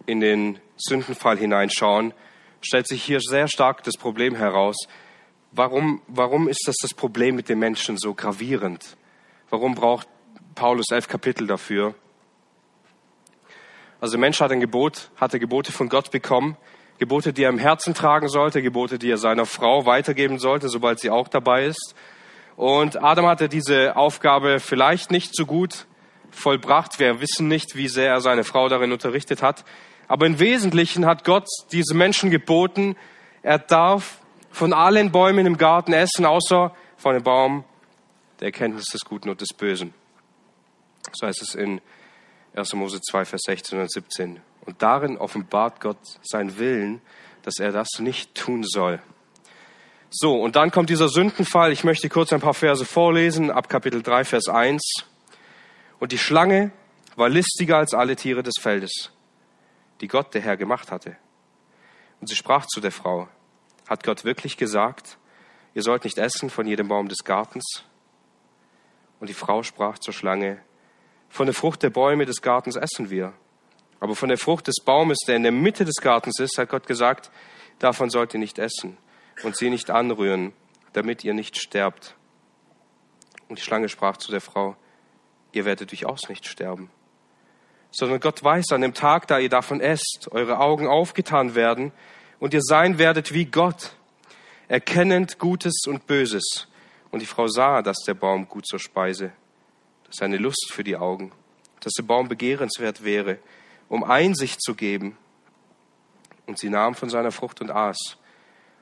in 0.06 0.20
den 0.20 0.58
Sündenfall 0.76 1.36
hineinschauen, 1.36 2.14
stellt 2.62 2.88
sich 2.88 3.02
hier 3.02 3.20
sehr 3.20 3.46
stark 3.48 3.82
das 3.84 3.96
Problem 3.96 4.34
heraus. 4.34 4.76
Warum, 5.56 6.02
warum 6.06 6.48
ist 6.48 6.64
das 6.66 6.76
das 6.82 6.94
Problem 6.94 7.34
mit 7.34 7.48
den 7.48 7.58
Menschen 7.58 7.96
so 7.98 8.14
gravierend? 8.14 8.96
Warum 9.48 9.74
braucht 9.74 10.06
Paulus 10.56 10.86
elf 10.90 11.06
Kapitel 11.06 11.46
dafür. 11.46 11.94
Also 14.00 14.12
der 14.12 14.20
Mensch 14.20 14.40
hat 14.40 14.50
ein 14.50 14.60
Gebot, 14.60 15.10
hatte 15.16 15.38
Gebote 15.38 15.70
von 15.70 15.88
Gott 15.88 16.10
bekommen, 16.10 16.56
Gebote, 16.98 17.34
die 17.34 17.42
er 17.42 17.50
im 17.50 17.58
Herzen 17.58 17.92
tragen 17.92 18.28
sollte, 18.28 18.62
Gebote, 18.62 18.98
die 18.98 19.10
er 19.10 19.18
seiner 19.18 19.44
Frau 19.44 19.84
weitergeben 19.84 20.38
sollte, 20.38 20.70
sobald 20.70 20.98
sie 20.98 21.10
auch 21.10 21.28
dabei 21.28 21.66
ist. 21.66 21.94
Und 22.56 23.02
Adam 23.02 23.26
hatte 23.26 23.50
diese 23.50 23.96
Aufgabe 23.96 24.60
vielleicht 24.60 25.10
nicht 25.10 25.36
so 25.36 25.44
gut 25.44 25.86
vollbracht. 26.30 26.98
Wir 26.98 27.20
wissen 27.20 27.48
nicht, 27.48 27.76
wie 27.76 27.88
sehr 27.88 28.08
er 28.08 28.20
seine 28.22 28.44
Frau 28.44 28.70
darin 28.70 28.92
unterrichtet 28.92 29.42
hat. 29.42 29.64
Aber 30.08 30.24
im 30.24 30.38
Wesentlichen 30.38 31.04
hat 31.04 31.24
Gott 31.24 31.46
diese 31.70 31.94
Menschen 31.94 32.30
geboten, 32.30 32.96
er 33.42 33.58
darf 33.58 34.20
von 34.56 34.72
allen 34.72 35.12
Bäumen 35.12 35.44
im 35.44 35.58
Garten 35.58 35.92
essen, 35.92 36.24
außer 36.24 36.74
von 36.96 37.12
dem 37.12 37.22
Baum 37.22 37.64
der 38.40 38.46
Erkenntnis 38.46 38.86
des 38.86 39.02
Guten 39.02 39.28
und 39.28 39.42
des 39.42 39.52
Bösen. 39.54 39.92
So 41.12 41.26
heißt 41.26 41.42
es 41.42 41.54
in 41.54 41.82
1. 42.54 42.72
Mose 42.72 43.02
2, 43.02 43.26
Vers 43.26 43.42
16 43.44 43.78
und 43.78 43.92
17. 43.92 44.40
Und 44.64 44.80
darin 44.80 45.18
offenbart 45.18 45.82
Gott 45.82 45.98
seinen 46.22 46.56
Willen, 46.56 47.02
dass 47.42 47.58
er 47.58 47.70
das 47.70 47.86
nicht 47.98 48.34
tun 48.34 48.64
soll. 48.64 48.98
So, 50.08 50.40
und 50.40 50.56
dann 50.56 50.70
kommt 50.70 50.88
dieser 50.88 51.10
Sündenfall. 51.10 51.70
Ich 51.70 51.84
möchte 51.84 52.08
kurz 52.08 52.32
ein 52.32 52.40
paar 52.40 52.54
Verse 52.54 52.86
vorlesen, 52.86 53.50
ab 53.50 53.68
Kapitel 53.68 54.02
3, 54.02 54.24
Vers 54.24 54.48
1. 54.48 54.82
Und 55.98 56.12
die 56.12 56.18
Schlange 56.18 56.70
war 57.14 57.28
listiger 57.28 57.76
als 57.76 57.92
alle 57.92 58.16
Tiere 58.16 58.42
des 58.42 58.54
Feldes, 58.58 59.10
die 60.00 60.08
Gott, 60.08 60.32
der 60.32 60.40
Herr, 60.40 60.56
gemacht 60.56 60.90
hatte. 60.90 61.18
Und 62.22 62.28
sie 62.30 62.36
sprach 62.36 62.64
zu 62.64 62.80
der 62.80 62.92
Frau, 62.92 63.28
hat 63.88 64.04
Gott 64.04 64.24
wirklich 64.24 64.56
gesagt, 64.56 65.18
ihr 65.74 65.82
sollt 65.82 66.04
nicht 66.04 66.18
essen 66.18 66.50
von 66.50 66.66
jedem 66.66 66.88
Baum 66.88 67.08
des 67.08 67.24
Gartens? 67.24 67.84
Und 69.20 69.28
die 69.28 69.34
Frau 69.34 69.62
sprach 69.62 69.98
zur 69.98 70.12
Schlange, 70.12 70.60
von 71.28 71.46
der 71.46 71.54
Frucht 71.54 71.82
der 71.82 71.90
Bäume 71.90 72.24
des 72.24 72.42
Gartens 72.42 72.76
essen 72.76 73.10
wir. 73.10 73.32
Aber 74.00 74.14
von 74.14 74.28
der 74.28 74.38
Frucht 74.38 74.66
des 74.66 74.76
Baumes, 74.84 75.18
der 75.26 75.36
in 75.36 75.42
der 75.42 75.52
Mitte 75.52 75.84
des 75.84 75.96
Gartens 75.96 76.38
ist, 76.38 76.58
hat 76.58 76.68
Gott 76.68 76.86
gesagt, 76.86 77.30
davon 77.78 78.10
sollt 78.10 78.34
ihr 78.34 78.40
nicht 78.40 78.58
essen 78.58 78.96
und 79.42 79.56
sie 79.56 79.70
nicht 79.70 79.90
anrühren, 79.90 80.52
damit 80.92 81.24
ihr 81.24 81.34
nicht 81.34 81.56
sterbt. 81.56 82.14
Und 83.48 83.58
die 83.58 83.62
Schlange 83.62 83.88
sprach 83.88 84.16
zu 84.16 84.30
der 84.30 84.40
Frau, 84.40 84.76
ihr 85.52 85.64
werdet 85.64 85.90
durchaus 85.90 86.28
nicht 86.28 86.46
sterben, 86.46 86.90
sondern 87.90 88.20
Gott 88.20 88.42
weiß, 88.42 88.72
an 88.72 88.82
dem 88.82 88.94
Tag, 88.94 89.26
da 89.28 89.38
ihr 89.38 89.48
davon 89.48 89.80
esst, 89.80 90.28
eure 90.30 90.58
Augen 90.58 90.86
aufgetan 90.86 91.54
werden 91.54 91.92
und 92.38 92.54
ihr 92.54 92.62
sein 92.62 92.98
werdet 92.98 93.32
wie 93.32 93.46
Gott, 93.46 93.92
erkennend 94.68 95.38
Gutes 95.38 95.82
und 95.86 96.06
Böses. 96.06 96.68
Und 97.10 97.20
die 97.20 97.26
Frau 97.26 97.46
sah, 97.46 97.82
dass 97.82 97.98
der 98.06 98.14
Baum 98.14 98.48
gut 98.48 98.66
zur 98.66 98.78
Speise 98.78 99.32
das 100.06 100.16
ist 100.16 100.22
eine 100.22 100.36
Lust 100.36 100.70
für 100.70 100.84
die 100.84 100.96
Augen, 100.96 101.32
dass 101.80 101.94
der 101.94 102.04
Baum 102.04 102.28
begehrenswert 102.28 103.02
wäre, 103.02 103.38
um 103.88 104.04
Einsicht 104.04 104.62
zu 104.62 104.74
geben. 104.74 105.18
Und 106.46 106.60
sie 106.60 106.68
nahm 106.68 106.94
von 106.94 107.10
seiner 107.10 107.32
Frucht 107.32 107.60
und 107.60 107.72
aß. 107.72 108.16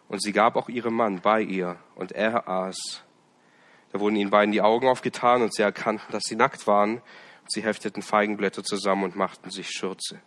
Und 0.08 0.22
sie 0.22 0.32
gab 0.32 0.54
auch 0.54 0.68
ihrem 0.68 0.94
Mann 0.94 1.22
bei 1.22 1.40
ihr, 1.40 1.76
und 1.94 2.12
er 2.12 2.46
aß. 2.46 3.02
Da 3.90 4.00
wurden 4.00 4.16
ihnen 4.16 4.30
beiden 4.30 4.52
die 4.52 4.60
Augen 4.60 4.86
aufgetan, 4.86 5.40
und 5.40 5.54
sie 5.54 5.62
erkannten, 5.62 6.12
dass 6.12 6.24
sie 6.24 6.36
nackt 6.36 6.66
waren. 6.66 6.96
Und 6.96 7.52
sie 7.52 7.62
hefteten 7.62 8.02
Feigenblätter 8.02 8.62
zusammen 8.62 9.04
und 9.04 9.16
machten 9.16 9.50
sich 9.50 9.70
Schürze. 9.70 10.20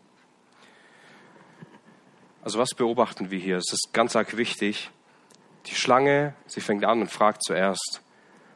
Also 2.48 2.60
was 2.60 2.70
beobachten 2.70 3.30
wir 3.30 3.38
hier? 3.38 3.58
Es 3.58 3.74
ist 3.74 3.90
ganz 3.92 4.16
arg 4.16 4.38
wichtig. 4.38 4.90
Die 5.66 5.76
Schlange, 5.76 6.34
sie 6.46 6.62
fängt 6.62 6.86
an 6.86 7.02
und 7.02 7.12
fragt 7.12 7.44
zuerst, 7.44 8.02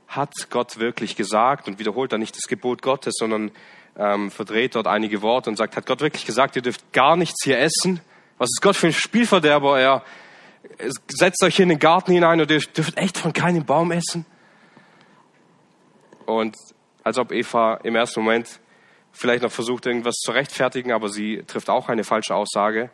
hat 0.07 0.31
Gott 0.49 0.79
wirklich 0.79 1.17
gesagt 1.17 1.67
und 1.67 1.77
wiederholt 1.77 2.13
dann 2.13 2.21
nicht 2.21 2.37
das 2.37 2.43
Gebot 2.47 2.81
Gottes, 2.81 3.15
sondern 3.17 3.51
ähm, 3.97 4.31
verdreht 4.31 4.75
dort 4.75 4.87
einige 4.87 5.21
Worte 5.21 5.49
und 5.49 5.57
sagt, 5.57 5.75
hat 5.75 5.85
Gott 5.85 5.99
wirklich 5.99 6.25
gesagt, 6.25 6.55
ihr 6.55 6.61
dürft 6.61 6.93
gar 6.93 7.17
nichts 7.17 7.43
hier 7.43 7.59
essen? 7.59 7.99
Was 8.37 8.47
ist 8.53 8.61
Gott 8.61 8.77
für 8.77 8.87
ein 8.87 8.93
Spielverderber? 8.93 9.77
Er 9.77 10.05
setzt 11.09 11.43
euch 11.43 11.59
in 11.59 11.67
den 11.67 11.79
Garten 11.79 12.13
hinein 12.13 12.39
und 12.39 12.49
ihr 12.49 12.59
dürft 12.59 12.97
echt 12.97 13.17
von 13.17 13.33
keinem 13.33 13.65
Baum 13.65 13.91
essen? 13.91 14.25
Und 16.25 16.55
als 17.03 17.17
ob 17.17 17.33
Eva 17.33 17.73
im 17.83 17.97
ersten 17.97 18.21
Moment 18.21 18.61
vielleicht 19.11 19.43
noch 19.43 19.51
versucht, 19.51 19.85
irgendwas 19.85 20.15
zu 20.15 20.31
rechtfertigen, 20.31 20.93
aber 20.93 21.09
sie 21.09 21.43
trifft 21.45 21.69
auch 21.69 21.89
eine 21.89 22.05
falsche 22.05 22.33
Aussage. 22.33 22.89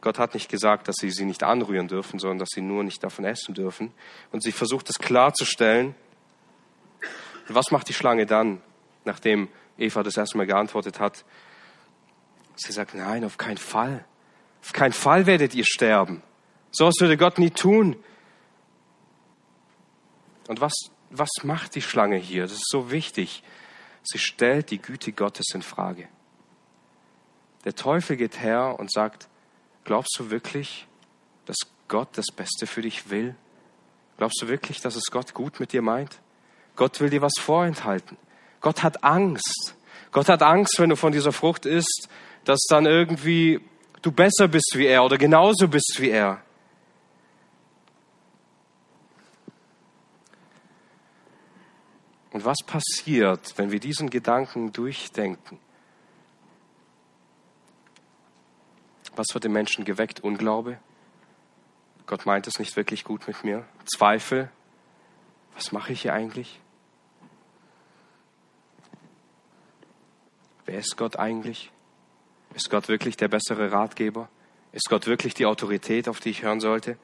Gott 0.00 0.18
hat 0.18 0.34
nicht 0.34 0.48
gesagt, 0.48 0.88
dass 0.88 0.96
sie 0.96 1.10
sie 1.10 1.24
nicht 1.24 1.42
anrühren 1.42 1.88
dürfen, 1.88 2.18
sondern 2.18 2.38
dass 2.38 2.48
sie 2.54 2.62
nur 2.62 2.84
nicht 2.84 3.04
davon 3.04 3.24
essen 3.24 3.54
dürfen. 3.54 3.92
Und 4.32 4.42
sie 4.42 4.52
versucht 4.52 4.88
es 4.88 4.98
klarzustellen, 4.98 5.94
was 7.48 7.70
macht 7.70 7.88
die 7.88 7.94
Schlange 7.94 8.26
dann, 8.26 8.62
nachdem 9.04 9.48
Eva 9.76 10.02
das 10.02 10.16
erste 10.16 10.36
Mal 10.36 10.46
geantwortet 10.46 11.00
hat? 11.00 11.24
Sie 12.56 12.72
sagt, 12.72 12.94
nein, 12.94 13.24
auf 13.24 13.38
keinen 13.38 13.58
Fall. 13.58 14.04
Auf 14.62 14.72
keinen 14.72 14.92
Fall 14.92 15.26
werdet 15.26 15.54
ihr 15.54 15.64
sterben. 15.64 16.22
So 16.70 16.86
was 16.86 16.94
würde 17.00 17.16
Gott 17.16 17.38
nie 17.38 17.50
tun. 17.50 17.96
Und 20.46 20.60
was, 20.60 20.74
was 21.10 21.30
macht 21.42 21.74
die 21.74 21.82
Schlange 21.82 22.16
hier? 22.16 22.42
Das 22.42 22.52
ist 22.52 22.68
so 22.68 22.90
wichtig. 22.90 23.42
Sie 24.02 24.18
stellt 24.18 24.70
die 24.70 24.80
Güte 24.80 25.12
Gottes 25.12 25.54
in 25.54 25.62
Frage. 25.62 26.08
Der 27.64 27.74
Teufel 27.74 28.16
geht 28.16 28.40
her 28.40 28.76
und 28.78 28.92
sagt, 28.92 29.28
glaubst 29.84 30.16
du 30.18 30.30
wirklich, 30.30 30.86
dass 31.46 31.56
Gott 31.88 32.08
das 32.12 32.26
Beste 32.34 32.66
für 32.66 32.82
dich 32.82 33.10
will? 33.10 33.34
Glaubst 34.16 34.40
du 34.42 34.48
wirklich, 34.48 34.80
dass 34.80 34.96
es 34.96 35.10
Gott 35.10 35.34
gut 35.34 35.60
mit 35.60 35.72
dir 35.72 35.82
meint? 35.82 36.20
Gott 36.76 37.00
will 37.00 37.10
dir 37.10 37.22
was 37.22 37.34
vorenthalten. 37.38 38.16
Gott 38.60 38.82
hat 38.82 39.02
Angst. 39.02 39.74
Gott 40.12 40.28
hat 40.28 40.42
Angst, 40.42 40.78
wenn 40.78 40.90
du 40.90 40.96
von 40.96 41.12
dieser 41.12 41.32
Frucht 41.32 41.66
isst, 41.66 42.08
dass 42.44 42.60
dann 42.68 42.86
irgendwie 42.86 43.60
du 44.02 44.12
besser 44.12 44.48
bist 44.48 44.72
wie 44.74 44.86
er 44.86 45.04
oder 45.04 45.18
genauso 45.18 45.68
bist 45.68 45.96
wie 45.98 46.10
er. 46.10 46.42
Und 52.32 52.44
was 52.44 52.58
passiert, 52.64 53.54
wenn 53.56 53.72
wir 53.72 53.80
diesen 53.80 54.08
Gedanken 54.08 54.72
durchdenken? 54.72 55.58
Was 59.20 59.34
wird 59.34 59.44
dem 59.44 59.52
Menschen 59.52 59.84
geweckt? 59.84 60.20
Unglaube? 60.20 60.78
Gott 62.06 62.24
meint 62.24 62.46
es 62.46 62.58
nicht 62.58 62.74
wirklich 62.76 63.04
gut 63.04 63.28
mit 63.28 63.44
mir. 63.44 63.66
Zweifel? 63.84 64.50
Was 65.54 65.72
mache 65.72 65.92
ich 65.92 66.00
hier 66.00 66.14
eigentlich? 66.14 66.58
Wer 70.64 70.78
ist 70.78 70.96
Gott 70.96 71.18
eigentlich? 71.18 71.70
Ist 72.54 72.70
Gott 72.70 72.88
wirklich 72.88 73.18
der 73.18 73.28
bessere 73.28 73.70
Ratgeber? 73.72 74.30
Ist 74.72 74.88
Gott 74.88 75.06
wirklich 75.06 75.34
die 75.34 75.44
Autorität, 75.44 76.08
auf 76.08 76.20
die 76.20 76.30
ich 76.30 76.42
hören 76.42 76.60
sollte? 76.60 76.96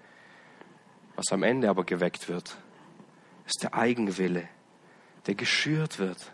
Was 1.17 1.27
am 1.33 1.43
Ende 1.43 1.69
aber 1.69 1.85
geweckt 1.85 2.31
wird, 2.31 2.57
ist 3.45 3.63
der 3.63 3.75
Eigenwille, 3.75 4.49
der 5.27 5.35
geschürt 5.35 5.99
wird, 5.99 6.33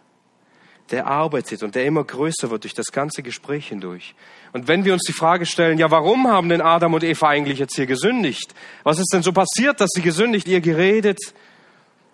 der 0.90 1.06
arbeitet 1.06 1.62
und 1.62 1.74
der 1.74 1.86
immer 1.86 2.04
größer 2.04 2.50
wird 2.50 2.64
durch 2.64 2.74
das 2.74 2.92
ganze 2.92 3.22
Gespräch 3.22 3.68
hindurch. 3.68 4.14
Und 4.52 4.68
wenn 4.68 4.84
wir 4.84 4.92
uns 4.92 5.04
die 5.04 5.12
Frage 5.12 5.46
stellen, 5.46 5.78
ja, 5.78 5.90
warum 5.90 6.28
haben 6.28 6.48
denn 6.48 6.60
Adam 6.60 6.94
und 6.94 7.04
Eva 7.04 7.28
eigentlich 7.28 7.58
jetzt 7.58 7.74
hier 7.76 7.86
gesündigt? 7.86 8.54
Was 8.82 8.98
ist 8.98 9.12
denn 9.12 9.22
so 9.22 9.32
passiert, 9.32 9.80
dass 9.80 9.90
sie 9.94 10.02
gesündigt, 10.02 10.46
ihr 10.48 10.60
geredet? 10.60 11.18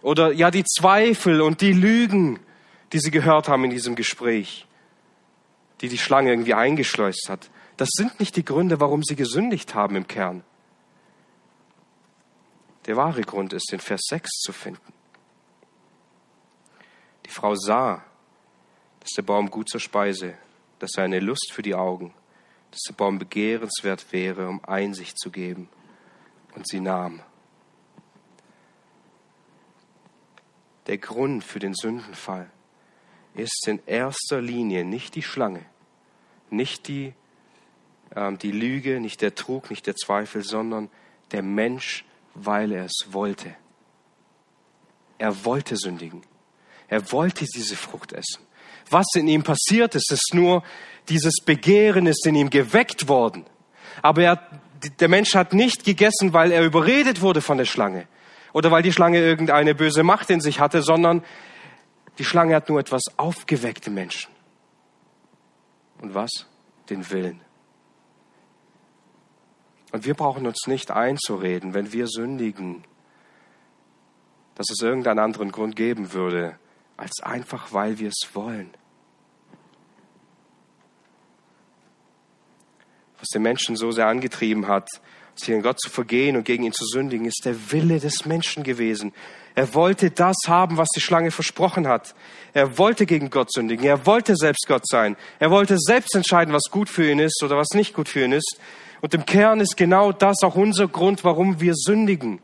Oder 0.02 0.32
ja, 0.32 0.50
die 0.50 0.64
Zweifel 0.64 1.40
und 1.40 1.60
die 1.60 1.72
Lügen, 1.72 2.38
die 2.92 3.00
sie 3.00 3.10
gehört 3.10 3.48
haben 3.48 3.64
in 3.64 3.70
diesem 3.70 3.96
Gespräch, 3.96 4.66
die 5.80 5.88
die 5.88 5.98
Schlange 5.98 6.30
irgendwie 6.30 6.54
eingeschleust 6.54 7.26
hat. 7.28 7.50
Das 7.76 7.88
sind 7.92 8.20
nicht 8.20 8.36
die 8.36 8.44
Gründe, 8.44 8.80
warum 8.80 9.02
sie 9.02 9.16
gesündigt 9.16 9.74
haben 9.74 9.96
im 9.96 10.06
Kern. 10.06 10.44
Der 12.86 12.96
wahre 12.96 13.22
Grund 13.22 13.52
ist 13.52 13.72
in 13.72 13.80
Vers 13.80 14.02
6 14.08 14.30
zu 14.40 14.52
finden. 14.52 14.92
Die 17.26 17.30
Frau 17.30 17.54
sah, 17.54 18.02
dass 19.08 19.14
der 19.14 19.22
Baum 19.22 19.50
gut 19.50 19.70
zur 19.70 19.80
Speise, 19.80 20.34
dass 20.80 20.96
er 20.98 21.04
eine 21.04 21.20
Lust 21.20 21.52
für 21.52 21.62
die 21.62 21.74
Augen, 21.74 22.12
dass 22.70 22.80
der 22.88 22.92
Baum 22.92 23.18
begehrenswert 23.18 24.12
wäre, 24.12 24.46
um 24.46 24.62
Einsicht 24.66 25.18
zu 25.18 25.30
geben. 25.30 25.70
Und 26.54 26.68
sie 26.68 26.80
nahm. 26.80 27.22
Der 30.88 30.98
Grund 30.98 31.42
für 31.42 31.58
den 31.58 31.72
Sündenfall 31.74 32.50
ist 33.34 33.66
in 33.66 33.80
erster 33.86 34.42
Linie 34.42 34.84
nicht 34.84 35.14
die 35.14 35.22
Schlange, 35.22 35.64
nicht 36.50 36.88
die, 36.88 37.14
äh, 38.10 38.32
die 38.36 38.52
Lüge, 38.52 39.00
nicht 39.00 39.22
der 39.22 39.34
Trug, 39.34 39.70
nicht 39.70 39.86
der 39.86 39.96
Zweifel, 39.96 40.42
sondern 40.42 40.90
der 41.30 41.42
Mensch, 41.42 42.04
weil 42.34 42.72
er 42.72 42.84
es 42.84 43.06
wollte. 43.10 43.56
Er 45.16 45.46
wollte 45.46 45.76
sündigen. 45.78 46.22
Er 46.88 47.10
wollte 47.10 47.46
diese 47.46 47.76
Frucht 47.76 48.12
essen. 48.12 48.47
Was 48.90 49.06
in 49.14 49.28
ihm 49.28 49.42
passiert 49.42 49.94
ist, 49.94 50.10
ist 50.12 50.30
nur 50.34 50.62
dieses 51.08 51.40
Begehren 51.44 52.06
ist 52.06 52.26
in 52.26 52.34
ihm 52.34 52.50
geweckt 52.50 53.08
worden. 53.08 53.46
Aber 54.02 54.22
er, 54.22 54.48
der 55.00 55.08
Mensch 55.08 55.34
hat 55.34 55.52
nicht 55.52 55.84
gegessen, 55.84 56.32
weil 56.32 56.52
er 56.52 56.64
überredet 56.64 57.20
wurde 57.20 57.40
von 57.40 57.58
der 57.58 57.64
Schlange 57.64 58.06
oder 58.52 58.70
weil 58.70 58.82
die 58.82 58.92
Schlange 58.92 59.18
irgendeine 59.18 59.74
böse 59.74 60.02
Macht 60.02 60.30
in 60.30 60.40
sich 60.40 60.60
hatte, 60.60 60.82
sondern 60.82 61.22
die 62.18 62.24
Schlange 62.24 62.54
hat 62.54 62.68
nur 62.68 62.80
etwas 62.80 63.02
aufgeweckt 63.16 63.86
im 63.86 63.94
Menschen. 63.94 64.30
Und 66.00 66.14
was? 66.14 66.46
Den 66.90 67.08
Willen. 67.10 67.40
Und 69.92 70.04
wir 70.04 70.14
brauchen 70.14 70.46
uns 70.46 70.66
nicht 70.66 70.90
einzureden, 70.90 71.74
wenn 71.74 71.92
wir 71.92 72.06
sündigen, 72.08 72.84
dass 74.54 74.70
es 74.70 74.82
irgendeinen 74.82 75.18
anderen 75.18 75.52
Grund 75.52 75.76
geben 75.76 76.12
würde, 76.12 76.58
als 76.98 77.22
einfach, 77.22 77.72
weil 77.72 77.98
wir 77.98 78.08
es 78.08 78.34
wollen. 78.34 78.70
Was 83.18 83.28
den 83.28 83.42
Menschen 83.42 83.76
so 83.76 83.90
sehr 83.92 84.08
angetrieben 84.08 84.68
hat, 84.68 84.88
sich 85.34 85.54
an 85.54 85.62
Gott 85.62 85.80
zu 85.80 85.90
vergehen 85.90 86.36
und 86.36 86.44
gegen 86.44 86.64
ihn 86.64 86.72
zu 86.72 86.84
sündigen, 86.84 87.26
ist 87.26 87.42
der 87.44 87.72
Wille 87.72 88.00
des 88.00 88.26
Menschen 88.26 88.64
gewesen. 88.64 89.12
Er 89.54 89.74
wollte 89.74 90.10
das 90.10 90.36
haben, 90.48 90.76
was 90.76 90.88
die 90.94 91.00
Schlange 91.00 91.30
versprochen 91.30 91.86
hat. 91.86 92.14
Er 92.52 92.78
wollte 92.78 93.06
gegen 93.06 93.30
Gott 93.30 93.52
sündigen. 93.52 93.84
Er 93.84 94.04
wollte 94.04 94.36
selbst 94.36 94.66
Gott 94.66 94.86
sein. 94.86 95.16
Er 95.38 95.50
wollte 95.50 95.76
selbst 95.78 96.14
entscheiden, 96.14 96.52
was 96.52 96.64
gut 96.70 96.88
für 96.88 97.08
ihn 97.08 97.20
ist 97.20 97.42
oder 97.44 97.56
was 97.56 97.70
nicht 97.74 97.94
gut 97.94 98.08
für 98.08 98.24
ihn 98.24 98.32
ist. 98.32 98.58
Und 99.00 99.14
im 99.14 99.24
Kern 99.24 99.60
ist 99.60 99.76
genau 99.76 100.10
das 100.10 100.42
auch 100.42 100.56
unser 100.56 100.88
Grund, 100.88 101.22
warum 101.22 101.60
wir 101.60 101.74
sündigen. 101.76 102.40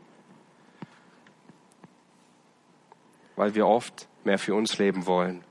Weil 3.35 3.55
wir 3.55 3.67
oft 3.67 4.07
mehr 4.25 4.39
für 4.39 4.55
uns 4.55 4.77
leben 4.77 5.05
wollen, 5.05 5.43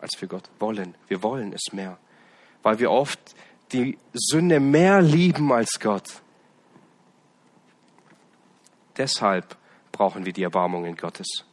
als 0.00 0.16
für 0.16 0.26
Gott 0.26 0.50
wollen. 0.58 0.94
Wir 1.06 1.22
wollen 1.22 1.52
es 1.52 1.72
mehr. 1.72 1.98
Weil 2.62 2.78
wir 2.78 2.90
oft 2.90 3.18
die 3.72 3.98
Sünde 4.12 4.60
mehr 4.60 5.00
lieben 5.00 5.52
als 5.52 5.78
Gott. 5.80 6.22
Deshalb 8.96 9.56
brauchen 9.92 10.26
wir 10.26 10.32
die 10.32 10.42
Erbarmungen 10.42 10.96
Gottes. 10.96 11.44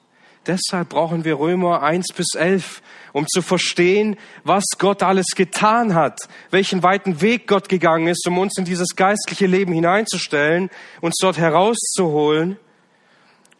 Deshalb 0.48 0.90
brauchen 0.90 1.24
wir 1.24 1.40
Römer 1.40 1.82
1 1.82 2.14
bis 2.16 2.36
11, 2.36 2.82
um 3.14 3.26
zu 3.28 3.42
verstehen, 3.42 4.16
was 4.44 4.64
Gott 4.78 5.02
alles 5.02 5.28
getan 5.36 5.96
hat, 5.96 6.20
welchen 6.52 6.84
weiten 6.84 7.22
Weg 7.22 7.48
Gott 7.48 7.68
gegangen 7.68 8.08
ist, 8.08 8.28
um 8.28 8.38
uns 8.38 8.58
in 8.58 8.66
dieses 8.66 8.96
geistliche 8.96 9.48
Leben 9.48 9.74
hineinzustellen, 9.74 10.70
uns 11.02 11.16
dort 11.20 11.38
herauszuholen 11.38 12.58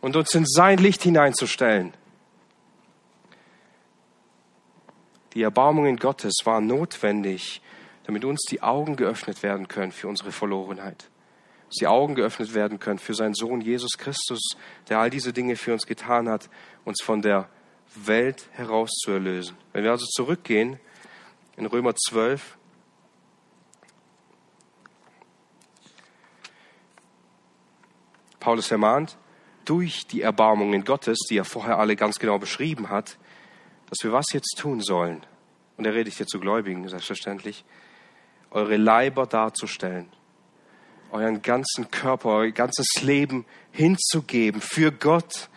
und 0.02 0.16
uns 0.16 0.34
in 0.36 0.46
sein 0.46 0.78
Licht 0.78 1.02
hineinzustellen. 1.02 1.94
Die 5.36 5.44
Erbarmungen 5.44 5.98
Gottes 5.98 6.34
waren 6.46 6.66
notwendig, 6.66 7.62
damit 8.06 8.26
uns 8.26 8.42
die 8.50 8.64
Augen 8.64 8.96
geöffnet 8.96 9.44
werden 9.44 9.68
können 9.68 9.92
für 9.92 10.08
unsere 10.08 10.32
Verlorenheit 10.32 11.10
dass 11.68 11.80
die 11.80 11.88
Augen 11.88 12.16
geöffnet 12.16 12.54
werden 12.54 12.80
können 12.80 13.00
für 13.00 13.14
seinen 13.14 13.34
Sohn 13.34 13.62
Jesus 13.62 13.98
Christus, 13.98 14.56
der 14.90 15.00
all 15.00 15.10
diese 15.10 15.34
Dinge 15.34 15.56
für 15.56 15.74
uns 15.74 15.86
getan 15.86 16.30
hat, 16.30 16.50
uns 16.84 17.02
von 17.02 17.22
der 17.22 17.50
Welt 17.96 18.48
heraus 18.52 18.92
zu 19.04 19.12
erlösen. 19.12 19.58
Wenn 19.74 19.84
wir 19.84 19.92
also 19.92 20.06
zurückgehen 20.06 20.80
in 21.58 21.66
Römer 21.66 21.96
12, 21.96 22.58
Paulus 28.40 28.70
ermahnt, 28.70 29.18
durch 29.64 30.06
die 30.06 30.22
Erbarmungen 30.22 30.84
Gottes, 30.84 31.18
die 31.30 31.38
er 31.38 31.46
vorher 31.46 31.80
alle 31.80 31.96
ganz 31.96 32.20
genau 32.20 32.38
beschrieben 32.38 32.90
hat, 32.90 33.18
dass 33.90 34.04
wir 34.04 34.12
was 34.12 34.34
jetzt 34.34 34.56
tun 34.58 34.82
sollen. 34.82 35.26
Und 35.78 35.86
er 35.86 35.94
redet 35.94 36.14
hier 36.14 36.28
zu 36.28 36.40
Gläubigen, 36.40 36.88
selbstverständlich, 36.88 37.66
eure 38.52 38.78
Leiber 38.78 39.26
darzustellen 39.26 40.10
euren 41.16 41.42
ganzen 41.42 41.90
Körper, 41.92 42.30
euer 42.30 42.52
ganzes 42.52 42.88
Leben 43.02 43.46
hinzugeben 43.72 44.62
für 44.62 44.92
Gott, 44.92 45.50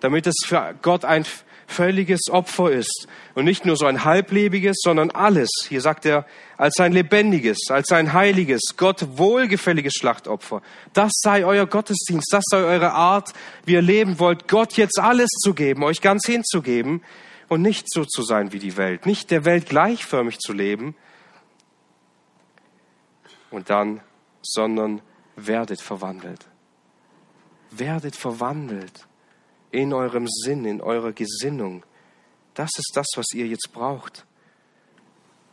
damit 0.00 0.26
es 0.26 0.34
für 0.44 0.74
Gott 0.82 1.04
ein 1.04 1.24
völliges 1.66 2.28
Opfer 2.30 2.72
ist 2.72 3.06
und 3.34 3.44
nicht 3.44 3.64
nur 3.64 3.76
so 3.76 3.86
ein 3.86 4.04
halblebiges, 4.04 4.76
sondern 4.82 5.10
alles. 5.10 5.48
Hier 5.68 5.80
sagt 5.80 6.04
er, 6.04 6.26
als 6.58 6.78
ein 6.78 6.92
lebendiges, 6.92 7.70
als 7.70 7.90
ein 7.90 8.12
heiliges, 8.12 8.60
Gott 8.76 9.06
wohlgefälliges 9.16 9.94
Schlachtopfer. 9.94 10.60
Das 10.92 11.12
sei 11.14 11.44
euer 11.44 11.66
Gottesdienst, 11.66 12.28
das 12.32 12.44
sei 12.48 12.58
eure 12.58 12.92
Art, 12.92 13.32
wie 13.64 13.74
ihr 13.74 13.82
leben 13.82 14.18
wollt, 14.18 14.46
Gott 14.46 14.74
jetzt 14.74 14.98
alles 14.98 15.30
zu 15.42 15.54
geben, 15.54 15.84
euch 15.84 16.00
ganz 16.00 16.26
hinzugeben 16.26 17.02
und 17.48 17.62
nicht 17.62 17.92
so 17.92 18.04
zu 18.04 18.22
sein 18.22 18.52
wie 18.52 18.58
die 18.58 18.76
Welt, 18.76 19.06
nicht 19.06 19.30
der 19.30 19.44
Welt 19.44 19.68
gleichförmig 19.68 20.38
zu 20.38 20.52
leben. 20.52 20.96
Und 23.50 23.70
dann 23.70 24.00
sondern 24.44 25.00
werdet 25.36 25.80
verwandelt. 25.80 26.46
Werdet 27.70 28.14
verwandelt 28.14 29.08
in 29.70 29.92
eurem 29.92 30.26
Sinn, 30.28 30.64
in 30.64 30.80
eurer 30.80 31.12
Gesinnung. 31.12 31.84
Das 32.54 32.70
ist 32.76 32.92
das, 32.94 33.06
was 33.16 33.26
ihr 33.34 33.46
jetzt 33.46 33.72
braucht. 33.72 34.26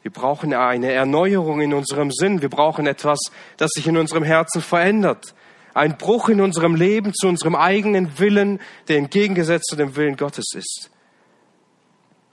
Wir 0.03 0.11
brauchen 0.11 0.53
eine 0.53 0.91
Erneuerung 0.91 1.61
in 1.61 1.73
unserem 1.73 2.11
Sinn. 2.11 2.41
Wir 2.41 2.49
brauchen 2.49 2.85
etwas, 2.85 3.19
das 3.57 3.71
sich 3.71 3.87
in 3.87 3.97
unserem 3.97 4.23
Herzen 4.23 4.61
verändert. 4.61 5.33
Ein 5.73 5.97
Bruch 5.97 6.29
in 6.29 6.41
unserem 6.41 6.75
Leben 6.75 7.13
zu 7.13 7.27
unserem 7.27 7.55
eigenen 7.55 8.19
Willen, 8.19 8.59
der 8.87 8.97
entgegengesetzt 8.97 9.67
zu 9.69 9.75
dem 9.75 9.95
Willen 9.95 10.17
Gottes 10.17 10.53
ist. 10.53 10.91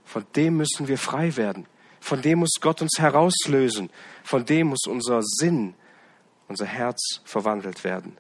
Von 0.09 0.24
dem 0.36 0.56
müssen 0.56 0.88
wir 0.88 0.96
frei 0.96 1.36
werden. 1.36 1.66
Von 2.00 2.22
dem 2.22 2.38
muss 2.38 2.54
Gott 2.62 2.80
uns 2.80 2.98
herauslösen. 2.98 3.90
Von 4.24 4.46
dem 4.46 4.68
muss 4.68 4.86
unser 4.86 5.20
Sinn, 5.22 5.74
unser 6.48 6.64
Herz 6.64 7.20
verwandelt 7.24 7.84
werden. 7.84 8.16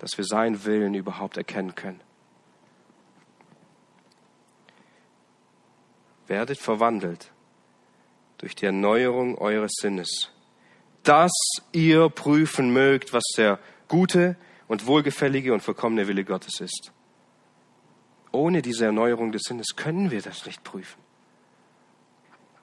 Dass 0.00 0.18
wir 0.18 0.24
seinen 0.26 0.62
Willen 0.66 0.92
überhaupt 0.92 1.38
erkennen 1.38 1.74
können. 1.74 2.02
Werdet 6.26 6.58
verwandelt 6.58 7.32
durch 8.36 8.54
die 8.54 8.66
Erneuerung 8.66 9.38
eures 9.38 9.72
Sinnes, 9.80 10.30
dass 11.04 11.32
ihr 11.72 12.10
prüfen 12.10 12.70
mögt, 12.70 13.14
was 13.14 13.24
der 13.34 13.58
gute 13.88 14.36
und 14.68 14.84
wohlgefällige 14.84 15.54
und 15.54 15.62
vollkommene 15.62 16.06
Wille 16.06 16.24
Gottes 16.24 16.60
ist. 16.60 16.92
Ohne 18.32 18.62
diese 18.62 18.84
Erneuerung 18.84 19.32
des 19.32 19.42
Sinnes 19.42 19.74
können 19.76 20.10
wir 20.10 20.22
das 20.22 20.46
nicht 20.46 20.62
prüfen, 20.62 21.00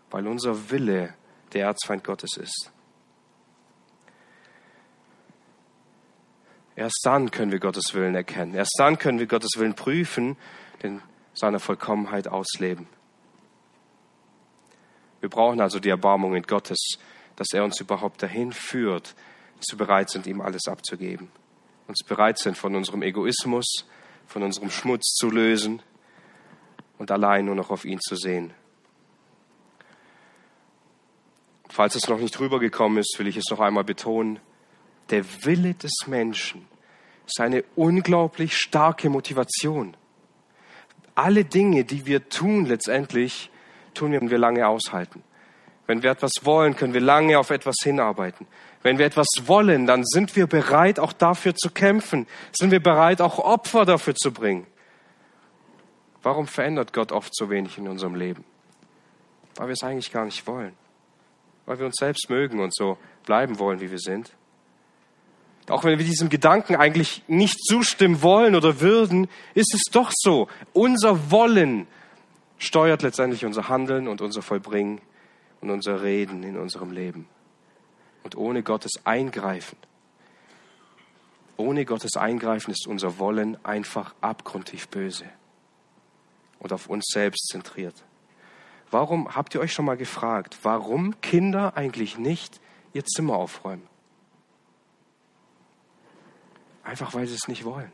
weil 0.09 0.27
unser 0.27 0.69
Wille 0.69 1.13
der 1.53 1.65
Erzfeind 1.65 2.03
Gottes 2.03 2.37
ist. 2.37 2.71
Erst 6.75 6.99
dann 7.03 7.31
können 7.31 7.51
wir 7.51 7.59
Gottes 7.59 7.93
Willen 7.95 8.13
erkennen. 8.13 8.53
Erst 8.53 8.75
dann 8.77 8.99
können 8.99 9.17
wir 9.17 9.25
Gottes 9.25 9.51
Willen 9.57 9.73
prüfen, 9.73 10.37
den 10.83 11.01
seiner 11.33 11.59
Vollkommenheit 11.59 12.27
ausleben. 12.27 12.87
Wir 15.19 15.29
brauchen 15.29 15.59
also 15.59 15.79
die 15.79 15.89
Erbarmungen 15.89 16.43
Gottes, 16.43 16.99
dass 17.35 17.47
er 17.53 17.63
uns 17.63 17.79
überhaupt 17.81 18.21
dahin 18.21 18.51
führt, 18.51 19.15
dass 19.57 19.65
wir 19.71 19.77
bereit 19.79 20.11
sind, 20.11 20.27
ihm 20.27 20.39
alles 20.39 20.67
abzugeben. 20.67 21.29
Uns 21.87 22.03
bereit 22.05 22.37
sind, 22.37 22.57
von 22.57 22.75
unserem 22.75 23.01
Egoismus, 23.01 23.85
von 24.27 24.43
unserem 24.43 24.69
Schmutz 24.69 25.15
zu 25.15 25.29
lösen 25.29 25.81
und 26.97 27.11
allein 27.11 27.45
nur 27.45 27.55
noch 27.55 27.71
auf 27.71 27.85
ihn 27.85 27.99
zu 27.99 28.15
sehen. 28.15 28.53
Falls 31.69 31.95
es 31.95 32.07
noch 32.07 32.19
nicht 32.19 32.39
rübergekommen 32.39 32.97
ist, 32.97 33.15
will 33.17 33.27
ich 33.27 33.37
es 33.37 33.49
noch 33.49 33.59
einmal 33.59 33.83
betonen. 33.83 34.39
Der 35.09 35.23
Wille 35.45 35.73
des 35.73 35.93
Menschen 36.07 36.67
ist 37.25 37.39
eine 37.39 37.63
unglaublich 37.75 38.57
starke 38.57 39.09
Motivation. 39.09 39.95
Alle 41.15 41.45
Dinge, 41.45 41.83
die 41.83 42.05
wir 42.05 42.29
tun, 42.29 42.65
letztendlich 42.65 43.49
tun 43.93 44.11
wir, 44.11 44.21
wenn 44.21 44.29
wir 44.29 44.37
lange 44.37 44.67
aushalten. 44.67 45.23
Wenn 45.85 46.03
wir 46.03 46.11
etwas 46.11 46.33
wollen, 46.43 46.75
können 46.75 46.93
wir 46.93 47.01
lange 47.01 47.39
auf 47.39 47.49
etwas 47.49 47.75
hinarbeiten. 47.81 48.45
Wenn 48.87 48.99
wir 48.99 49.05
etwas 49.05 49.27
wollen, 49.47 49.85
dann 49.85 50.05
sind 50.05 50.37
wir 50.37 50.47
bereit, 50.47 50.97
auch 50.97 51.11
dafür 51.11 51.53
zu 51.53 51.69
kämpfen. 51.71 52.25
Sind 52.53 52.71
wir 52.71 52.81
bereit, 52.81 53.19
auch 53.19 53.37
Opfer 53.37 53.83
dafür 53.83 54.15
zu 54.15 54.31
bringen. 54.31 54.65
Warum 56.23 56.47
verändert 56.47 56.93
Gott 56.93 57.11
oft 57.11 57.35
so 57.35 57.49
wenig 57.49 57.77
in 57.77 57.89
unserem 57.89 58.15
Leben? 58.15 58.45
Weil 59.57 59.67
wir 59.67 59.73
es 59.73 59.83
eigentlich 59.83 60.13
gar 60.13 60.23
nicht 60.23 60.47
wollen. 60.47 60.71
Weil 61.65 61.79
wir 61.79 61.85
uns 61.85 61.97
selbst 61.97 62.29
mögen 62.29 62.61
und 62.61 62.73
so 62.73 62.97
bleiben 63.25 63.59
wollen, 63.59 63.81
wie 63.81 63.91
wir 63.91 63.99
sind. 63.99 64.31
Auch 65.67 65.83
wenn 65.83 65.99
wir 65.99 66.05
diesem 66.05 66.29
Gedanken 66.29 66.77
eigentlich 66.77 67.23
nicht 67.27 67.59
zustimmen 67.59 68.21
wollen 68.21 68.55
oder 68.55 68.79
würden, 68.79 69.27
ist 69.53 69.73
es 69.73 69.91
doch 69.91 70.13
so. 70.15 70.47
Unser 70.71 71.29
Wollen 71.29 71.87
steuert 72.57 73.01
letztendlich 73.01 73.43
unser 73.43 73.67
Handeln 73.67 74.07
und 74.07 74.21
unser 74.21 74.41
Vollbringen 74.41 75.01
und 75.59 75.71
unser 75.71 76.03
Reden 76.03 76.43
in 76.43 76.55
unserem 76.55 76.93
Leben. 76.93 77.27
Und 78.27 78.35
ohne 78.35 78.61
Gottes 78.61 78.91
Eingreifen, 79.05 79.77
ohne 81.55 81.85
Gottes 81.85 82.17
Eingreifen 82.17 82.71
ist 82.71 82.85
unser 82.85 83.19
Wollen 83.19 83.57
einfach 83.63 84.13
abgrundtief 84.19 84.89
böse 84.89 85.23
und 86.59 86.73
auf 86.73 86.87
uns 86.87 87.05
selbst 87.07 87.47
zentriert. 87.47 88.03
Warum 88.91 89.33
habt 89.33 89.55
ihr 89.55 89.61
euch 89.61 89.71
schon 89.71 89.85
mal 89.85 89.95
gefragt, 89.95 90.57
warum 90.63 91.21
Kinder 91.21 91.77
eigentlich 91.77 92.17
nicht 92.17 92.59
ihr 92.91 93.05
Zimmer 93.05 93.37
aufräumen? 93.37 93.87
Einfach 96.83 97.13
weil 97.13 97.27
sie 97.27 97.35
es 97.35 97.47
nicht 97.47 97.63
wollen. 97.63 97.93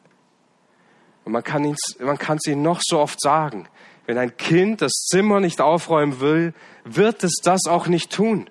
Und 1.26 1.34
man 1.34 1.44
kann 1.44 1.64
es 1.64 2.48
ihnen 2.48 2.64
noch 2.64 2.82
so 2.82 2.98
oft 2.98 3.22
sagen. 3.22 3.68
Wenn 4.08 4.18
ein 4.18 4.36
Kind 4.36 4.82
das 4.82 4.94
Zimmer 4.94 5.40
nicht 5.40 5.62
aufräumen 5.62 6.22
will, 6.22 6.56
wird 6.86 7.24
es 7.24 7.36
das 7.44 7.68
auch 7.68 7.86
nicht 7.86 8.12
tun. 8.12 8.50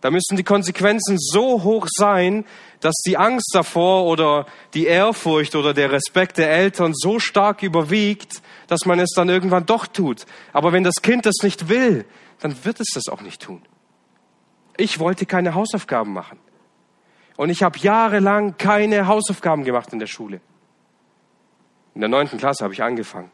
Da 0.00 0.10
müssen 0.10 0.36
die 0.36 0.44
Konsequenzen 0.44 1.16
so 1.18 1.64
hoch 1.64 1.86
sein, 1.90 2.44
dass 2.80 2.94
die 3.04 3.16
Angst 3.16 3.50
davor 3.52 4.04
oder 4.04 4.46
die 4.74 4.86
Ehrfurcht 4.86 5.56
oder 5.56 5.74
der 5.74 5.90
Respekt 5.90 6.38
der 6.38 6.50
Eltern 6.50 6.92
so 6.94 7.18
stark 7.18 7.62
überwiegt, 7.62 8.40
dass 8.68 8.86
man 8.86 9.00
es 9.00 9.10
dann 9.14 9.28
irgendwann 9.28 9.66
doch 9.66 9.86
tut. 9.86 10.24
Aber 10.52 10.72
wenn 10.72 10.84
das 10.84 11.02
Kind 11.02 11.26
das 11.26 11.36
nicht 11.42 11.68
will, 11.68 12.04
dann 12.38 12.64
wird 12.64 12.78
es 12.78 12.92
das 12.94 13.08
auch 13.08 13.20
nicht 13.20 13.42
tun. 13.42 13.62
Ich 14.76 15.00
wollte 15.00 15.26
keine 15.26 15.54
Hausaufgaben 15.54 16.12
machen. 16.12 16.38
Und 17.36 17.50
ich 17.50 17.64
habe 17.64 17.78
jahrelang 17.78 18.56
keine 18.56 19.08
Hausaufgaben 19.08 19.64
gemacht 19.64 19.92
in 19.92 19.98
der 19.98 20.06
Schule. 20.06 20.40
In 21.94 22.00
der 22.00 22.08
neunten 22.08 22.38
Klasse 22.38 22.62
habe 22.62 22.74
ich 22.74 22.82
angefangen 22.82 23.30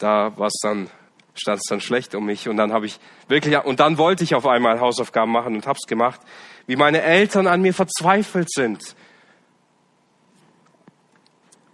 da 0.00 0.36
war 0.36 0.48
es 0.48 0.58
dann 0.62 0.88
stand 1.34 1.58
es 1.58 1.68
dann 1.68 1.80
schlecht 1.80 2.14
um 2.14 2.26
mich 2.26 2.48
und 2.48 2.56
dann 2.56 2.72
habe 2.72 2.86
ich 2.86 2.98
wirklich 3.28 3.56
und 3.64 3.80
dann 3.80 3.98
wollte 3.98 4.24
ich 4.24 4.34
auf 4.34 4.46
einmal 4.46 4.80
Hausaufgaben 4.80 5.32
machen 5.32 5.54
und 5.54 5.66
hab's 5.66 5.86
gemacht, 5.86 6.20
wie 6.66 6.76
meine 6.76 7.02
Eltern 7.02 7.46
an 7.46 7.62
mir 7.62 7.74
verzweifelt 7.74 8.50
sind, 8.50 8.94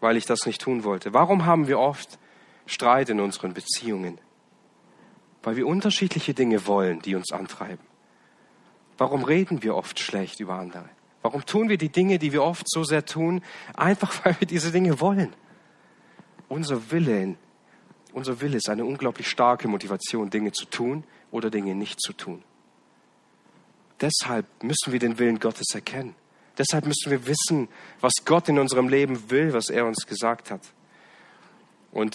weil 0.01 0.17
ich 0.17 0.27
das 0.27 0.47
nicht 0.47 0.61
tun 0.61 0.85
wollte. 0.85 1.15
Warum 1.15 1.47
haben 1.47 1.69
wir 1.69 1.79
oft 1.79 2.19
Streit 2.67 3.11
in 3.11 3.21
unseren 3.21 3.55
Beziehungen? 3.55 4.19
Weil 5.43 5.57
wir 5.57 5.67
unterschiedliche 5.67 6.35
Dinge 6.35 6.67
wollen, 6.67 7.01
die 7.01 7.15
uns 7.15 7.33
antreiben. 7.33 7.85
Warum 8.99 9.25
reden 9.25 9.63
wir 9.63 9.75
oft 9.75 9.99
schlecht 10.01 10.41
über 10.41 10.55
andere? 10.55 10.89
Warum 11.23 11.45
tun 11.45 11.69
wir 11.69 11.77
die 11.77 11.89
Dinge, 11.89 12.19
die 12.19 12.33
wir 12.33 12.43
oft 12.43 12.69
so 12.69 12.85
sehr 12.85 13.05
tun, 13.05 13.43
einfach 13.75 14.13
weil 14.25 14.37
wir 14.39 14.47
diese 14.47 14.71
Dinge 14.71 15.01
wollen? 15.01 15.35
Unser 16.49 16.91
Wille 16.91 17.37
unser 18.17 18.41
Wille 18.41 18.57
ist 18.57 18.71
eine 18.71 18.87
unglaublich 18.87 19.29
starke 19.29 19.69
Motivation, 19.69 20.31
Dinge 20.31 20.51
zu 20.51 20.65
tun 20.65 21.05
oder 21.31 21.51
Dinge 21.51 21.75
nicht 21.75 22.01
zu 22.01 22.15
tun. 22.15 22.43
Deshalb 24.01 24.47
müssen 24.63 24.91
wir 24.91 24.99
den 24.99 25.19
Willen 25.19 25.39
Gottes 25.39 25.67
erkennen. 25.75 26.15
Deshalb 26.57 26.87
müssen 26.87 27.11
wir 27.11 27.27
wissen, 27.27 27.69
was 28.01 28.13
Gott 28.25 28.49
in 28.49 28.59
unserem 28.59 28.89
Leben 28.89 29.31
will, 29.31 29.53
was 29.53 29.69
er 29.69 29.85
uns 29.85 30.07
gesagt 30.07 30.51
hat. 30.51 30.63
Und 31.93 32.15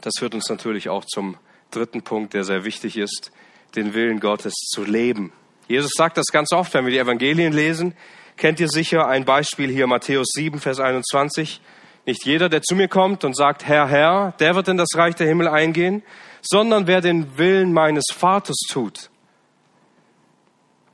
das 0.00 0.14
führt 0.16 0.32
uns 0.34 0.48
natürlich 0.48 0.88
auch 0.88 1.04
zum 1.04 1.36
dritten 1.72 2.02
Punkt, 2.02 2.32
der 2.32 2.44
sehr 2.44 2.64
wichtig 2.64 2.96
ist, 2.96 3.32
den 3.74 3.94
Willen 3.94 4.20
Gottes 4.20 4.54
zu 4.54 4.84
leben. 4.84 5.32
Jesus 5.66 5.90
sagt 5.96 6.18
das 6.18 6.26
ganz 6.26 6.52
oft, 6.52 6.72
wenn 6.74 6.84
wir 6.84 6.92
die 6.92 6.98
Evangelien 6.98 7.52
lesen. 7.52 7.94
Kennt 8.36 8.60
ihr 8.60 8.68
sicher 8.68 9.08
ein 9.08 9.24
Beispiel 9.24 9.70
hier, 9.70 9.88
Matthäus 9.88 10.28
7, 10.34 10.60
Vers 10.60 10.78
21. 10.78 11.60
Nicht 12.06 12.24
jeder, 12.24 12.48
der 12.48 12.62
zu 12.62 12.74
mir 12.74 12.88
kommt 12.88 13.24
und 13.24 13.36
sagt, 13.36 13.66
Herr, 13.66 13.88
Herr, 13.88 14.32
der 14.38 14.54
wird 14.54 14.68
in 14.68 14.76
das 14.76 14.88
Reich 14.94 15.14
der 15.14 15.26
Himmel 15.26 15.48
eingehen, 15.48 16.02
sondern 16.42 16.86
wer 16.86 17.00
den 17.00 17.36
Willen 17.38 17.72
meines 17.72 18.04
Vaters 18.12 18.58
tut, 18.68 19.10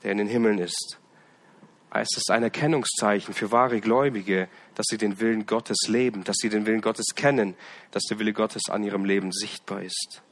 der 0.03 0.13
in 0.13 0.19
den 0.19 0.27
Himmeln 0.27 0.59
ist. 0.59 0.99
Es 2.01 2.09
ist 2.17 2.31
ein 2.31 2.43
Erkennungszeichen 2.43 3.33
für 3.33 3.53
wahre 3.53 3.81
Gläubige, 3.81 4.49
dass 4.75 4.87
sie 4.89 4.99
den 4.99 5.19
Willen 5.19 5.47
Gottes 5.47 5.89
leben, 5.89 6.25
dass 6.25 6.37
sie 6.39 6.49
den 6.49 6.67
Willen 6.67 6.83
Gottes 6.83 7.15
kennen, 7.15 7.55
dass 7.91 8.03
der 8.05 8.19
Wille 8.19 8.35
Gottes 8.35 8.65
an 8.69 8.85
ihrem 8.85 9.05
Leben 9.05 9.33
sichtbar 9.33 9.83
ist. 9.83 10.23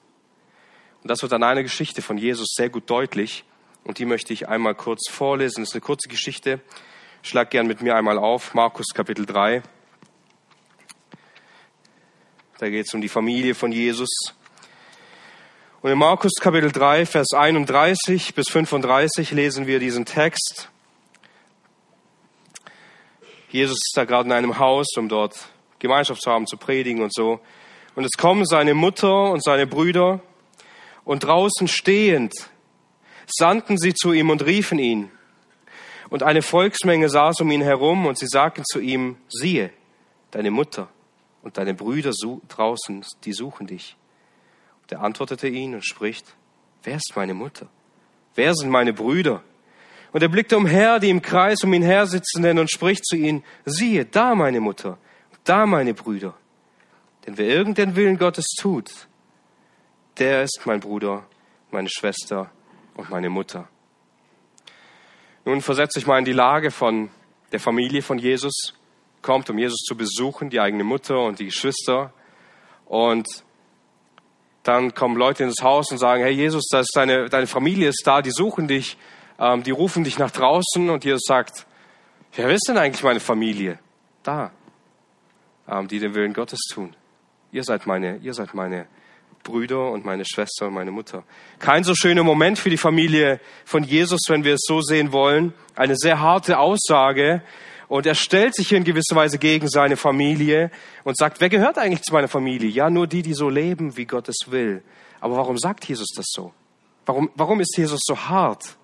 Und 1.02 1.10
das 1.10 1.22
wird 1.22 1.32
an 1.32 1.42
einer 1.42 1.62
Geschichte 1.62 2.02
von 2.02 2.18
Jesus 2.18 2.52
sehr 2.54 2.68
gut 2.68 2.90
deutlich. 2.90 3.44
Und 3.84 3.98
die 3.98 4.06
möchte 4.06 4.32
ich 4.32 4.48
einmal 4.48 4.74
kurz 4.74 5.10
vorlesen. 5.10 5.62
Das 5.62 5.70
ist 5.70 5.74
eine 5.74 5.82
kurze 5.82 6.08
Geschichte. 6.08 6.60
Schlag 7.22 7.50
gern 7.50 7.66
mit 7.66 7.82
mir 7.82 7.94
einmal 7.94 8.18
auf. 8.18 8.54
Markus 8.54 8.86
Kapitel 8.94 9.26
3. 9.26 9.62
Da 12.58 12.70
geht 12.70 12.86
es 12.86 12.94
um 12.94 13.00
die 13.00 13.08
Familie 13.08 13.56
von 13.56 13.72
Jesus. 13.72 14.08
Und 15.82 15.90
in 15.90 15.98
Markus 15.98 16.34
Kapitel 16.40 16.70
3, 16.70 17.04
Vers 17.04 17.32
31 17.32 18.32
bis 18.36 18.48
35 18.48 19.32
lesen 19.32 19.66
wir 19.66 19.80
diesen 19.80 20.04
Text. 20.04 20.68
Jesus 23.50 23.78
ist 23.78 23.92
da 23.96 24.04
gerade 24.04 24.26
in 24.26 24.32
einem 24.32 24.58
Haus, 24.60 24.86
um 24.96 25.08
dort 25.08 25.48
Gemeinschaft 25.80 26.22
zu 26.22 26.30
haben, 26.30 26.46
zu 26.46 26.56
predigen 26.56 27.02
und 27.02 27.12
so. 27.12 27.40
Und 27.96 28.04
es 28.04 28.12
kommen 28.12 28.46
seine 28.46 28.74
Mutter 28.74 29.32
und 29.32 29.42
seine 29.42 29.66
Brüder 29.66 30.20
und 31.04 31.24
draußen 31.24 31.66
stehend 31.66 32.34
sandten 33.26 33.78
sie 33.78 33.94
zu 33.94 34.12
ihm 34.12 34.30
und 34.30 34.46
riefen 34.46 34.78
ihn. 34.78 35.10
Und 36.08 36.22
eine 36.22 36.40
Volksmenge 36.40 37.08
saß 37.08 37.40
um 37.40 37.50
ihn 37.50 37.62
herum 37.62 38.06
und 38.06 38.16
sie 38.16 38.28
sagten 38.28 38.62
zu 38.64 38.78
ihm, 38.78 39.16
siehe, 39.28 39.70
deine 40.30 40.52
Mutter 40.52 40.88
und 41.44 41.58
deine 41.58 41.74
Brüder 41.74 42.10
draußen, 42.48 43.04
die 43.24 43.34
suchen 43.34 43.66
dich. 43.66 43.96
Und 44.82 44.92
er 44.92 45.02
antwortete 45.02 45.46
ihn 45.46 45.74
und 45.74 45.86
spricht, 45.86 46.34
wer 46.82 46.96
ist 46.96 47.12
meine 47.14 47.34
Mutter? 47.34 47.68
Wer 48.34 48.54
sind 48.54 48.70
meine 48.70 48.94
Brüder? 48.94 49.44
Und 50.12 50.22
er 50.22 50.28
blickte 50.28 50.56
umher, 50.56 50.98
die 50.98 51.10
im 51.10 51.20
Kreis 51.20 51.62
um 51.62 51.72
ihn 51.74 51.82
her 51.82 52.06
sitzenden, 52.06 52.58
und 52.58 52.70
spricht 52.70 53.04
zu 53.04 53.16
ihnen, 53.16 53.44
siehe, 53.66 54.06
da 54.06 54.34
meine 54.34 54.60
Mutter, 54.60 54.96
da 55.44 55.66
meine 55.66 55.92
Brüder. 55.92 56.34
Denn 57.26 57.36
wer 57.36 57.46
irgendeinen 57.46 57.94
Willen 57.94 58.16
Gottes 58.16 58.46
tut, 58.58 58.90
der 60.18 60.44
ist 60.44 60.60
mein 60.64 60.80
Bruder, 60.80 61.26
meine 61.70 61.88
Schwester 61.90 62.50
und 62.94 63.10
meine 63.10 63.28
Mutter. 63.28 63.68
Nun 65.44 65.60
versetze 65.60 65.98
ich 65.98 66.06
mal 66.06 66.18
in 66.18 66.24
die 66.24 66.32
Lage 66.32 66.70
von 66.70 67.10
der 67.52 67.60
Familie 67.60 68.00
von 68.00 68.18
Jesus, 68.18 68.74
kommt, 69.24 69.50
um 69.50 69.58
Jesus 69.58 69.80
zu 69.80 69.96
besuchen, 69.96 70.50
die 70.50 70.60
eigene 70.60 70.84
Mutter 70.84 71.18
und 71.18 71.40
die 71.40 71.46
Geschwister. 71.46 72.12
Und 72.86 73.26
dann 74.62 74.94
kommen 74.94 75.16
Leute 75.16 75.42
ins 75.42 75.62
Haus 75.62 75.90
und 75.90 75.98
sagen, 75.98 76.22
hey 76.22 76.32
Jesus, 76.32 76.68
das 76.70 76.82
ist 76.82 76.96
deine, 76.96 77.28
deine 77.28 77.46
Familie 77.46 77.88
ist 77.88 78.02
da, 78.04 78.22
die 78.22 78.30
suchen 78.30 78.68
dich, 78.68 78.96
ähm, 79.40 79.62
die 79.62 79.72
rufen 79.72 80.04
dich 80.04 80.18
nach 80.18 80.30
draußen 80.30 80.90
und 80.90 81.04
Jesus 81.04 81.22
sagt, 81.26 81.66
wer 82.36 82.50
ist 82.50 82.68
denn 82.68 82.78
eigentlich 82.78 83.02
meine 83.02 83.20
Familie? 83.20 83.78
Da, 84.22 84.52
ähm, 85.68 85.88
die 85.88 85.98
den 85.98 86.14
Willen 86.14 86.34
Gottes 86.34 86.60
tun. 86.72 86.94
Ihr 87.50 87.64
seid 87.64 87.86
meine, 87.86 88.18
ihr 88.18 88.34
seid 88.34 88.54
meine 88.54 88.86
Brüder 89.42 89.90
und 89.90 90.04
meine 90.04 90.24
Schwester 90.24 90.66
und 90.66 90.74
meine 90.74 90.90
Mutter. 90.90 91.24
Kein 91.58 91.84
so 91.84 91.94
schöner 91.94 92.24
Moment 92.24 92.58
für 92.58 92.70
die 92.70 92.76
Familie 92.76 93.40
von 93.64 93.84
Jesus, 93.84 94.20
wenn 94.28 94.44
wir 94.44 94.54
es 94.54 94.62
so 94.66 94.80
sehen 94.80 95.12
wollen. 95.12 95.54
Eine 95.76 95.96
sehr 95.96 96.20
harte 96.20 96.58
Aussage. 96.58 97.42
Und 97.94 98.06
er 98.06 98.16
stellt 98.16 98.56
sich 98.56 98.72
in 98.72 98.82
gewisser 98.82 99.14
Weise 99.14 99.38
gegen 99.38 99.68
seine 99.68 99.96
Familie 99.96 100.72
und 101.04 101.16
sagt, 101.16 101.40
wer 101.40 101.48
gehört 101.48 101.78
eigentlich 101.78 102.02
zu 102.02 102.12
meiner 102.12 102.26
Familie? 102.26 102.68
Ja, 102.68 102.90
nur 102.90 103.06
die, 103.06 103.22
die 103.22 103.34
so 103.34 103.48
leben, 103.48 103.96
wie 103.96 104.04
Gott 104.04 104.28
es 104.28 104.50
will. 104.50 104.82
Aber 105.20 105.36
warum 105.36 105.56
sagt 105.58 105.84
Jesus 105.84 106.08
das 106.16 106.26
so? 106.28 106.52
Warum, 107.06 107.30
warum 107.36 107.60
ist 107.60 107.76
Jesus 107.76 108.00
so 108.02 108.18
hart? 108.18 108.76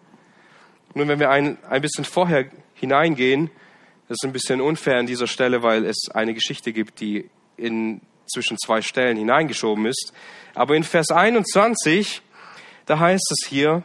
Nun, 0.95 1.09
wenn 1.09 1.19
wir 1.19 1.29
ein, 1.29 1.59
ein 1.69 1.83
bisschen 1.83 2.05
vorher 2.05 2.51
hineingehen, 2.75 3.51
das 4.07 4.19
ist 4.21 4.25
ein 4.25 4.33
bisschen 4.33 4.61
unfair 4.61 4.99
an 4.99 5.07
dieser 5.07 5.27
Stelle, 5.27 5.65
weil 5.65 5.87
es 5.87 6.09
eine 6.15 6.33
Geschichte 6.33 6.73
gibt, 6.73 7.01
die 7.01 7.29
in 7.57 8.03
zwischen 8.33 8.59
zwei 8.59 8.81
Stellen 8.81 9.17
hineingeschoben 9.17 9.87
ist. 9.87 10.13
Aber 10.55 10.77
in 10.77 10.85
Vers 10.85 11.11
21, 11.11 12.23
da 12.87 13.01
heißt 13.01 13.29
es 13.33 13.49
hier, 13.49 13.83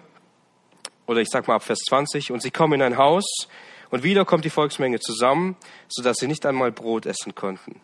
oder 1.07 1.21
ich 1.21 1.29
sag 1.31 1.47
mal 1.47 1.55
ab 1.55 1.63
Vers 1.63 1.79
20, 1.79 2.31
und 2.31 2.43
sie 2.43 2.51
kommen 2.51 2.73
in 2.73 2.83
ein 2.83 2.97
Haus 2.99 3.47
und 3.95 4.03
wieder 4.03 4.25
kommt 4.25 4.43
die 4.43 4.49
Volksmenge 4.49 4.99
zusammen, 4.99 5.55
sodass 5.87 6.17
sie 6.17 6.27
nicht 6.27 6.45
einmal 6.45 6.69
Brot 6.73 7.05
essen 7.05 7.33
konnten. 7.33 7.79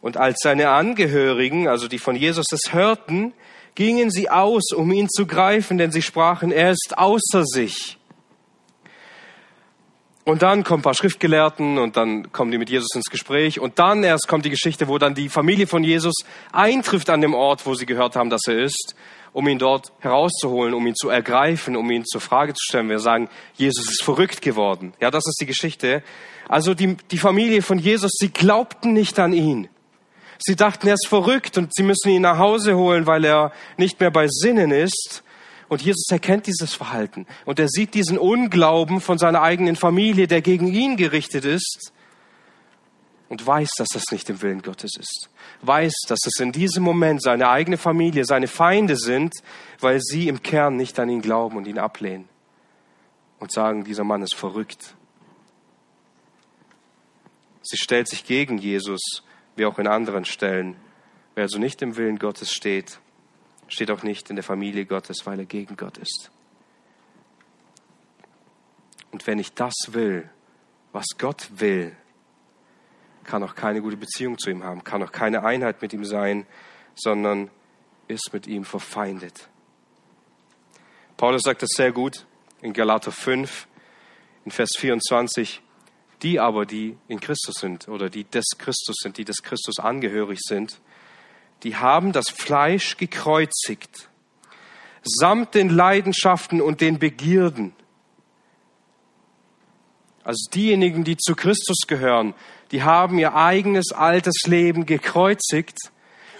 Und 0.00 0.16
als 0.16 0.38
seine 0.42 0.70
Angehörigen, 0.70 1.68
also 1.68 1.86
die 1.86 2.00
von 2.00 2.16
Jesus 2.16 2.46
es 2.50 2.72
hörten, 2.72 3.32
gingen 3.76 4.10
sie 4.10 4.28
aus, 4.28 4.72
um 4.74 4.90
ihn 4.90 5.08
zu 5.08 5.26
greifen, 5.26 5.78
denn 5.78 5.92
sie 5.92 6.02
sprachen, 6.02 6.50
er 6.50 6.72
ist 6.72 6.94
außer 6.96 7.44
sich. 7.44 7.98
Und 10.24 10.42
dann 10.42 10.64
kommen 10.64 10.80
ein 10.80 10.82
paar 10.82 10.94
Schriftgelehrten 10.94 11.78
und 11.78 11.96
dann 11.96 12.32
kommen 12.32 12.50
die 12.50 12.58
mit 12.58 12.68
Jesus 12.68 12.96
ins 12.96 13.08
Gespräch. 13.08 13.60
Und 13.60 13.78
dann 13.78 14.02
erst 14.02 14.26
kommt 14.26 14.44
die 14.44 14.50
Geschichte, 14.50 14.88
wo 14.88 14.98
dann 14.98 15.14
die 15.14 15.28
Familie 15.28 15.68
von 15.68 15.84
Jesus 15.84 16.16
eintrifft 16.50 17.10
an 17.10 17.20
dem 17.20 17.32
Ort, 17.32 17.64
wo 17.64 17.74
sie 17.74 17.86
gehört 17.86 18.16
haben, 18.16 18.28
dass 18.28 18.42
er 18.48 18.58
ist, 18.58 18.96
um 19.38 19.46
ihn 19.46 19.60
dort 19.60 19.92
herauszuholen, 20.00 20.74
um 20.74 20.84
ihn 20.84 20.96
zu 20.96 21.10
ergreifen, 21.10 21.76
um 21.76 21.88
ihn 21.92 22.04
zur 22.04 22.20
Frage 22.20 22.54
zu 22.54 22.64
stellen. 22.64 22.88
Wir 22.88 22.98
sagen, 22.98 23.28
Jesus 23.54 23.88
ist 23.88 24.02
verrückt 24.02 24.42
geworden. 24.42 24.94
Ja, 25.00 25.12
das 25.12 25.28
ist 25.28 25.40
die 25.40 25.46
Geschichte. 25.46 26.02
Also 26.48 26.74
die, 26.74 26.96
die 27.12 27.18
Familie 27.18 27.62
von 27.62 27.78
Jesus, 27.78 28.10
sie 28.18 28.30
glaubten 28.30 28.94
nicht 28.94 29.16
an 29.20 29.32
ihn. 29.32 29.68
Sie 30.40 30.56
dachten, 30.56 30.88
er 30.88 30.94
ist 30.94 31.06
verrückt 31.06 31.56
und 31.56 31.72
sie 31.72 31.84
müssen 31.84 32.08
ihn 32.08 32.22
nach 32.22 32.38
Hause 32.38 32.76
holen, 32.76 33.06
weil 33.06 33.24
er 33.24 33.52
nicht 33.76 34.00
mehr 34.00 34.10
bei 34.10 34.26
Sinnen 34.28 34.72
ist. 34.72 35.22
Und 35.68 35.82
Jesus 35.82 36.08
erkennt 36.10 36.48
dieses 36.48 36.74
Verhalten 36.74 37.24
und 37.44 37.60
er 37.60 37.68
sieht 37.68 37.94
diesen 37.94 38.18
Unglauben 38.18 39.00
von 39.00 39.18
seiner 39.18 39.42
eigenen 39.42 39.76
Familie, 39.76 40.26
der 40.26 40.42
gegen 40.42 40.66
ihn 40.66 40.96
gerichtet 40.96 41.44
ist 41.44 41.92
und 43.28 43.46
weiß, 43.46 43.68
dass 43.78 43.88
das 43.92 44.02
nicht 44.10 44.28
im 44.30 44.42
Willen 44.42 44.62
Gottes 44.62 44.96
ist. 44.98 45.28
Weiß, 45.62 45.92
dass 46.06 46.20
es 46.24 46.40
in 46.40 46.52
diesem 46.52 46.84
Moment 46.84 47.22
seine 47.22 47.48
eigene 47.48 47.78
Familie, 47.78 48.24
seine 48.24 48.46
Feinde 48.46 48.96
sind, 48.96 49.34
weil 49.80 50.00
sie 50.00 50.28
im 50.28 50.42
Kern 50.42 50.76
nicht 50.76 50.98
an 51.00 51.08
ihn 51.08 51.20
glauben 51.20 51.56
und 51.56 51.66
ihn 51.66 51.78
ablehnen 51.78 52.28
und 53.40 53.52
sagen, 53.52 53.84
dieser 53.84 54.04
Mann 54.04 54.22
ist 54.22 54.34
verrückt. 54.34 54.94
Sie 57.62 57.76
stellt 57.76 58.08
sich 58.08 58.24
gegen 58.24 58.58
Jesus, 58.58 59.22
wie 59.56 59.66
auch 59.66 59.78
in 59.78 59.86
anderen 59.86 60.24
Stellen. 60.24 60.76
Wer 61.34 61.42
also 61.42 61.58
nicht 61.58 61.82
im 61.82 61.96
Willen 61.96 62.18
Gottes 62.18 62.52
steht, 62.52 62.98
steht 63.68 63.90
auch 63.90 64.02
nicht 64.02 64.30
in 64.30 64.36
der 64.36 64.42
Familie 64.42 64.86
Gottes, 64.86 65.26
weil 65.26 65.38
er 65.40 65.44
gegen 65.44 65.76
Gott 65.76 65.98
ist. 65.98 66.30
Und 69.10 69.26
wenn 69.26 69.38
ich 69.38 69.52
das 69.52 69.74
will, 69.88 70.28
was 70.92 71.06
Gott 71.18 71.48
will, 71.56 71.94
kann 73.28 73.42
auch 73.42 73.54
keine 73.54 73.82
gute 73.82 73.98
Beziehung 73.98 74.38
zu 74.38 74.48
ihm 74.48 74.64
haben, 74.64 74.82
kann 74.84 75.02
auch 75.02 75.12
keine 75.12 75.44
Einheit 75.44 75.82
mit 75.82 75.92
ihm 75.92 76.06
sein, 76.06 76.46
sondern 76.94 77.50
ist 78.08 78.32
mit 78.32 78.46
ihm 78.46 78.64
verfeindet. 78.64 79.50
Paulus 81.18 81.42
sagt 81.42 81.60
das 81.60 81.68
sehr 81.76 81.92
gut 81.92 82.24
in 82.62 82.72
Galater 82.72 83.12
5, 83.12 83.68
in 84.46 84.50
Vers 84.50 84.70
24. 84.78 85.60
Die 86.22 86.40
aber, 86.40 86.64
die 86.64 86.96
in 87.06 87.20
Christus 87.20 87.56
sind 87.56 87.86
oder 87.86 88.08
die 88.08 88.24
des 88.24 88.46
Christus 88.56 88.96
sind, 89.02 89.18
die 89.18 89.26
des 89.26 89.42
Christus 89.42 89.78
angehörig 89.78 90.38
sind, 90.40 90.80
die 91.64 91.76
haben 91.76 92.12
das 92.12 92.30
Fleisch 92.30 92.96
gekreuzigt, 92.96 94.08
samt 95.02 95.54
den 95.54 95.68
Leidenschaften 95.68 96.62
und 96.62 96.80
den 96.80 96.98
Begierden. 96.98 97.74
Also 100.24 100.50
diejenigen, 100.50 101.04
die 101.04 101.18
zu 101.18 101.34
Christus 101.34 101.86
gehören, 101.86 102.34
die 102.70 102.82
haben 102.82 103.18
ihr 103.18 103.34
eigenes 103.34 103.92
altes 103.92 104.46
Leben 104.46 104.86
gekreuzigt 104.86 105.78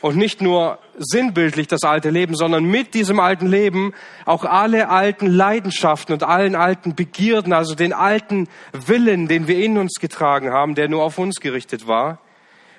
und 0.01 0.17
nicht 0.17 0.41
nur 0.41 0.79
sinnbildlich 0.99 1.67
das 1.67 1.83
alte 1.83 2.11
Leben, 2.11 2.37
sondern 2.37 2.65
mit 2.65 2.95
diesem 2.95 3.19
alten 3.19 3.47
Leben 3.47 3.95
auch 4.25 4.45
alle 4.45 4.89
alten 4.89 5.27
Leidenschaften 5.27 6.13
und 6.13 6.23
allen 6.23 6.55
alten 6.55 6.95
Begierden, 6.95 7.53
also 7.53 7.75
den 7.75 7.93
alten 7.93 8.49
Willen, 8.73 9.29
den 9.29 9.49
wir 9.49 9.59
in 9.59 9.79
uns 9.79 9.95
getragen 10.01 10.53
haben, 10.53 10.75
der 10.75 10.89
nur 10.89 11.03
auf 11.03 11.19
uns 11.19 11.41
gerichtet 11.41 11.87
war, 11.87 12.21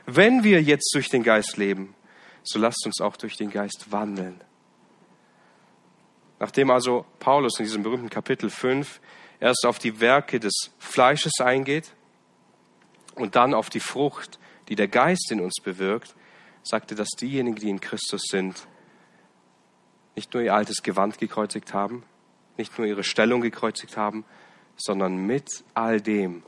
wenn 0.06 0.44
wir 0.44 0.62
jetzt 0.62 0.92
durch 0.94 1.10
den 1.10 1.24
Geist 1.24 1.58
leben 1.58 1.96
so 2.44 2.60
lasst 2.60 2.86
uns 2.86 3.00
auch 3.02 3.18
durch 3.18 3.38
den 3.38 3.52
Geist 3.52 3.92
wandeln. 3.92 4.42
Nachdem 6.40 6.72
also 6.72 7.06
Paulus 7.20 7.60
in 7.60 7.66
diesem 7.66 7.84
berühmten 7.84 8.10
Kapitel 8.10 8.50
5 8.50 9.00
erst 9.40 9.66
auf 9.66 9.78
die 9.78 10.00
Werke 10.00 10.40
des 10.40 10.72
Fleisches 10.80 11.34
eingeht 11.40 11.94
und 13.20 13.36
dann 13.36 13.54
auf 13.54 13.70
die 13.70 13.80
Frucht, 13.80 14.40
die 14.68 14.76
der 14.76 14.88
Geist 14.88 15.32
in 15.32 15.42
uns 15.42 15.56
bewirkt, 15.64 16.16
sagte, 16.64 16.96
dass 16.96 17.10
diejenigen, 17.10 17.56
die 17.56 17.70
in 17.70 17.80
Christus 17.80 18.22
sind, 18.30 18.68
nicht 20.16 20.34
nur 20.34 20.44
ihr 20.44 20.54
altes 20.54 20.84
Gewand 20.84 21.18
gekreuzigt 21.18 21.74
haben, 21.74 22.04
nicht 22.58 22.78
nur 22.78 22.88
ihre 22.88 23.04
Stellung 23.04 23.42
gekreuzigt 23.42 23.96
haben, 23.96 24.26
sondern 24.78 25.18
mit 25.18 25.48
all 25.74 26.02
dem 26.02 26.44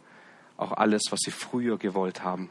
auch 0.58 0.74
alles, 0.74 1.04
was 1.10 1.20
sie 1.24 1.32
früher 1.32 1.78
gewollt 1.78 2.24
haben. 2.24 2.50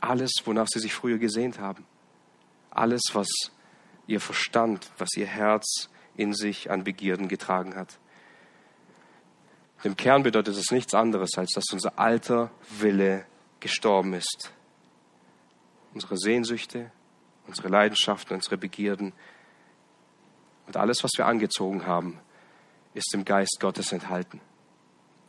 Alles, 0.00 0.32
wonach 0.44 0.68
sie 0.68 0.78
sich 0.78 0.94
früher 0.94 1.18
gesehnt 1.18 1.58
haben 1.58 1.84
alles, 2.70 3.02
was 3.12 3.28
ihr 4.06 4.20
Verstand, 4.20 4.90
was 4.98 5.10
ihr 5.16 5.26
Herz 5.26 5.90
in 6.16 6.32
sich 6.32 6.70
an 6.70 6.84
Begierden 6.84 7.28
getragen 7.28 7.74
hat. 7.74 7.98
Im 9.82 9.96
Kern 9.96 10.22
bedeutet 10.22 10.56
es 10.56 10.70
nichts 10.70 10.94
anderes, 10.94 11.30
als 11.36 11.52
dass 11.52 11.64
unser 11.72 11.98
alter 11.98 12.50
Wille 12.78 13.24
gestorben 13.60 14.12
ist. 14.14 14.52
Unsere 15.94 16.16
Sehnsüchte, 16.18 16.92
unsere 17.46 17.68
Leidenschaften, 17.68 18.34
unsere 18.34 18.58
Begierden 18.58 19.12
und 20.66 20.76
alles, 20.76 21.02
was 21.02 21.12
wir 21.16 21.26
angezogen 21.26 21.86
haben, 21.86 22.20
ist 22.94 23.14
im 23.14 23.24
Geist 23.24 23.58
Gottes 23.60 23.92
enthalten. 23.92 24.40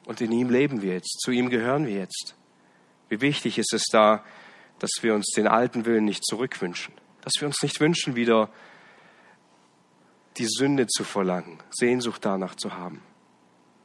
Und 0.06 0.20
in 0.22 0.32
ihm 0.32 0.50
leben 0.50 0.82
wir 0.82 0.94
jetzt, 0.94 1.20
zu 1.22 1.32
ihm 1.32 1.50
gehören 1.50 1.86
wir 1.86 1.96
jetzt. 1.96 2.36
Wie 3.10 3.22
wichtig 3.22 3.58
ist 3.58 3.74
es 3.74 3.86
da, 3.92 4.24
dass 4.80 4.92
wir 5.02 5.14
uns 5.14 5.32
den 5.36 5.48
alten 5.48 5.86
Willen 5.86 6.06
nicht 6.06 6.26
zurückwünschen, 6.26 6.94
dass 7.22 7.34
wir 7.40 7.48
uns 7.48 7.62
nicht 7.62 7.80
wünschen, 7.80 8.16
wieder 8.16 8.50
die 10.38 10.48
Sünde 10.48 10.88
zu 10.88 11.04
verlangen, 11.04 11.60
Sehnsucht 11.72 12.26
danach 12.26 12.56
zu 12.56 12.74
haben, 12.74 13.02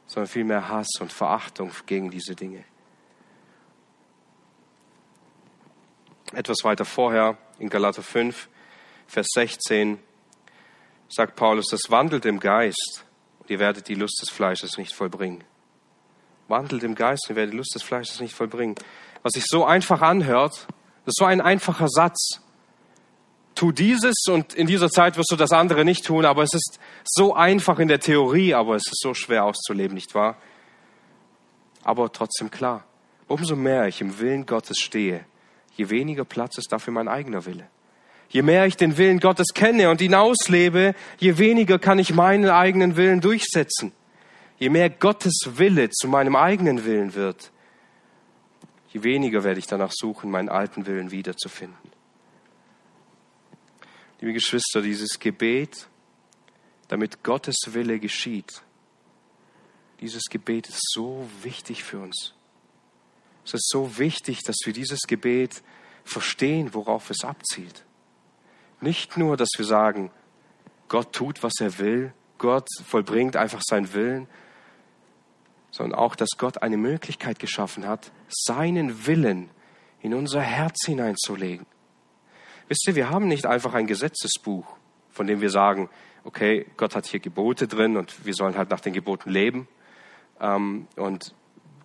sondern 0.07 0.27
vielmehr 0.27 0.69
Hass 0.69 0.87
und 0.99 1.13
Verachtung 1.13 1.71
gegen 1.85 2.09
diese 2.09 2.35
Dinge. 2.35 2.63
Etwas 6.33 6.57
weiter 6.63 6.85
vorher 6.85 7.37
in 7.59 7.69
Galater 7.69 8.01
5, 8.01 8.49
Vers 9.07 9.27
16 9.33 9.99
sagt 11.09 11.35
Paulus, 11.35 11.67
das 11.69 11.89
wandelt 11.89 12.25
im 12.25 12.39
Geist 12.39 13.05
und 13.39 13.49
ihr 13.49 13.59
werdet 13.59 13.87
die 13.87 13.95
Lust 13.95 14.19
des 14.21 14.29
Fleisches 14.29 14.77
nicht 14.77 14.93
vollbringen. 14.93 15.43
Wandelt 16.49 16.83
im 16.83 16.95
Geist 16.95 17.25
und 17.25 17.31
ihr 17.31 17.35
werdet 17.37 17.53
die 17.53 17.57
Lust 17.57 17.75
des 17.75 17.83
Fleisches 17.83 18.19
nicht 18.19 18.33
vollbringen. 18.33 18.75
Was 19.23 19.33
sich 19.33 19.45
so 19.45 19.65
einfach 19.65 20.01
anhört, 20.01 20.67
das 21.05 21.13
ist 21.13 21.19
so 21.19 21.25
ein 21.25 21.41
einfacher 21.41 21.87
Satz 21.87 22.41
tu 23.57 23.71
dieses 23.71 24.15
und 24.29 24.53
in 24.53 24.67
dieser 24.67 24.89
Zeit 24.89 25.17
wirst 25.17 25.31
du 25.31 25.35
das 25.35 25.51
andere 25.51 25.83
nicht 25.83 26.05
tun, 26.05 26.25
aber 26.25 26.43
es 26.43 26.53
ist 26.53 26.79
so 27.03 27.33
einfach 27.33 27.79
in 27.79 27.87
der 27.87 27.99
Theorie, 27.99 28.53
aber 28.53 28.75
es 28.75 28.85
ist 28.87 29.01
so 29.01 29.13
schwer 29.13 29.45
auszuleben, 29.45 29.95
nicht 29.95 30.13
wahr? 30.13 30.37
Aber 31.83 32.11
trotzdem 32.11 32.51
klar, 32.51 32.85
umso 33.27 33.55
mehr 33.55 33.87
ich 33.87 33.99
im 33.99 34.19
Willen 34.19 34.45
Gottes 34.45 34.77
stehe, 34.77 35.25
je 35.75 35.89
weniger 35.89 36.23
Platz 36.23 36.57
ist 36.57 36.71
dafür 36.71 36.93
mein 36.93 37.07
eigener 37.07 37.45
Wille. 37.45 37.67
Je 38.29 38.41
mehr 38.41 38.65
ich 38.65 38.75
den 38.75 38.97
Willen 38.97 39.19
Gottes 39.19 39.47
kenne 39.53 39.89
und 39.89 40.01
ihn 40.01 40.13
auslebe, 40.13 40.93
je 41.17 41.37
weniger 41.37 41.79
kann 41.79 41.97
ich 41.97 42.13
meinen 42.13 42.49
eigenen 42.49 42.97
Willen 42.97 43.21
durchsetzen. 43.21 43.93
Je 44.59 44.69
mehr 44.69 44.89
Gottes 44.89 45.51
Wille 45.55 45.89
zu 45.89 46.07
meinem 46.07 46.35
eigenen 46.35 46.83
Willen 46.83 47.15
wird, 47.15 47.51
je 48.89 49.03
weniger 49.03 49.43
werde 49.43 49.59
ich 49.59 49.67
danach 49.67 49.91
suchen, 49.93 50.29
meinen 50.29 50.49
alten 50.49 50.87
Willen 50.87 51.11
wiederzufinden. 51.11 51.86
Liebe 54.19 54.33
Geschwister, 54.33 54.81
dieses 54.81 55.19
Gebet, 55.19 55.87
damit 56.87 57.23
Gottes 57.23 57.57
Wille 57.67 57.99
geschieht, 57.99 58.63
dieses 59.99 60.23
Gebet 60.25 60.69
ist 60.69 60.91
so 60.93 61.29
wichtig 61.43 61.83
für 61.83 61.99
uns. 61.99 62.33
Es 63.45 63.53
ist 63.53 63.69
so 63.69 63.97
wichtig, 63.97 64.43
dass 64.43 64.57
wir 64.65 64.73
dieses 64.73 65.01
Gebet 65.07 65.63
verstehen, 66.03 66.73
worauf 66.73 67.09
es 67.09 67.23
abzielt. 67.23 67.85
Nicht 68.81 69.17
nur, 69.17 69.37
dass 69.37 69.49
wir 69.57 69.65
sagen, 69.65 70.11
Gott 70.87 71.13
tut, 71.13 71.43
was 71.43 71.53
er 71.59 71.77
will, 71.79 72.13
Gott 72.37 72.67
vollbringt 72.85 73.35
einfach 73.35 73.61
seinen 73.63 73.93
Willen, 73.93 74.27
sondern 75.71 75.99
auch, 75.99 76.15
dass 76.15 76.29
Gott 76.37 76.61
eine 76.61 76.77
Möglichkeit 76.77 77.39
geschaffen 77.39 77.87
hat, 77.87 78.11
seinen 78.29 79.05
Willen 79.05 79.49
in 80.01 80.13
unser 80.13 80.41
Herz 80.41 80.85
hineinzulegen. 80.85 81.65
Wisst 82.67 82.85
ihr, 82.87 82.95
wir 82.95 83.09
haben 83.09 83.27
nicht 83.27 83.45
einfach 83.45 83.73
ein 83.73 83.87
Gesetzesbuch, 83.87 84.65
von 85.09 85.27
dem 85.27 85.41
wir 85.41 85.49
sagen, 85.49 85.89
okay, 86.23 86.65
Gott 86.75 86.95
hat 86.95 87.05
hier 87.05 87.21
Gebote 87.21 87.67
drin 87.67 87.95
und 87.95 88.25
wir 88.25 88.33
sollen 88.33 88.57
halt 88.57 88.69
nach 88.69 88.81
den 88.81 88.93
Geboten 88.93 89.29
leben. 89.29 89.67
Ähm, 90.41 90.87
und 90.97 91.33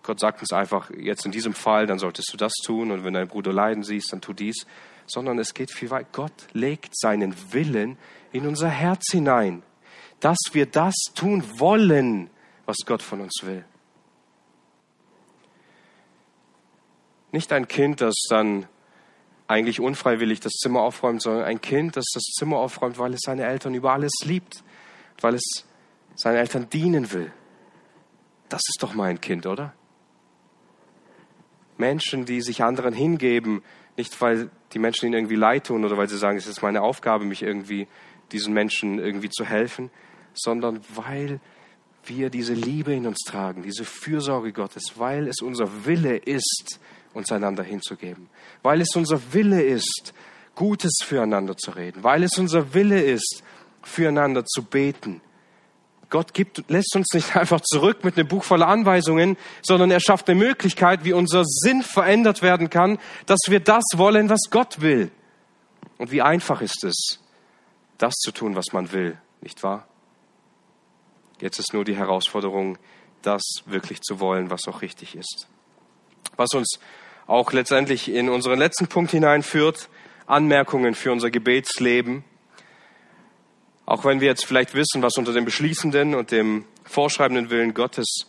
Gott 0.03 0.19
sagt 0.19 0.41
uns 0.41 0.51
einfach, 0.51 0.89
jetzt 0.91 1.25
in 1.25 1.31
diesem 1.31 1.53
Fall, 1.53 1.87
dann 1.87 1.97
solltest 1.97 2.31
du 2.33 2.37
das 2.37 2.51
tun 2.65 2.91
und 2.91 3.05
wenn 3.05 3.13
dein 3.13 3.29
Bruder 3.29 3.53
leiden 3.53 3.83
siehst, 3.83 4.11
dann 4.11 4.19
tu 4.19 4.33
dies. 4.33 4.67
Sondern 5.05 5.39
es 5.39 5.53
geht 5.53 5.71
viel 5.71 5.89
weit. 5.89 6.11
Gott 6.11 6.47
legt 6.53 6.97
seinen 6.97 7.35
Willen 7.51 7.97
in 8.31 8.45
unser 8.45 8.69
Herz 8.69 9.11
hinein, 9.11 9.63
dass 10.19 10.37
wir 10.51 10.65
das 10.65 10.95
tun 11.15 11.43
wollen, 11.57 12.29
was 12.65 12.77
Gott 12.85 13.01
von 13.01 13.21
uns 13.21 13.41
will. 13.43 13.65
Nicht 17.31 17.51
ein 17.51 17.67
Kind, 17.67 17.99
das 17.99 18.15
dann 18.29 18.67
eigentlich 19.47 19.79
unfreiwillig 19.79 20.39
das 20.39 20.53
Zimmer 20.53 20.81
aufräumt, 20.81 21.21
sondern 21.21 21.43
ein 21.43 21.61
Kind, 21.61 21.97
das 21.97 22.05
das 22.13 22.23
Zimmer 22.23 22.57
aufräumt, 22.57 22.97
weil 22.97 23.13
es 23.13 23.21
seine 23.23 23.45
Eltern 23.45 23.73
über 23.73 23.93
alles 23.93 24.13
liebt, 24.23 24.63
weil 25.21 25.35
es 25.35 25.65
seinen 26.15 26.37
Eltern 26.37 26.69
dienen 26.69 27.11
will. 27.11 27.31
Das 28.49 28.61
ist 28.67 28.81
doch 28.81 28.93
mein 28.93 29.19
Kind, 29.19 29.45
oder? 29.45 29.73
Menschen, 31.77 32.25
die 32.25 32.41
sich 32.41 32.63
anderen 32.63 32.93
hingeben, 32.93 33.63
nicht 33.97 34.19
weil 34.21 34.49
die 34.73 34.79
Menschen 34.79 35.07
ihnen 35.07 35.15
irgendwie 35.15 35.35
leid 35.35 35.67
tun 35.67 35.83
oder 35.85 35.97
weil 35.97 36.07
sie 36.07 36.17
sagen, 36.17 36.37
es 36.37 36.47
ist 36.47 36.61
meine 36.61 36.81
Aufgabe, 36.81 37.25
mich 37.25 37.43
irgendwie 37.43 37.87
diesen 38.31 38.53
Menschen 38.53 38.99
irgendwie 38.99 39.29
zu 39.29 39.45
helfen, 39.45 39.91
sondern 40.33 40.81
weil 40.93 41.39
wir 42.05 42.29
diese 42.29 42.53
Liebe 42.53 42.93
in 42.93 43.07
uns 43.07 43.19
tragen, 43.25 43.63
diese 43.63 43.85
Fürsorge 43.85 44.51
Gottes, 44.51 44.93
weil 44.97 45.27
es 45.27 45.41
unser 45.41 45.85
Wille 45.85 46.17
ist, 46.17 46.79
uns 47.13 47.31
einander 47.31 47.63
hinzugeben, 47.63 48.29
weil 48.61 48.81
es 48.81 48.95
unser 48.95 49.33
Wille 49.33 49.61
ist, 49.61 50.13
Gutes 50.55 50.99
füreinander 51.03 51.57
zu 51.57 51.71
reden, 51.71 52.03
weil 52.03 52.23
es 52.23 52.37
unser 52.37 52.73
Wille 52.73 53.01
ist, 53.01 53.43
füreinander 53.81 54.45
zu 54.45 54.63
beten, 54.63 55.21
Gott 56.13 56.35
gibt, 56.35 56.69
lässt 56.69 56.95
uns 56.95 57.07
nicht 57.13 57.35
einfach 57.35 57.59
zurück 57.61 58.03
mit 58.03 58.19
einem 58.19 58.27
Buch 58.27 58.43
voller 58.43 58.67
Anweisungen, 58.67 59.35
sondern 59.63 59.89
er 59.89 59.99
schafft 59.99 60.29
eine 60.29 60.37
Möglichkeit, 60.37 61.03
wie 61.05 61.13
unser 61.13 61.43
Sinn 61.43 61.81
verändert 61.81 62.43
werden 62.43 62.69
kann, 62.69 62.99
dass 63.25 63.39
wir 63.47 63.59
das 63.59 63.83
wollen, 63.95 64.29
was 64.29 64.51
Gott 64.51 64.81
will. 64.81 65.09
Und 65.97 66.11
wie 66.11 66.21
einfach 66.21 66.61
ist 66.61 66.83
es, 66.83 67.19
das 67.97 68.13
zu 68.13 68.31
tun, 68.31 68.55
was 68.55 68.73
man 68.73 68.91
will, 68.91 69.17
nicht 69.41 69.63
wahr? 69.63 69.87
Jetzt 71.41 71.57
ist 71.57 71.73
nur 71.73 71.83
die 71.83 71.95
Herausforderung, 71.95 72.77
das 73.23 73.41
wirklich 73.65 74.01
zu 74.01 74.19
wollen, 74.19 74.51
was 74.51 74.67
auch 74.67 74.83
richtig 74.83 75.15
ist. 75.15 75.47
Was 76.35 76.53
uns 76.53 76.77
auch 77.27 77.51
letztendlich 77.53 78.09
in 78.09 78.29
unseren 78.29 78.59
letzten 78.59 78.87
Punkt 78.87 79.11
hineinführt, 79.11 79.89
Anmerkungen 80.25 80.95
für 80.95 81.11
unser 81.11 81.31
Gebetsleben. 81.31 82.23
Auch 83.85 84.05
wenn 84.05 84.21
wir 84.21 84.27
jetzt 84.27 84.45
vielleicht 84.45 84.73
wissen, 84.73 85.01
was 85.01 85.17
unter 85.17 85.33
dem 85.33 85.45
beschließenden 85.45 86.15
und 86.15 86.31
dem 86.31 86.65
vorschreibenden 86.85 87.49
Willen 87.49 87.73
Gottes 87.73 88.27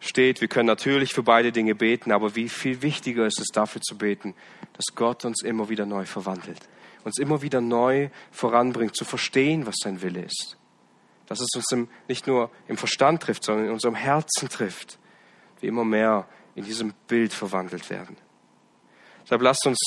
steht, 0.00 0.40
wir 0.40 0.48
können 0.48 0.66
natürlich 0.66 1.14
für 1.14 1.22
beide 1.22 1.52
Dinge 1.52 1.74
beten, 1.74 2.10
aber 2.10 2.34
wie 2.34 2.48
viel 2.48 2.82
wichtiger 2.82 3.26
ist 3.26 3.40
es 3.40 3.48
dafür 3.48 3.80
zu 3.80 3.96
beten, 3.96 4.34
dass 4.72 4.94
Gott 4.96 5.24
uns 5.24 5.42
immer 5.42 5.68
wieder 5.68 5.86
neu 5.86 6.06
verwandelt, 6.06 6.58
uns 7.04 7.18
immer 7.18 7.42
wieder 7.42 7.60
neu 7.60 8.08
voranbringt, 8.32 8.96
zu 8.96 9.04
verstehen, 9.04 9.66
was 9.66 9.76
sein 9.80 10.02
Wille 10.02 10.22
ist. 10.22 10.56
Dass 11.26 11.40
es 11.40 11.50
uns 11.54 11.70
im, 11.70 11.88
nicht 12.08 12.26
nur 12.26 12.50
im 12.66 12.76
Verstand 12.76 13.22
trifft, 13.22 13.44
sondern 13.44 13.66
in 13.66 13.72
unserem 13.72 13.94
Herzen 13.94 14.48
trifft, 14.48 14.98
wir 15.60 15.68
immer 15.68 15.84
mehr 15.84 16.26
in 16.54 16.64
diesem 16.64 16.92
Bild 17.08 17.32
verwandelt 17.32 17.90
werden. 17.90 18.16
Deshalb 19.22 19.42
lasst 19.42 19.66
uns 19.66 19.78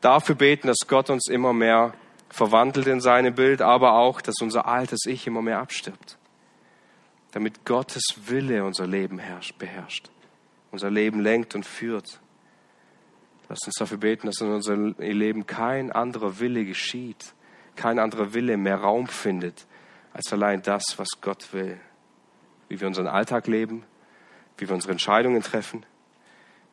dafür 0.00 0.34
beten, 0.34 0.66
dass 0.66 0.86
Gott 0.88 1.10
uns 1.10 1.28
immer 1.28 1.52
mehr 1.52 1.92
verwandelt 2.28 2.86
in 2.86 3.00
seinem 3.00 3.34
Bild, 3.34 3.60
aber 3.60 3.94
auch, 3.94 4.20
dass 4.20 4.36
unser 4.40 4.66
altes 4.66 5.06
Ich 5.06 5.26
immer 5.26 5.42
mehr 5.42 5.58
abstirbt. 5.58 6.16
Damit 7.32 7.64
Gottes 7.64 8.02
Wille 8.26 8.64
unser 8.64 8.86
Leben 8.86 9.18
herrscht, 9.18 9.58
beherrscht, 9.58 10.10
unser 10.70 10.90
Leben 10.90 11.20
lenkt 11.20 11.54
und 11.54 11.66
führt. 11.66 12.20
Lasst 13.48 13.66
uns 13.66 13.76
dafür 13.78 13.98
beten, 13.98 14.26
dass 14.26 14.40
in 14.40 14.52
unserem 14.52 14.94
Leben 14.98 15.46
kein 15.46 15.90
anderer 15.90 16.38
Wille 16.38 16.64
geschieht, 16.64 17.34
kein 17.76 17.98
anderer 17.98 18.32
Wille 18.32 18.56
mehr 18.56 18.76
Raum 18.76 19.08
findet, 19.08 19.66
als 20.12 20.32
allein 20.32 20.62
das, 20.62 20.94
was 20.96 21.08
Gott 21.20 21.52
will. 21.52 21.80
Wie 22.68 22.80
wir 22.80 22.86
unseren 22.86 23.08
Alltag 23.08 23.48
leben, 23.48 23.84
wie 24.56 24.68
wir 24.68 24.74
unsere 24.74 24.92
Entscheidungen 24.92 25.42
treffen, 25.42 25.84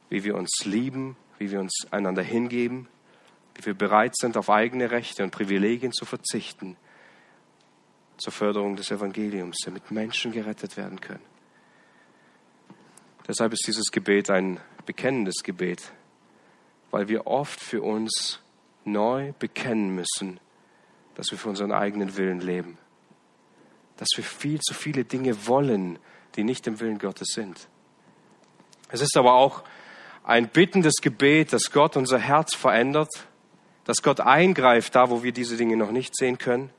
wie 0.10 0.24
wir 0.24 0.36
uns 0.36 0.64
lieben, 0.66 1.16
wie 1.38 1.52
wir 1.52 1.60
uns 1.60 1.88
einander 1.92 2.24
hingeben, 2.24 2.88
wie 3.56 3.66
wir 3.66 3.74
bereit 3.74 4.16
sind, 4.16 4.38
auf 4.38 4.50
eigene 4.50 4.92
Rechte 4.92 5.24
und 5.24 5.32
Privilegien 5.32 5.92
zu 5.92 6.06
verzichten 6.06 6.78
zur 8.18 8.34
Förderung 8.34 8.76
des 8.76 8.90
Evangeliums, 8.92 9.58
damit 9.64 9.92
Menschen 9.92 10.32
gerettet 10.32 10.76
werden 10.78 11.00
können. 11.00 11.24
Deshalb 13.28 13.54
ist 13.54 13.68
dieses 13.68 13.92
Gebet 13.92 14.30
ein 14.30 14.60
bekennendes 14.86 15.44
Gebet, 15.44 15.92
weil 16.92 17.08
wir 17.10 17.28
oft 17.28 17.60
für 17.60 17.82
uns 17.82 18.40
neu 18.86 19.34
bekennen 19.38 19.94
müssen, 19.94 20.40
dass 21.16 21.32
wir 21.32 21.38
für 21.38 21.50
unseren 21.50 21.72
eigenen 21.72 22.16
Willen 22.18 22.40
leben, 22.40 22.78
dass 23.98 24.08
wir 24.16 24.24
viel 24.24 24.60
zu 24.62 24.74
viele 24.74 25.04
Dinge 25.04 25.48
wollen, 25.48 26.00
die 26.36 26.44
nicht 26.44 26.66
im 26.68 26.80
Willen 26.80 27.00
Gottes 27.00 27.30
sind. 27.34 27.68
Es 28.90 29.02
ist 29.02 29.18
aber 29.18 29.34
auch 29.34 29.64
ein 30.28 30.48
bittendes 30.50 30.98
Gebet, 31.02 31.54
dass 31.54 31.72
Gott 31.72 31.98
unser 31.98 32.20
Herz 32.20 32.56
verändert 32.56 33.10
dass 33.88 34.04
Gott 34.04 34.20
eingreift 34.20 34.96
da, 34.96 35.10
wo 35.10 35.24
wir 35.24 35.32
diese 35.32 35.56
Dinge 35.56 35.78
noch 35.78 35.92
nicht 35.92 36.14
sehen 36.14 36.38
können. 36.38 36.72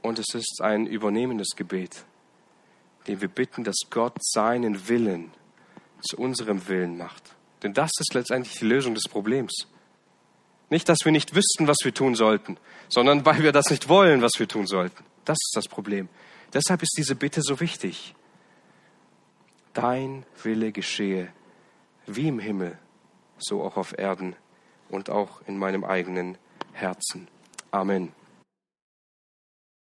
Und 0.00 0.18
es 0.18 0.34
ist 0.34 0.62
ein 0.62 0.86
übernehmendes 0.86 1.50
Gebet, 1.54 2.06
dem 3.06 3.20
wir 3.20 3.28
bitten, 3.28 3.62
dass 3.62 3.76
Gott 3.90 4.14
seinen 4.22 4.88
Willen 4.88 5.30
zu 6.00 6.16
unserem 6.16 6.66
Willen 6.66 6.96
macht. 6.96 7.22
Denn 7.62 7.74
das 7.74 7.90
ist 8.00 8.14
letztendlich 8.14 8.58
die 8.58 8.64
Lösung 8.64 8.94
des 8.94 9.06
Problems. 9.06 9.66
Nicht, 10.70 10.88
dass 10.88 11.04
wir 11.04 11.12
nicht 11.12 11.34
wüssten, 11.34 11.66
was 11.66 11.76
wir 11.84 11.92
tun 11.92 12.14
sollten, 12.14 12.56
sondern 12.88 13.26
weil 13.26 13.42
wir 13.42 13.52
das 13.52 13.68
nicht 13.68 13.90
wollen, 13.90 14.22
was 14.22 14.32
wir 14.38 14.48
tun 14.48 14.66
sollten. 14.66 15.04
Das 15.26 15.36
ist 15.36 15.52
das 15.54 15.68
Problem. 15.68 16.08
Deshalb 16.54 16.82
ist 16.82 16.94
diese 16.96 17.16
Bitte 17.16 17.42
so 17.42 17.60
wichtig. 17.60 18.14
Dein 19.74 20.24
Wille 20.42 20.72
geschehe, 20.72 21.30
wie 22.16 22.28
im 22.28 22.38
Himmel, 22.38 22.78
so 23.38 23.62
auch 23.62 23.76
auf 23.76 23.96
Erden 23.98 24.36
und 24.88 25.10
auch 25.10 25.42
in 25.46 25.58
meinem 25.58 25.84
eigenen 25.84 26.38
Herzen. 26.72 27.28
Amen. 27.70 28.12